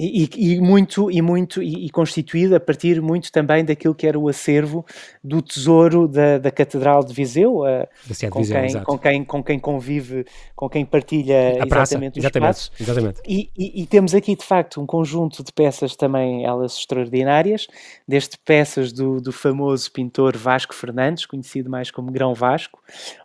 E, 0.01 0.29
e, 0.37 0.61
muito 0.61 1.11
e 1.11 1.21
muito 1.21 1.61
e, 1.61 1.87
e, 1.87 1.89
constituído 1.89 2.55
a 2.55 2.59
partir 2.59 3.01
muito 3.01 3.29
também 3.33 3.65
daquilo 3.65 3.93
que 3.93 4.07
era 4.07 4.17
o 4.17 4.29
acervo 4.29 4.85
do 5.21 5.41
tesouro 5.41 6.07
da, 6.07 6.37
da 6.37 6.49
Catedral 6.49 7.03
de 7.03 7.13
Viseu, 7.13 7.65
a, 7.65 7.85
com, 8.29 8.39
Viseu 8.39 8.61
quem, 8.61 8.83
com, 8.83 8.97
quem, 8.97 9.25
com 9.25 9.43
quem 9.43 9.59
convive, 9.59 10.25
com 10.55 10.69
quem 10.69 10.85
partilha 10.85 11.61
a 11.61 11.65
exatamente 11.65 12.17
os 12.17 12.23
exatamente, 12.23 12.51
espaços. 12.51 12.71
Exatamente. 12.79 13.21
E, 13.27 13.51
e, 13.57 13.85
temos 13.87 14.15
aqui 14.15 14.37
de 14.37 14.45
facto 14.45 14.79
um 14.79 14.85
conjunto 14.85 15.43
de 15.43 15.51
peças 15.51 15.97
também 15.97 16.45
elas 16.45 16.77
extraordinárias, 16.77 17.67
desde 18.07 18.37
peças 18.45 18.93
do, 18.93 19.19
do 19.19 19.33
famoso 19.33 19.91
pintor 19.91 20.37
Vasco 20.37 20.73
Fernandes, 20.73 21.25
conhecido 21.25 21.69
mais 21.69 21.91
como 21.91 22.09
Grão 22.09 22.33
Vasco, 22.33 22.79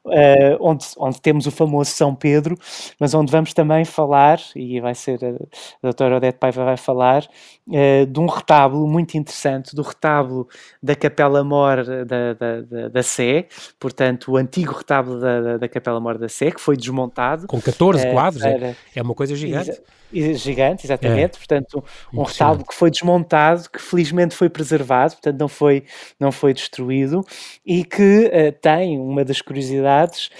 uh, 0.06 0.56
onde, 0.58 0.87
onde 0.98 1.20
temos 1.20 1.46
o 1.46 1.52
famoso 1.52 1.92
São 1.92 2.16
Pedro, 2.16 2.58
mas 2.98 3.14
onde 3.14 3.30
vamos 3.30 3.54
também 3.54 3.84
falar, 3.84 4.40
e 4.56 4.80
vai 4.80 4.96
ser 4.96 5.24
a, 5.24 5.28
a 5.28 5.37
doutora 5.80 6.16
Odete 6.16 6.38
Paiva 6.38 6.63
vai 6.64 6.77
falar, 6.77 7.24
uh, 7.68 8.07
de 8.07 8.20
um 8.20 8.27
retábulo 8.27 8.87
muito 8.87 9.16
interessante, 9.16 9.74
do 9.74 9.83
retábulo 9.83 10.48
da 10.83 10.94
Capela 10.94 11.44
Mor 11.44 11.85
da, 11.85 12.33
da, 12.35 12.61
da, 12.61 12.88
da 12.88 13.03
Sé, 13.03 13.46
portanto, 13.79 14.33
o 14.33 14.37
antigo 14.37 14.72
retábulo 14.72 15.20
da, 15.20 15.40
da, 15.40 15.57
da 15.59 15.68
Capela 15.68 16.00
Mor 16.00 16.18
da 16.18 16.29
Sé, 16.29 16.50
que 16.50 16.61
foi 16.61 16.77
desmontado. 16.77 17.46
Com 17.46 17.61
14 17.61 18.07
uh, 18.07 18.12
quadros, 18.12 18.44
é, 18.44 18.77
é 18.94 19.03
uma 19.03 19.14
coisa 19.14 19.35
gigante. 19.35 19.81
Gigante, 20.12 20.87
exatamente. 20.87 21.37
É. 21.37 21.38
Portanto, 21.38 21.85
um 22.12 22.22
retábulo 22.22 22.64
que 22.64 22.74
foi 22.74 22.88
desmontado, 22.88 23.68
que 23.68 23.83
felizmente 23.83 24.35
foi 24.35 24.48
preservado, 24.48 25.14
portanto, 25.14 25.40
não 25.40 25.48
foi, 25.48 25.85
não 26.20 26.31
foi 26.31 26.55
destruído 26.55 27.24
e 27.66 27.85
que 27.85 28.31
tem 28.61 28.96
uma 28.96 29.24
das 29.24 29.40
curiosidades. 29.40 30.31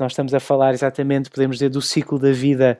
Nós 0.00 0.12
estamos 0.12 0.32
a 0.32 0.40
falar 0.40 0.72
exatamente, 0.72 1.28
podemos 1.28 1.56
dizer, 1.56 1.68
do 1.68 1.82
ciclo 1.82 2.18
da 2.18 2.32
vida 2.32 2.78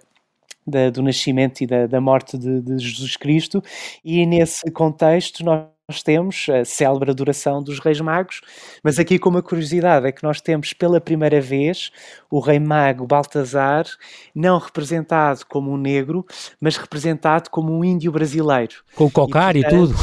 da, 0.67 0.91
do 0.91 1.03
nascimento 1.03 1.63
e 1.63 1.67
da, 1.67 1.87
da 1.87 2.01
morte 2.01 2.39
de, 2.39 2.61
de, 2.61 2.79
Jesus 2.79 3.17
Cristo, 3.17 3.63
e 4.05 4.25
nesse 4.27 4.71
contexto 4.71 5.45
nós 5.45 5.74
nós 5.87 6.03
temos 6.03 6.47
a 6.49 6.65
célebre 6.65 7.11
adoração 7.11 7.63
dos 7.63 7.79
Reis 7.79 8.01
Magos, 8.01 8.41
mas 8.83 8.99
aqui 8.99 9.19
com 9.19 9.29
uma 9.29 9.43
curiosidade 9.43 10.07
é 10.07 10.13
que 10.13 10.23
nós 10.23 10.41
temos 10.41 10.73
pela 10.73 10.99
primeira 10.99 11.43
vez 11.43 11.93
o 12.31 12.41
Rei 12.41 12.59
Mago 12.59 13.07
Baltazar 13.07 13.85
não 14.35 14.59
representado 14.59 15.45
como 15.47 15.71
um 15.71 15.77
negro, 15.77 16.25
mas 16.59 16.79
representado 16.79 17.51
como 17.51 17.71
um 17.71 17.85
índio 17.85 18.11
brasileiro. 18.11 18.77
Com 18.95 19.05
o 19.05 19.11
cocar 19.11 19.57
e, 19.57 19.61
e 19.65 19.69
tudo. 19.69 19.95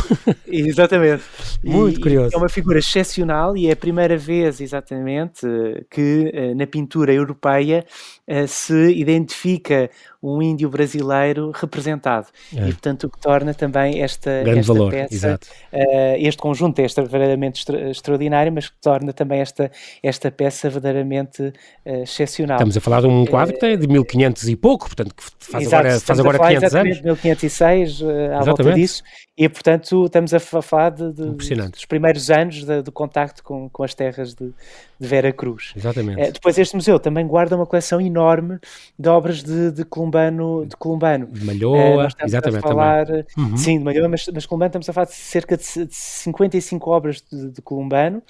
Exatamente. 0.48 1.24
Muito 1.64 2.00
e, 2.00 2.02
curioso. 2.02 2.36
É 2.36 2.38
uma 2.38 2.50
figura 2.50 2.78
excepcional 2.78 3.58
e 3.58 3.68
é 3.68 3.72
a 3.72 3.76
primeira 3.76 4.16
vez, 4.16 4.62
exatamente, 4.62 5.48
que 5.90 6.30
eh, 6.32 6.54
na 6.54 6.68
pintura 6.68 7.12
europeia 7.12 7.84
eh, 8.28 8.46
se 8.46 8.92
identifica 8.94 9.90
um 10.22 10.42
índio 10.42 10.70
brasileiro 10.70 11.52
representado. 11.52 12.28
É. 12.56 12.70
E, 12.70 12.72
portanto, 12.72 13.06
o 13.06 13.10
que 13.10 13.20
torna 13.20 13.54
também 13.54 14.02
esta, 14.02 14.44
Grande 14.44 14.60
esta 14.60 14.74
valor, 14.74 14.92
peça, 14.92 15.40
uh, 15.74 16.16
este 16.18 16.42
conjunto 16.42 16.80
é 16.80 16.86
verdadeiramente 16.88 17.60
extra, 17.60 17.90
extraordinário, 17.90 18.52
mas 18.52 18.70
que 18.70 18.76
torna 18.82 19.14
também 19.14 19.40
esta, 19.40 19.72
esta 20.02 20.32
peça 20.32 20.70
verdadeiramente 20.70 21.42
uh, 21.42 22.04
excepcional. 22.04 22.58
Estamos 22.58 22.78
a 22.78 22.82
falar 22.82 23.02
de 23.02 23.08
um 23.08 23.26
quadro 23.26 23.58
que 23.58 23.66
é 23.66 23.76
de 23.76 23.88
1500 23.88 24.48
e 24.50 24.56
pouco, 24.56 24.86
portanto, 24.86 25.16
que 25.16 25.24
faz 25.40 25.66
Exato, 25.66 25.88
agora, 25.88 26.00
faz 26.00 26.20
agora 26.20 26.40
500 26.40 26.76
anos. 26.76 27.02
1506, 27.02 28.02
uh, 28.02 28.06
à 28.06 28.12
exatamente. 28.12 28.46
volta 28.46 28.74
disso, 28.74 29.04
e, 29.38 29.50
portanto, 29.50 30.06
estamos 30.06 30.34
a 30.34 30.40
falar 30.40 30.92
de, 30.92 31.14
de, 31.14 31.32
dos 31.32 31.86
primeiros 31.86 32.30
anos 32.30 32.64
de 32.64 32.92
contacto 32.92 33.44
com, 33.44 33.70
com 33.70 33.84
as 33.84 33.94
terras 33.94 34.36
de, 34.36 34.54
de 35.02 35.08
Vera 35.08 35.34
Cruz. 35.34 35.74
Exatamente. 35.76 36.22
Uh, 36.22 36.32
depois, 36.32 36.56
este 36.60 36.76
museu 36.76 37.00
também 37.00 37.26
guarda 37.26 37.56
uma 37.56 37.66
coleção 37.66 38.00
enorme 38.00 38.60
de 39.00 39.10
obras 39.10 39.42
de, 39.42 39.72
de 39.72 39.84
Columbano. 39.84 40.64
De 40.64 40.76
Columbano. 40.78 41.26
De 41.26 41.44
Malhoa, 41.44 42.06
uh, 42.06 42.26
exatamente. 42.26 42.64
A 42.64 42.68
falar, 42.70 43.08
uhum. 43.36 43.58
Sim, 43.58 43.80
de 43.80 43.84
Malhoa, 43.84 44.08
mas, 44.08 44.30
mas 44.32 44.46
Columbano 44.46 44.68
estamos 44.68 44.88
a 44.88 44.94
falar 44.94 45.08
de 45.08 45.16
cerca 45.16 45.58
de 45.58 45.64
55 45.64 46.92
obras 46.92 47.24
de, 47.32 47.50
de 47.50 47.62
Columbano, 47.64 48.22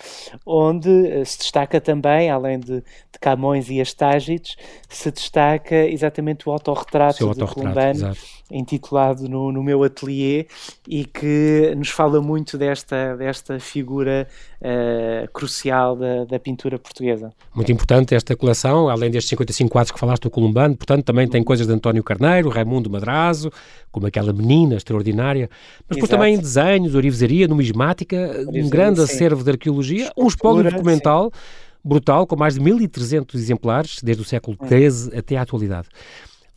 onde 0.45 1.25
se 1.25 1.39
destaca 1.39 1.81
também, 1.81 2.29
além 2.29 2.57
de, 2.57 2.75
de 2.75 3.19
Camões 3.19 3.69
e 3.69 3.81
Astágites, 3.81 4.55
se 4.87 5.11
destaca 5.11 5.75
exatamente 5.75 6.47
o 6.47 6.53
autorretrato, 6.53 7.33
de 7.35 7.45
Columbano. 7.47 7.91
Exato 7.91 8.40
intitulado 8.51 9.27
no, 9.27 9.51
no 9.51 9.63
meu 9.63 9.83
ateliê 9.83 10.45
e 10.87 11.05
que 11.05 11.73
nos 11.75 11.89
fala 11.89 12.21
muito 12.21 12.57
desta, 12.57 13.15
desta 13.15 13.59
figura 13.59 14.27
uh, 14.61 15.31
crucial 15.31 15.95
da, 15.95 16.25
da, 16.25 16.39
pintura 16.39 16.77
portuguesa. 16.77 17.31
Muito 17.55 17.71
importante 17.71 18.13
esta 18.13 18.35
coleção, 18.35 18.89
além 18.89 19.09
destes 19.09 19.29
55 19.29 19.69
quadros 19.69 19.91
que 19.91 19.99
falaste 19.99 20.23
do 20.23 20.29
Columbano, 20.29 20.75
portanto 20.75 21.05
também 21.05 21.27
tem 21.27 21.43
coisas 21.43 21.65
de 21.65 21.73
António 21.73 22.03
Carneiro, 22.03 22.49
Raimundo 22.49 22.89
Madrazo, 22.89 23.51
como 23.91 24.07
aquela 24.07 24.33
menina 24.33 24.75
extraordinária, 24.75 25.49
mas 25.87 25.95
depois 25.95 26.09
também 26.09 26.37
desenhos, 26.37 26.95
orivesaria, 26.95 27.47
numismática, 27.47 28.45
um 28.47 28.69
grande 28.69 28.97
sim. 28.97 29.03
acervo 29.03 29.43
de 29.43 29.51
arqueologia, 29.51 30.11
um 30.17 30.27
espólio 30.27 30.69
documental 30.69 31.31
sim. 31.33 31.39
brutal, 31.83 32.27
com 32.27 32.35
mais 32.35 32.55
de 32.55 32.61
1.300 32.61 33.35
exemplares, 33.35 33.99
desde 34.03 34.21
o 34.21 34.25
século 34.25 34.57
XIII 34.67 35.17
até 35.17 35.37
à 35.37 35.41
atualidade. 35.41 35.87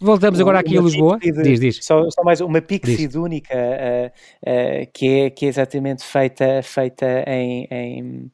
Voltamos 0.00 0.40
agora 0.40 0.58
aqui 0.58 0.76
a 0.76 0.80
Lisboa. 0.80 1.18
De, 1.18 1.32
diz, 1.32 1.60
diz. 1.60 1.84
Só, 1.84 2.08
só, 2.10 2.22
mais 2.22 2.40
uma 2.40 2.60
pixide 2.60 3.16
única 3.16 3.54
uh, 3.54 4.08
uh, 4.08 4.90
que, 4.92 5.08
é, 5.08 5.30
que 5.30 5.46
é 5.46 5.48
exatamente 5.48 6.04
feita, 6.04 6.62
feita 6.62 7.24
em, 7.26 7.68
em, 7.70 8.32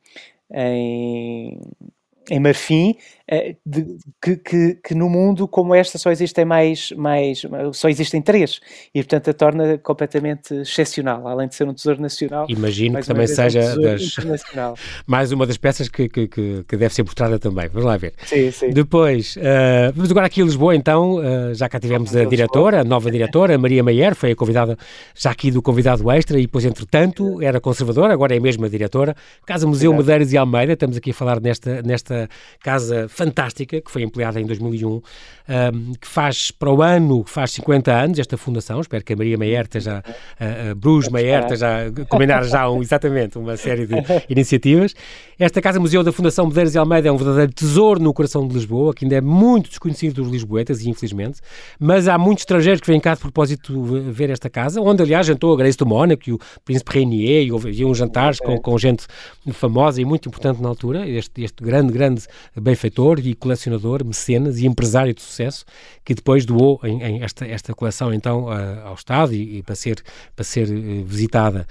em, 0.52 1.60
em 2.30 2.38
marfim 2.38 2.96
eh, 3.32 3.54
de, 3.64 3.96
que, 4.20 4.36
que, 4.36 4.74
que, 4.82 4.94
no 4.94 5.08
mundo 5.08 5.46
como 5.46 5.72
esta 5.72 5.98
só 5.98 6.10
existem 6.10 6.44
mais, 6.44 6.90
mais, 6.92 7.42
só 7.72 7.88
existem 7.88 8.20
três 8.20 8.58
e 8.92 9.04
portanto 9.04 9.30
a 9.30 9.32
torna 9.32 9.78
completamente 9.78 10.52
excepcional, 10.54 11.28
além 11.28 11.46
de 11.46 11.54
ser 11.54 11.68
um 11.68 11.72
tesouro 11.72 12.02
nacional. 12.02 12.46
Imagino 12.48 12.98
que 12.98 13.06
também 13.06 13.28
seja 13.28 13.74
um 13.76 13.82
das... 13.82 14.42
mais 15.06 15.30
uma 15.30 15.46
das 15.46 15.56
peças 15.56 15.88
que, 15.88 16.08
que, 16.08 16.26
que, 16.26 16.76
deve 16.76 16.92
ser 16.92 17.04
mostrada 17.04 17.38
também. 17.38 17.68
Vamos 17.68 17.84
lá 17.84 17.96
ver. 17.96 18.14
Sim, 18.24 18.50
sim. 18.50 18.70
Depois, 18.70 19.36
uh, 19.36 19.92
vamos 19.94 20.10
agora 20.10 20.26
aqui 20.26 20.42
a 20.42 20.44
Lisboa 20.44 20.74
então, 20.74 21.18
uh, 21.18 21.54
já 21.54 21.68
cá 21.68 21.78
tivemos 21.78 22.16
a 22.16 22.24
diretora, 22.24 22.80
a 22.80 22.84
nova 22.84 23.12
diretora, 23.12 23.54
a 23.54 23.58
Maria 23.58 23.84
Maier, 23.84 24.16
foi 24.16 24.32
a 24.32 24.36
convidada 24.36 24.76
já 25.14 25.30
aqui 25.30 25.52
do 25.52 25.62
convidado 25.62 26.10
extra 26.10 26.36
e 26.36 26.42
depois 26.42 26.64
entretanto 26.64 27.40
era 27.40 27.60
conservadora, 27.60 28.12
agora 28.12 28.34
é 28.34 28.38
a 28.38 28.40
mesma 28.40 28.68
diretora. 28.68 29.14
Casa 29.46 29.68
Museu 29.68 29.92
Exato. 29.92 30.02
Madeiras 30.02 30.32
e 30.32 30.36
Almeida, 30.36 30.72
estamos 30.72 30.96
aqui 30.96 31.12
a 31.12 31.14
falar 31.14 31.40
nesta, 31.40 31.80
nesta 31.82 32.19
casa 32.62 33.08
fantástica, 33.08 33.80
que 33.80 33.90
foi 33.90 34.02
empleada 34.02 34.40
em 34.40 34.46
2001, 34.46 34.88
um, 34.90 35.02
que 36.00 36.06
faz 36.06 36.50
para 36.50 36.72
o 36.72 36.82
ano, 36.82 37.24
faz 37.26 37.52
50 37.52 37.92
anos, 37.92 38.18
esta 38.18 38.36
fundação, 38.36 38.80
espero 38.80 39.04
que 39.04 39.12
a 39.12 39.16
Maria 39.16 39.36
Maier 39.36 39.62
esteja, 39.62 40.02
a, 40.38 40.70
a 40.70 40.74
Bruce 40.74 41.10
Maier 41.10 41.42
esteja 41.42 41.86
a 41.86 42.04
combinar 42.06 42.44
já 42.44 42.68
um, 42.68 42.80
exatamente 42.80 43.38
uma 43.38 43.56
série 43.56 43.86
de 43.86 43.94
iniciativas. 44.28 44.94
Esta 45.38 45.60
Casa 45.60 45.80
Museu 45.80 46.02
da 46.02 46.12
Fundação 46.12 46.46
Medeiros 46.46 46.74
e 46.74 46.78
Almeida 46.78 47.08
é 47.08 47.12
um 47.12 47.16
verdadeiro 47.16 47.52
tesouro 47.52 48.00
no 48.00 48.12
coração 48.12 48.46
de 48.46 48.54
Lisboa, 48.54 48.94
que 48.94 49.04
ainda 49.04 49.16
é 49.16 49.20
muito 49.20 49.68
desconhecido 49.70 50.22
dos 50.22 50.30
lisboetas, 50.30 50.84
infelizmente, 50.84 51.40
mas 51.78 52.08
há 52.08 52.18
muitos 52.18 52.42
estrangeiros 52.42 52.80
que 52.80 52.86
vêm 52.86 53.00
cá 53.00 53.14
de 53.14 53.20
propósito 53.20 53.82
ver 54.12 54.30
esta 54.30 54.50
casa, 54.50 54.80
onde 54.80 55.02
aliás 55.02 55.26
jantou 55.26 55.52
a 55.52 55.56
Grace 55.56 55.78
do 55.78 55.86
Mónaco 55.86 56.28
e 56.28 56.32
o 56.32 56.38
Príncipe 56.64 56.92
Rainier, 56.92 57.46
e 57.46 57.52
houve 57.52 57.84
uns 57.84 57.98
jantares 57.98 58.38
com, 58.38 58.58
com 58.58 58.76
gente 58.76 59.06
famosa 59.52 60.00
e 60.00 60.04
muito 60.04 60.28
importante 60.28 60.60
na 60.60 60.68
altura, 60.68 61.08
este, 61.08 61.42
este 61.42 61.62
grande, 61.62 61.92
grande 61.92 62.09
benfeitor, 62.56 63.20
e 63.20 63.34
colecionador, 63.34 64.04
mecenas 64.04 64.58
e 64.58 64.66
empresário 64.66 65.14
de 65.14 65.22
sucesso, 65.22 65.64
que 66.04 66.14
depois 66.14 66.44
doou 66.44 66.80
em, 66.84 67.02
em 67.02 67.22
esta, 67.22 67.46
esta 67.46 67.74
coleção 67.74 68.12
então 68.12 68.48
ao 68.84 68.94
Estado 68.94 69.34
e, 69.34 69.58
e, 69.58 69.62
para 69.62 69.74
ser, 69.74 70.02
para 70.34 70.44
ser 70.44 70.68
eh, 70.68 71.02
visitada 71.04 71.66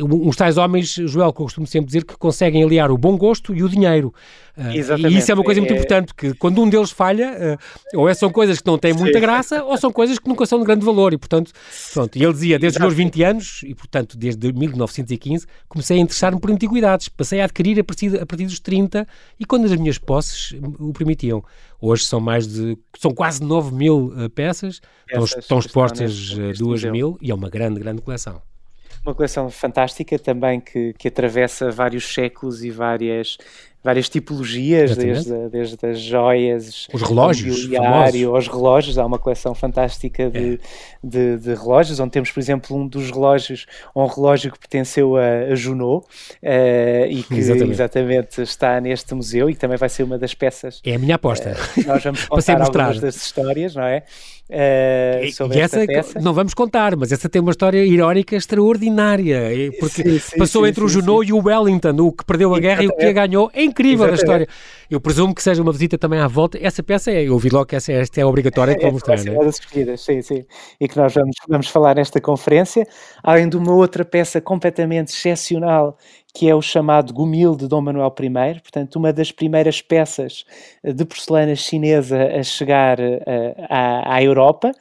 uns 0.00 0.36
tais 0.36 0.56
homens, 0.56 0.94
Joel, 0.94 1.32
que 1.32 1.40
eu 1.40 1.44
costumo 1.44 1.66
sempre 1.66 1.86
dizer, 1.86 2.04
que 2.04 2.16
conseguem 2.16 2.62
aliar 2.62 2.90
o 2.90 2.98
bom 2.98 3.16
gosto 3.16 3.54
e 3.54 3.62
o 3.62 3.68
dinheiro. 3.68 4.12
Exatamente. 4.56 5.14
E 5.14 5.18
isso 5.18 5.30
é 5.30 5.34
uma 5.34 5.44
coisa 5.44 5.60
muito 5.60 5.72
é... 5.72 5.76
importante, 5.76 6.06
porque 6.08 6.34
quando 6.34 6.60
um 6.60 6.68
deles 6.68 6.90
falha, 6.90 7.58
uh, 7.94 7.98
ou 7.98 8.08
é, 8.08 8.14
são 8.14 8.30
coisas 8.30 8.60
que 8.60 8.66
não 8.66 8.76
têm 8.76 8.92
muita 8.92 9.18
Sim. 9.18 9.20
graça, 9.20 9.64
ou 9.64 9.76
são 9.78 9.90
coisas 9.90 10.18
que 10.18 10.28
nunca 10.28 10.44
são 10.44 10.58
de 10.58 10.64
grande 10.64 10.84
valor. 10.84 11.12
E, 11.14 11.18
portanto, 11.18 11.52
pronto. 11.92 12.16
E 12.16 12.22
ele 12.22 12.32
dizia, 12.32 12.58
desde 12.58 12.78
os 12.78 12.82
meus 12.82 12.94
20 12.94 13.22
anos, 13.22 13.60
e, 13.64 13.74
portanto, 13.74 14.16
desde 14.16 14.52
1915, 14.52 15.46
comecei 15.68 15.98
a 15.98 16.00
interessar-me 16.00 16.38
por 16.38 16.50
antiguidades. 16.50 17.08
Passei 17.08 17.40
a 17.40 17.44
adquirir 17.44 17.80
a 17.80 17.84
partir, 17.84 18.20
a 18.20 18.26
partir 18.26 18.44
dos 18.44 18.60
30, 18.60 19.06
e 19.40 19.44
quando 19.44 19.64
as 19.64 19.74
minhas 19.74 19.98
posses 19.98 20.54
o 20.78 20.92
permitiam. 20.92 21.42
Hoje 21.80 22.04
são 22.04 22.20
mais 22.20 22.46
de, 22.46 22.78
são 22.98 23.12
quase 23.12 23.42
9 23.42 23.74
mil 23.74 24.12
uh, 24.14 24.30
peças, 24.30 24.80
peças 25.06 25.36
estão 25.38 25.58
expostas 25.58 26.34
2 26.58 26.84
mil, 26.84 27.18
e 27.20 27.30
é 27.30 27.34
uma 27.34 27.48
grande, 27.48 27.80
grande 27.80 28.02
coleção. 28.02 28.40
Uma 29.04 29.14
coleção 29.14 29.50
fantástica 29.50 30.18
também 30.18 30.60
que, 30.60 30.92
que 30.94 31.08
atravessa 31.08 31.70
vários 31.70 32.14
séculos 32.14 32.62
e 32.62 32.70
várias, 32.70 33.36
várias 33.82 34.08
tipologias, 34.08 34.96
desde, 34.96 35.48
desde 35.48 35.86
as 35.86 36.00
joias, 36.00 36.88
os 36.92 37.02
relógios, 37.02 37.68
aos 38.32 38.46
relógios. 38.46 38.98
Há 38.98 39.04
uma 39.04 39.18
coleção 39.18 39.54
fantástica 39.54 40.30
de, 40.30 40.54
é. 40.54 40.58
de, 41.02 41.36
de, 41.38 41.54
relógios, 41.54 41.98
onde 41.98 42.12
temos, 42.12 42.30
por 42.30 42.38
exemplo, 42.38 42.76
um 42.76 42.86
dos 42.86 43.10
relógios, 43.10 43.66
um 43.94 44.06
relógio 44.06 44.52
que 44.52 44.58
pertenceu 44.58 45.16
a, 45.16 45.52
a 45.52 45.54
Junot 45.56 46.06
uh, 46.06 47.06
e 47.10 47.24
que 47.24 47.34
exatamente. 47.34 47.72
exatamente. 47.72 48.42
está 48.42 48.80
neste 48.80 49.12
museu 49.14 49.50
e 49.50 49.54
que 49.54 49.60
também 49.60 49.76
vai 49.76 49.88
ser 49.88 50.04
uma 50.04 50.16
das 50.16 50.32
peças. 50.32 50.80
É 50.84 50.94
a 50.94 50.98
minha 50.98 51.16
aposta. 51.16 51.56
Uh, 51.76 51.86
nós 51.88 52.04
vamos 52.04 52.24
contar 52.26 52.62
algumas 52.62 53.00
das 53.00 53.16
histórias, 53.16 53.74
não 53.74 53.84
é? 53.84 54.04
Uh, 54.50 55.32
sobre 55.32 55.56
e 55.56 55.60
essa 55.60 55.86
peça. 55.86 56.20
não 56.20 56.34
vamos 56.34 56.52
contar, 56.52 56.94
mas 56.94 57.10
essa 57.10 57.26
tem 57.28 57.40
uma 57.40 57.52
história 57.52 57.82
irónica 57.84 58.36
extraordinária, 58.36 59.50
porque 59.80 60.02
sim, 60.02 60.18
sim, 60.18 60.36
passou 60.36 60.64
sim, 60.64 60.68
entre 60.68 60.84
o 60.84 60.88
Junot 60.88 61.26
e 61.26 61.32
o 61.32 61.42
Wellington, 61.42 61.96
o 62.00 62.12
que 62.12 62.24
perdeu 62.24 62.54
a 62.54 62.58
guerra 62.58 62.82
e 62.82 62.88
o 62.88 62.94
que 62.94 63.04
a 63.04 63.12
ganhou. 63.12 63.50
É 63.54 63.62
incrível 63.62 64.06
Exatamente. 64.06 64.20
a 64.20 64.24
história. 64.24 64.48
Eu 64.92 65.00
presumo 65.00 65.34
que 65.34 65.42
seja 65.42 65.62
uma 65.62 65.72
visita 65.72 65.96
também 65.96 66.20
à 66.20 66.28
volta. 66.28 66.58
Essa 66.60 66.82
peça 66.82 67.10
é, 67.10 67.26
eu 67.26 67.32
ouvi 67.32 67.48
logo 67.48 67.64
que 67.64 67.74
essa, 67.74 67.90
esta 67.90 68.20
é 68.20 68.26
obrigatória 68.26 68.76
para 68.76 68.88
é, 68.88 68.92
mostrar, 68.92 69.14
é, 69.14 69.20
é 69.26 69.38
das 69.42 69.58
escolhidas, 69.58 70.02
sim, 70.02 70.20
sim. 70.20 70.44
E 70.78 70.86
que 70.86 70.98
nós 70.98 71.14
vamos, 71.14 71.34
vamos 71.48 71.68
falar 71.68 71.96
nesta 71.96 72.20
conferência, 72.20 72.86
além 73.22 73.48
de 73.48 73.56
uma 73.56 73.72
outra 73.72 74.04
peça 74.04 74.38
completamente 74.38 75.08
excepcional 75.08 75.96
que 76.34 76.48
é 76.48 76.54
o 76.54 76.62
chamado 76.62 77.12
Gumil 77.12 77.54
de 77.54 77.68
Dom 77.68 77.82
Manuel 77.82 78.14
I, 78.18 78.60
portanto, 78.60 78.96
uma 78.96 79.12
das 79.12 79.30
primeiras 79.30 79.82
peças 79.82 80.44
de 80.82 81.04
porcelana 81.04 81.54
chinesa 81.54 82.24
a 82.24 82.42
chegar 82.42 82.98
à, 83.68 84.14
à, 84.14 84.22
Europa 84.22 84.72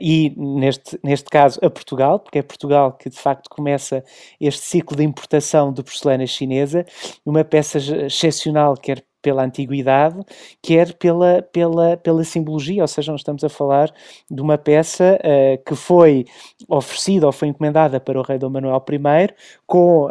e, 0.00 0.32
neste, 0.36 0.98
neste 1.02 1.28
caso, 1.28 1.58
a 1.60 1.68
Portugal, 1.68 2.20
porque 2.20 2.38
é 2.38 2.42
Portugal 2.42 2.92
que 2.92 3.10
de 3.10 3.16
facto 3.16 3.50
começa 3.50 4.04
este 4.40 4.62
ciclo 4.62 4.96
de 4.96 5.02
importação 5.02 5.72
de 5.72 5.82
porcelana 5.82 6.26
chinesa, 6.26 6.86
uma 7.24 7.44
peça 7.44 7.78
excepcional, 7.78 8.76
quer 8.76 9.02
pela 9.26 9.42
antiguidade, 9.42 10.20
quer 10.62 10.94
pela, 10.94 11.42
pela, 11.42 11.96
pela 11.96 12.22
simbologia, 12.22 12.82
ou 12.82 12.86
seja, 12.86 13.10
nós 13.10 13.22
estamos 13.22 13.42
a 13.42 13.48
falar 13.48 13.92
de 14.30 14.40
uma 14.40 14.56
peça 14.56 15.18
uh, 15.18 15.64
que 15.64 15.74
foi 15.74 16.26
oferecida 16.68 17.26
ou 17.26 17.32
foi 17.32 17.48
encomendada 17.48 17.98
para 17.98 18.20
o 18.20 18.22
rei 18.22 18.38
Dom 18.38 18.50
Manuel 18.50 18.80
I 18.88 19.34
com, 19.66 20.06
uh, 20.06 20.10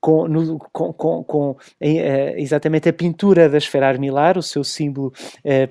com, 0.00 0.26
no, 0.26 0.58
com, 0.72 0.90
com, 0.94 1.22
com 1.22 1.50
uh, 1.50 1.56
exatamente 1.80 2.88
a 2.88 2.94
pintura 2.94 3.46
da 3.46 3.58
esfera 3.58 3.88
armilar, 3.88 4.38
o 4.38 4.42
seu 4.42 4.64
símbolo 4.64 5.12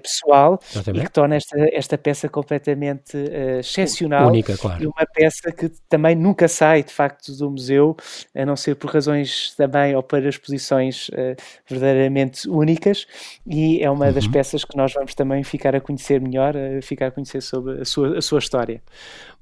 pessoal, 0.03 0.59
exatamente. 0.71 1.01
e 1.01 1.05
que 1.07 1.11
torna 1.11 1.35
esta, 1.37 1.57
esta 1.73 1.97
peça 1.97 2.29
completamente 2.29 3.17
excepcional. 3.59 4.27
Única, 4.27 4.55
claro. 4.55 4.83
E 4.83 4.85
uma 4.85 5.07
peça 5.11 5.51
que 5.51 5.69
também 5.89 6.15
nunca 6.15 6.47
sai, 6.47 6.83
de 6.83 6.93
facto, 6.93 7.35
do 7.35 7.49
museu, 7.49 7.95
a 8.35 8.45
não 8.45 8.55
ser 8.55 8.75
por 8.75 8.91
razões 8.91 9.55
também 9.55 9.95
ou 9.95 10.03
para 10.03 10.29
exposições 10.29 11.09
verdadeiramente 11.67 12.47
únicas 12.47 12.74
únicas 12.75 13.07
e 13.47 13.81
é 13.81 13.89
uma 13.89 14.07
uhum. 14.07 14.13
das 14.13 14.27
peças 14.27 14.63
que 14.65 14.75
nós 14.75 14.93
vamos 14.93 15.15
também 15.15 15.43
ficar 15.43 15.75
a 15.75 15.81
conhecer 15.81 16.21
melhor, 16.21 16.55
a 16.55 16.81
ficar 16.81 17.07
a 17.07 17.11
conhecer 17.11 17.41
sobre 17.41 17.81
a 17.81 17.85
sua, 17.85 18.17
a 18.17 18.21
sua 18.21 18.39
história. 18.39 18.81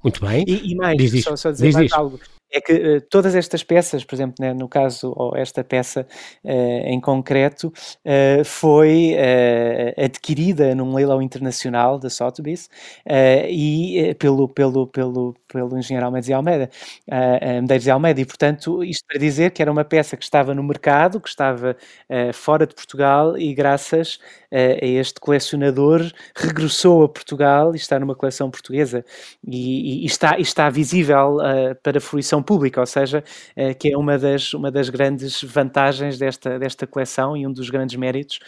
Muito 0.02 0.24
bem. 0.24 0.44
E, 0.46 0.72
e 0.72 0.74
mais, 0.74 0.96
diz, 0.96 1.24
só, 1.24 1.36
só 1.36 1.50
dizer 1.50 1.66
diz, 1.66 1.74
mais 1.74 1.92
algo 1.92 2.18
é 2.54 2.60
que 2.60 2.72
uh, 2.72 3.00
todas 3.10 3.34
estas 3.34 3.64
peças, 3.64 4.04
por 4.04 4.14
exemplo, 4.14 4.36
né, 4.38 4.54
no 4.54 4.68
caso, 4.68 5.12
ou 5.16 5.36
esta 5.36 5.64
peça 5.64 6.06
uh, 6.44 6.48
em 6.48 7.00
concreto, 7.00 7.72
uh, 8.04 8.44
foi 8.44 9.16
adquirida 9.96 10.74
num 10.74 10.94
leilão 10.94 11.20
internacional 11.20 11.98
da 11.98 12.08
Sotheby's 12.08 12.68
e 13.48 14.14
pelo, 14.18 14.48
pelo, 14.48 14.86
pelo, 14.86 15.34
pelo 15.48 15.78
engenheiro 15.78 16.06
Almeida 16.06 16.30
e 16.30 16.32
Almeida, 16.32 16.70
Medeiros 17.60 17.86
e 17.86 17.90
Almeida, 17.90 18.20
e 18.20 18.24
portanto, 18.24 18.84
isto 18.84 19.04
para 19.06 19.18
dizer 19.18 19.50
que 19.50 19.62
era 19.62 19.70
uma 19.70 19.84
peça 19.84 20.16
que 20.16 20.24
estava 20.24 20.54
no 20.54 20.62
mercado, 20.62 21.20
que 21.20 21.28
estava 21.28 21.76
fora 22.32 22.66
de 22.66 22.74
Portugal 22.74 23.38
e 23.38 23.54
graças 23.54 24.18
a 24.52 24.86
este 24.86 25.20
colecionador 25.20 26.00
regressou 26.36 27.04
a 27.04 27.08
Portugal 27.08 27.72
e 27.74 27.76
está 27.76 27.98
numa 27.98 28.14
coleção 28.14 28.50
portuguesa. 28.50 29.04
E, 29.46 30.04
e, 30.04 30.06
está, 30.06 30.38
está 30.38 30.70
visível 30.70 31.38
para 31.82 32.00
fruição 32.00 32.42
pública, 32.44 32.80
ou 32.80 32.86
seja, 32.86 33.24
uh, 33.56 33.74
que 33.78 33.92
é 33.92 33.98
uma 33.98 34.18
das, 34.18 34.54
uma 34.54 34.70
das 34.70 34.88
grandes 34.88 35.42
vantagens 35.42 36.18
desta, 36.18 36.58
desta 36.58 36.86
coleção 36.86 37.36
e 37.36 37.46
um 37.46 37.52
dos 37.52 37.70
grandes 37.70 37.96
méritos 37.96 38.38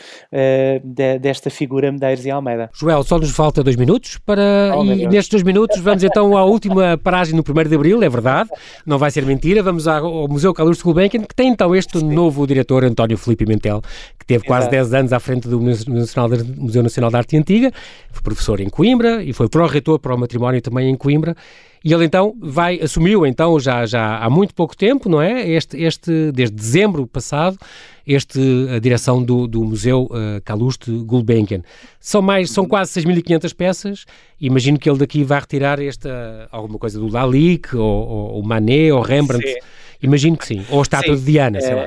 de, 0.85 1.19
desta 1.19 1.51
figura 1.51 1.91
Medeiros 1.91 2.25
e 2.25 2.31
Almeida. 2.31 2.71
Joel, 2.75 3.03
só 3.03 3.19
nos 3.19 3.31
falta 3.31 3.63
dois 3.63 3.77
minutos 3.77 4.19
para 4.19 4.75
oh, 4.77 4.85
e 4.85 5.07
nestes 5.07 5.29
dois 5.29 5.43
minutos 5.43 5.81
vamos 5.81 6.03
então 6.05 6.37
à 6.37 6.45
última 6.45 6.99
paragem 6.99 7.35
no 7.35 7.43
1 7.43 7.69
de 7.69 7.75
Abril, 7.75 8.03
é 8.03 8.09
verdade, 8.09 8.51
não 8.85 8.99
vai 8.99 9.11
ser 9.11 9.25
mentira, 9.25 9.63
vamos 9.63 9.89
ao 9.89 10.29
Museu 10.29 10.53
Carlos 10.53 10.83
Gulbenkian, 10.83 11.23
que 11.23 11.35
tem 11.35 11.49
então 11.49 11.75
este 11.75 11.99
Sim. 11.99 12.13
novo 12.13 12.47
diretor, 12.47 12.85
António 12.85 13.17
Felipe 13.17 13.47
Mentel, 13.47 13.81
que 14.19 14.27
teve 14.27 14.45
quase 14.45 14.67
Exato. 14.67 14.91
10 14.91 14.95
anos 14.95 15.13
à 15.13 15.21
frente 15.21 15.49
do 15.49 15.61
Museu 15.61 16.83
Nacional 16.83 17.11
da 17.11 17.19
Arte 17.19 17.37
Antiga, 17.37 17.73
foi 18.11 18.23
professor 18.23 18.61
em 18.61 18.69
Coimbra 18.69 19.23
e 19.23 19.33
foi 19.33 19.49
pró-reitor 19.49 19.99
para 19.99 20.15
o 20.15 20.19
matrimónio 20.19 20.61
também 20.61 20.91
em 20.91 20.97
Coimbra, 20.97 21.35
e 21.87 21.95
ele 21.95 22.05
então 22.05 22.35
vai, 22.41 22.81
assumiu 22.81 23.25
então 23.25 23.61
já, 23.61 23.87
já 23.87 24.19
há 24.19 24.29
muito 24.29 24.53
pouco 24.53 24.77
tempo, 24.77 25.09
não 25.09 25.23
é? 25.23 25.49
Este, 25.49 25.81
este, 25.81 26.33
desde 26.33 26.57
dezembro 26.57 27.07
passado, 27.07 27.57
este, 28.05 28.41
a 28.75 28.81
direção 28.81 29.23
do, 29.23 29.47
do 29.47 29.65
Museu 29.65 30.07
uh, 30.07 30.43
Calouste 30.45 30.91
Gulbenkian. 30.91 31.63
São 32.01 32.21
mais, 32.21 32.51
são 32.51 32.67
quase 32.67 33.01
6.500 33.01 33.55
peças, 33.55 34.05
imagino 34.41 34.81
que 34.81 34.91
ele 34.91 34.99
daqui 34.99 35.23
vai 35.23 35.39
retirar 35.39 35.81
esta, 35.81 36.49
alguma 36.51 36.77
coisa 36.77 36.99
do 36.99 37.07
Lalique, 37.07 37.77
ou, 37.77 37.85
ou, 37.85 38.33
ou 38.33 38.43
Manet, 38.43 38.91
ou 38.91 39.01
Rembrandt, 39.01 39.47
sim. 39.47 39.59
imagino 40.03 40.37
que 40.37 40.45
sim, 40.45 40.67
ou 40.69 40.81
a 40.81 40.83
estátua 40.83 41.17
sim. 41.17 41.25
de 41.25 41.31
Diana, 41.31 41.61
sei 41.61 41.73
lá. 41.73 41.87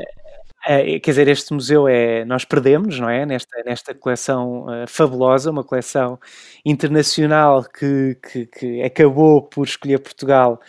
Uh, 0.68 0.99
quer 1.01 1.12
dizer, 1.12 1.28
este 1.28 1.53
museu 1.53 1.88
é. 1.88 2.26
Nós 2.26 2.43
perdemos, 2.43 2.99
não 2.99 3.10
é? 3.10 3.26
Nesta, 3.26 3.64
nesta 3.66 3.95
coleção 3.95 4.66
uh, 4.66 4.88
fabulosa, 4.88 5.51
uma 5.51 5.64
coleção 5.64 6.20
internacional 6.66 7.64
que, 7.64 8.18
que, 8.22 8.45
que, 8.45 8.84
acabou 8.84 9.41
por 9.41 9.66
escolher 9.66 9.99
Portugal 9.99 10.60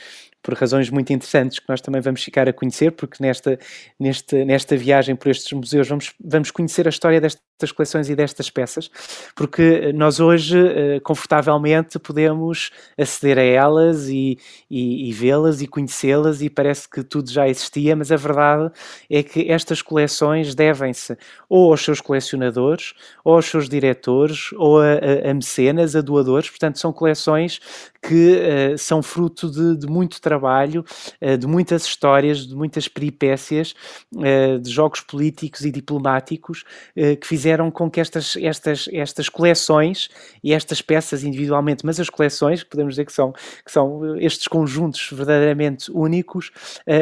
por 0.43 0.55
razões 0.55 0.89
muito 0.91 1.13
interessantes 1.13 1.59
que 1.59 1.69
nós 1.69 1.81
também 1.81 2.01
vamos 2.01 2.23
ficar 2.23 2.49
a 2.49 2.53
conhecer, 2.53 2.93
porque 2.93 3.23
nesta, 3.23 3.59
nesta, 3.99 4.45
nesta 4.45 4.77
viagem 4.77 5.15
por 5.15 5.29
estes 5.29 5.53
museus 5.53 5.89
vamos, 5.89 6.13
vamos 6.23 6.51
conhecer 6.51 6.87
a 6.87 6.91
história 6.91 7.21
destas 7.21 7.73
coleções 7.73 8.09
e 8.09 8.17
destas 8.17 8.49
peças, 8.49 8.91
porque 9.37 9.93
nós 9.93 10.19
hoje, 10.19 10.59
uh, 10.59 11.01
confortavelmente, 11.03 11.99
podemos 11.99 12.71
aceder 12.97 13.39
a 13.39 13.43
elas 13.43 14.09
e, 14.09 14.39
e, 14.71 15.11
e 15.11 15.13
vê-las 15.13 15.61
e 15.61 15.67
conhecê-las, 15.67 16.41
e 16.41 16.49
parece 16.49 16.89
que 16.89 17.03
tudo 17.03 17.31
já 17.31 17.47
existia, 17.47 17.95
mas 17.95 18.11
a 18.11 18.17
verdade 18.17 18.71
é 19.11 19.23
que 19.23 19.51
estas 19.51 19.83
coleções 19.83 20.55
devem-se 20.55 21.17
ou 21.49 21.71
aos 21.71 21.83
seus 21.83 22.01
colecionadores, 22.01 22.95
ou 23.25 23.35
aos 23.35 23.47
seus 23.47 23.69
diretores, 23.69 24.53
ou 24.57 24.81
a, 24.81 24.95
a, 24.95 25.31
a 25.31 25.35
mecenas, 25.35 25.95
a 25.95 26.01
doadores, 26.01 26.49
portanto, 26.49 26.79
são 26.79 26.93
coleções 26.93 27.61
que 28.03 28.73
uh, 28.75 28.79
são 28.79 29.03
fruto 29.03 29.51
de, 29.51 29.77
de 29.77 29.87
muito 29.87 30.21
trabalho, 30.21 30.85
uh, 31.21 31.37
de 31.37 31.47
muitas 31.47 31.85
histórias, 31.85 32.47
de 32.47 32.55
muitas 32.55 32.89
peripécias, 32.89 33.75
uh, 34.15 34.59
de 34.59 34.71
jogos 34.71 35.01
políticos 35.01 35.65
e 35.65 35.71
diplomáticos 35.71 36.65
que 37.21 37.27
fizeram 37.27 37.71
com 37.71 37.91
que 37.91 38.01
estas, 38.01 38.37
estas, 38.37 38.89
estas 38.93 39.29
coleções 39.29 40.09
e 40.43 40.53
estas 40.53 40.83
peças 40.83 41.25
individualmente, 41.25 41.85
mas 41.85 41.99
as 41.99 42.09
coleções, 42.09 42.63
podemos 42.63 42.95
dizer 42.95 43.05
que 43.05 43.13
são, 43.13 43.33
que 43.65 43.71
são 43.71 44.17
estes 44.17 44.47
conjuntos 44.49 45.09
verdadeiramente 45.13 45.91
únicos, 45.91 46.51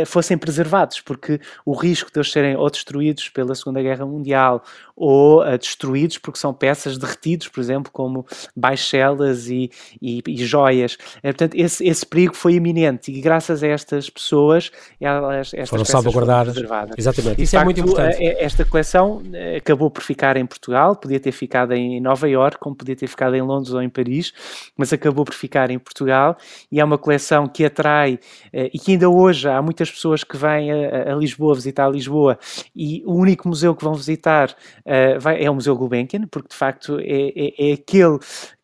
fossem 0.07 0.37
preservados, 0.37 1.01
porque 1.01 1.41
o 1.65 1.73
risco 1.73 2.11
de 2.13 2.19
eles 2.19 2.31
serem 2.31 2.57
ou 2.57 2.71
destruídos 2.71 3.29
pela 3.29 3.55
Segunda 3.55 3.83
Guerra 3.83 4.07
Mundial 4.07 4.63
ou 4.95 5.45
destruídos 5.59 6.19
porque 6.19 6.39
são 6.39 6.53
peças 6.53 6.99
derretidos, 6.99 7.49
por 7.49 7.61
exemplo, 7.61 7.91
como 7.93 8.27
baixelas 8.55 9.49
e, 9.49 9.71
e, 10.01 10.23
e 10.27 10.37
joias 10.45 10.88
é, 11.23 11.33
portanto, 11.33 11.55
esse, 11.55 11.87
esse 11.87 12.07
perigo 12.07 12.35
foi 12.35 12.55
iminente 12.55 13.11
e 13.11 13.21
graças 13.21 13.63
a 13.63 13.67
estas 13.67 14.09
pessoas, 14.09 14.71
elas, 15.01 15.53
estas 15.53 15.69
foram 15.69 15.85
salvaguardadas. 15.85 16.57
Exatamente, 16.97 17.43
isso 17.43 17.53
facto, 17.53 17.63
é 17.63 17.65
muito 17.65 17.81
importante. 17.81 18.25
Esta 18.39 18.65
coleção 18.65 19.23
eh, 19.33 19.57
acabou 19.57 19.91
por 19.91 20.03
ficar 20.03 20.37
em 20.37 20.47
Portugal, 20.47 20.97
podia 20.97 21.21
ter 21.21 21.33
ficado 21.33 21.73
em 21.73 22.01
Nova 22.01 22.29
Iorque, 22.29 22.59
como 22.59 22.77
podia 22.77 22.97
ter 22.97 23.07
ficado 23.07 23.35
em 23.35 23.43
Londres 23.43 23.73
ou 23.73 23.83
em 23.83 23.89
Paris, 23.89 24.33
mas 24.77 24.93
acabou 24.93 25.25
por 25.25 25.35
ficar 25.35 25.71
em 25.71 25.79
Portugal 25.79 26.37
e 26.71 26.81
é 26.81 26.85
uma 26.85 26.99
coleção 26.99 27.47
que 27.47 27.65
atrai 27.65 28.19
eh, 28.53 28.71
e 28.73 28.79
que 28.79 28.93
ainda 28.93 29.09
hoje 29.09 29.49
há 29.49 29.61
muitas 29.61 29.91
pessoas 29.91 30.23
que 30.25 30.37
vêm 30.37 30.71
a, 30.73 31.13
a 31.13 31.17
Lisboa 31.17 31.55
visitar 31.55 31.89
Lisboa 31.89 32.39
e 32.75 33.03
o 33.07 33.15
único 33.15 33.49
museu 33.49 33.75
que 33.75 33.85
vão 33.85 33.95
visitar 33.95 34.51
uh, 34.51 35.21
vai, 35.21 35.43
é 35.43 35.51
o 35.51 35.55
Museu 35.55 35.77
Gulbenkian, 35.77 36.27
porque 36.31 36.49
de 36.49 36.55
facto 36.55 36.99
é, 37.01 37.33
é, 37.35 37.71
é 37.71 37.73
aquele 37.73 38.19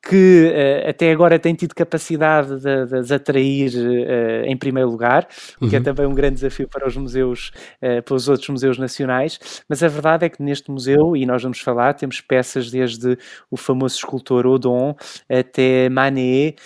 que 0.05 0.53
uh, 0.53 0.91
até 0.91 1.11
agora 1.11 1.39
tem 1.39 1.55
tido 1.55 1.75
capacidade 1.75 2.61
de, 2.61 3.03
de, 3.03 3.15
atrair 3.15 3.73
uh, 3.75 4.45
em 4.45 4.57
primeiro 4.57 4.91
lugar, 4.91 5.27
o 5.59 5.67
que 5.67 5.75
é 5.75 5.79
uhum. 5.79 5.83
é 5.83 5.85
também 5.85 6.07
um 6.07 6.15
grande 6.15 6.35
desafio 6.35 6.69
para 6.69 6.87
os 6.87 6.95
museus, 6.95 7.51
uh, 7.83 8.03
para 8.03 8.15
os 8.15 8.29
outros 8.29 8.49
museus 8.51 8.77
nacionais, 8.77 9.39
mas 9.67 9.83
a 9.83 9.89
verdade 9.89 10.27
é 10.27 10.29
que 10.29 10.43
neste 10.43 10.71
museu, 10.71 11.17
e 11.17 11.25
nós 11.25 11.43
vamos 11.43 11.59
falar, 11.61 11.95
temos 11.95 12.21
peças 12.21 12.71
desde 12.71 13.17
o 13.51 13.57
famoso 13.57 13.97
escultor 13.97 14.47
Odon 14.47 14.95
até 15.29 15.89
Manet, 15.89 16.57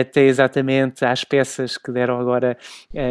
até 0.00 0.22
exatamente 0.22 1.04
às 1.04 1.24
peças 1.24 1.76
que 1.76 1.90
deram 1.90 2.20
agora, 2.20 2.56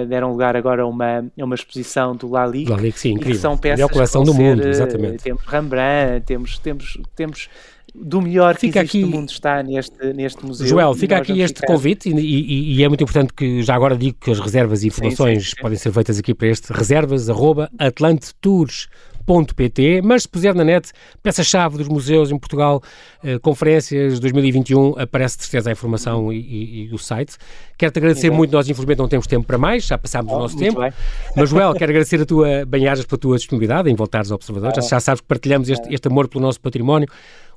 deram 0.08 0.32
lugar 0.32 0.56
agora 0.56 0.84
a 0.84 0.88
uma, 0.88 1.20
a 1.20 1.44
uma 1.44 1.56
exposição 1.56 2.16
do 2.16 2.30
Lalique, 2.30 2.72
Lalique 2.72 3.00
sim, 3.00 3.12
incrível. 3.12 3.34
que 3.34 3.40
são 3.40 3.58
peças 3.58 3.80
a 3.80 3.84
melhor 3.84 3.94
coleção 3.94 4.24
do 4.24 4.32
ser, 4.32 4.38
mundo, 4.38 4.68
exatamente. 4.68 5.24
Temos 5.24 5.44
Rembrandt, 5.46 6.26
temos, 6.26 6.60
temos, 6.60 6.98
temos 7.16 7.50
do 7.94 8.22
melhor 8.22 8.56
que 8.56 8.62
fica 8.62 8.80
aqui, 8.80 9.02
no 9.02 9.08
mundo 9.08 9.30
está 9.30 9.62
neste, 9.62 10.14
neste 10.14 10.46
museu. 10.46 10.66
Joel, 10.66 10.94
fica 10.94 11.18
aqui 11.18 11.42
este 11.42 11.60
ficar... 11.60 11.74
convite 11.74 12.08
e, 12.10 12.14
e, 12.14 12.76
e, 12.76 12.84
é 12.84 12.88
muito 12.88 13.04
importante 13.04 13.34
que 13.34 13.62
já 13.62 13.76
agora 13.76 13.98
digo 13.98 14.16
que 14.20 14.32
as 14.32 14.40
reservas 14.40 14.84
e 14.84 14.88
informações 14.88 15.44
sim, 15.44 15.50
sim, 15.50 15.56
sim. 15.56 15.62
podem 15.62 15.78
ser 15.78 15.92
feitas 15.92 16.18
aqui 16.18 16.34
para 16.34 16.48
este 16.48 16.72
reservas 16.72 17.30
arroba 17.30 17.70
atlantetours.pt, 17.78 20.02
mas 20.04 20.24
se 20.24 20.30
puser 20.30 20.56
na 20.56 20.64
net 20.64 20.94
peça-chave 21.22 21.78
dos 21.78 21.90
museus 21.90 22.32
em 22.32 22.40
Portugal, 22.40 22.82
eh, 23.24 23.38
conferências 23.40 24.22
2021, 24.22 24.98
aparece 24.98 25.38
de 25.38 25.44
certeza 25.44 25.70
a 25.70 25.74
informação 25.74 26.32
e, 26.32 26.88
e, 26.90 26.94
o 26.94 26.98
site. 26.98 27.36
Quero-te 27.78 28.00
agradecer 28.00 28.28
Exato. 28.28 28.38
muito, 28.38 28.54
nós 28.54 28.70
infelizmente 28.70 29.00
não 29.00 29.10
temos 29.10 29.28
tempo 29.28 29.46
para 29.46 29.58
mais, 29.58 29.86
já 29.86 29.98
passámos 29.98 30.32
oh, 30.32 30.38
o 30.38 30.40
nosso 30.40 30.58
tempo. 30.58 30.80
Bem. 30.80 30.94
Mas 31.36 31.50
Joel, 31.50 31.74
quero 31.74 31.92
agradecer 31.92 32.22
a 32.22 32.26
tua 32.26 32.64
bem 32.66 32.84
pela 32.84 33.18
tua 33.20 33.36
disponibilidade 33.36 33.90
em 33.90 33.96
voltares 33.96 34.32
ao 34.32 34.36
Observador. 34.36 34.72
Já, 34.82 34.82
já 34.82 35.02
sabes 35.02 35.22
que 35.22 35.28
partilhamos 35.28 35.70
este, 35.70 35.94
este 35.94 36.08
amor 36.08 36.30
pelo 36.30 36.44
nosso 36.44 36.62
património. 36.62 37.08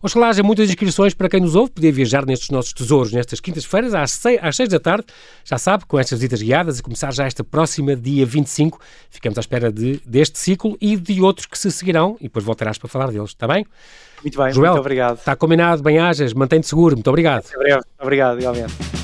Oxalá 0.04 0.28
haja 0.28 0.42
muitas 0.42 0.68
inscrições 0.68 1.14
para 1.14 1.30
quem 1.30 1.40
nos 1.40 1.54
ouve, 1.54 1.72
poder 1.72 1.90
viajar 1.90 2.26
nestes 2.26 2.50
nossos 2.50 2.74
tesouros 2.74 3.10
nestas 3.10 3.40
quintas-feiras, 3.40 3.94
às 3.94 4.10
6, 4.10 4.38
às 4.42 4.54
6 4.54 4.68
da 4.68 4.78
tarde, 4.78 5.06
já 5.42 5.56
sabe, 5.56 5.86
com 5.86 5.98
estas 5.98 6.18
visitas 6.18 6.42
guiadas, 6.42 6.78
e 6.78 6.82
começar 6.82 7.10
já 7.10 7.24
esta 7.24 7.42
próxima 7.42 7.96
dia 7.96 8.26
25. 8.26 8.78
Ficamos 9.08 9.38
à 9.38 9.40
espera 9.40 9.72
de, 9.72 10.02
deste 10.04 10.38
ciclo 10.38 10.76
e 10.78 10.94
de 10.94 11.22
outros 11.22 11.46
que 11.46 11.58
se 11.58 11.70
seguirão, 11.70 12.18
e 12.20 12.24
depois 12.24 12.44
voltarás 12.44 12.76
para 12.76 12.86
falar 12.86 13.10
deles, 13.10 13.30
está 13.30 13.48
bem? 13.48 13.64
Muito 14.22 14.36
bem, 14.36 14.52
Joel, 14.52 14.72
muito 14.72 14.80
obrigado. 14.80 15.16
Está 15.16 15.34
combinado, 15.34 15.82
bem-ajas, 15.82 16.34
mantém-te 16.34 16.66
seguro, 16.66 16.96
muito 16.96 17.08
obrigado. 17.08 17.46
Obrigado, 17.56 17.84
obrigado 17.98 18.38
igualmente. 18.40 19.03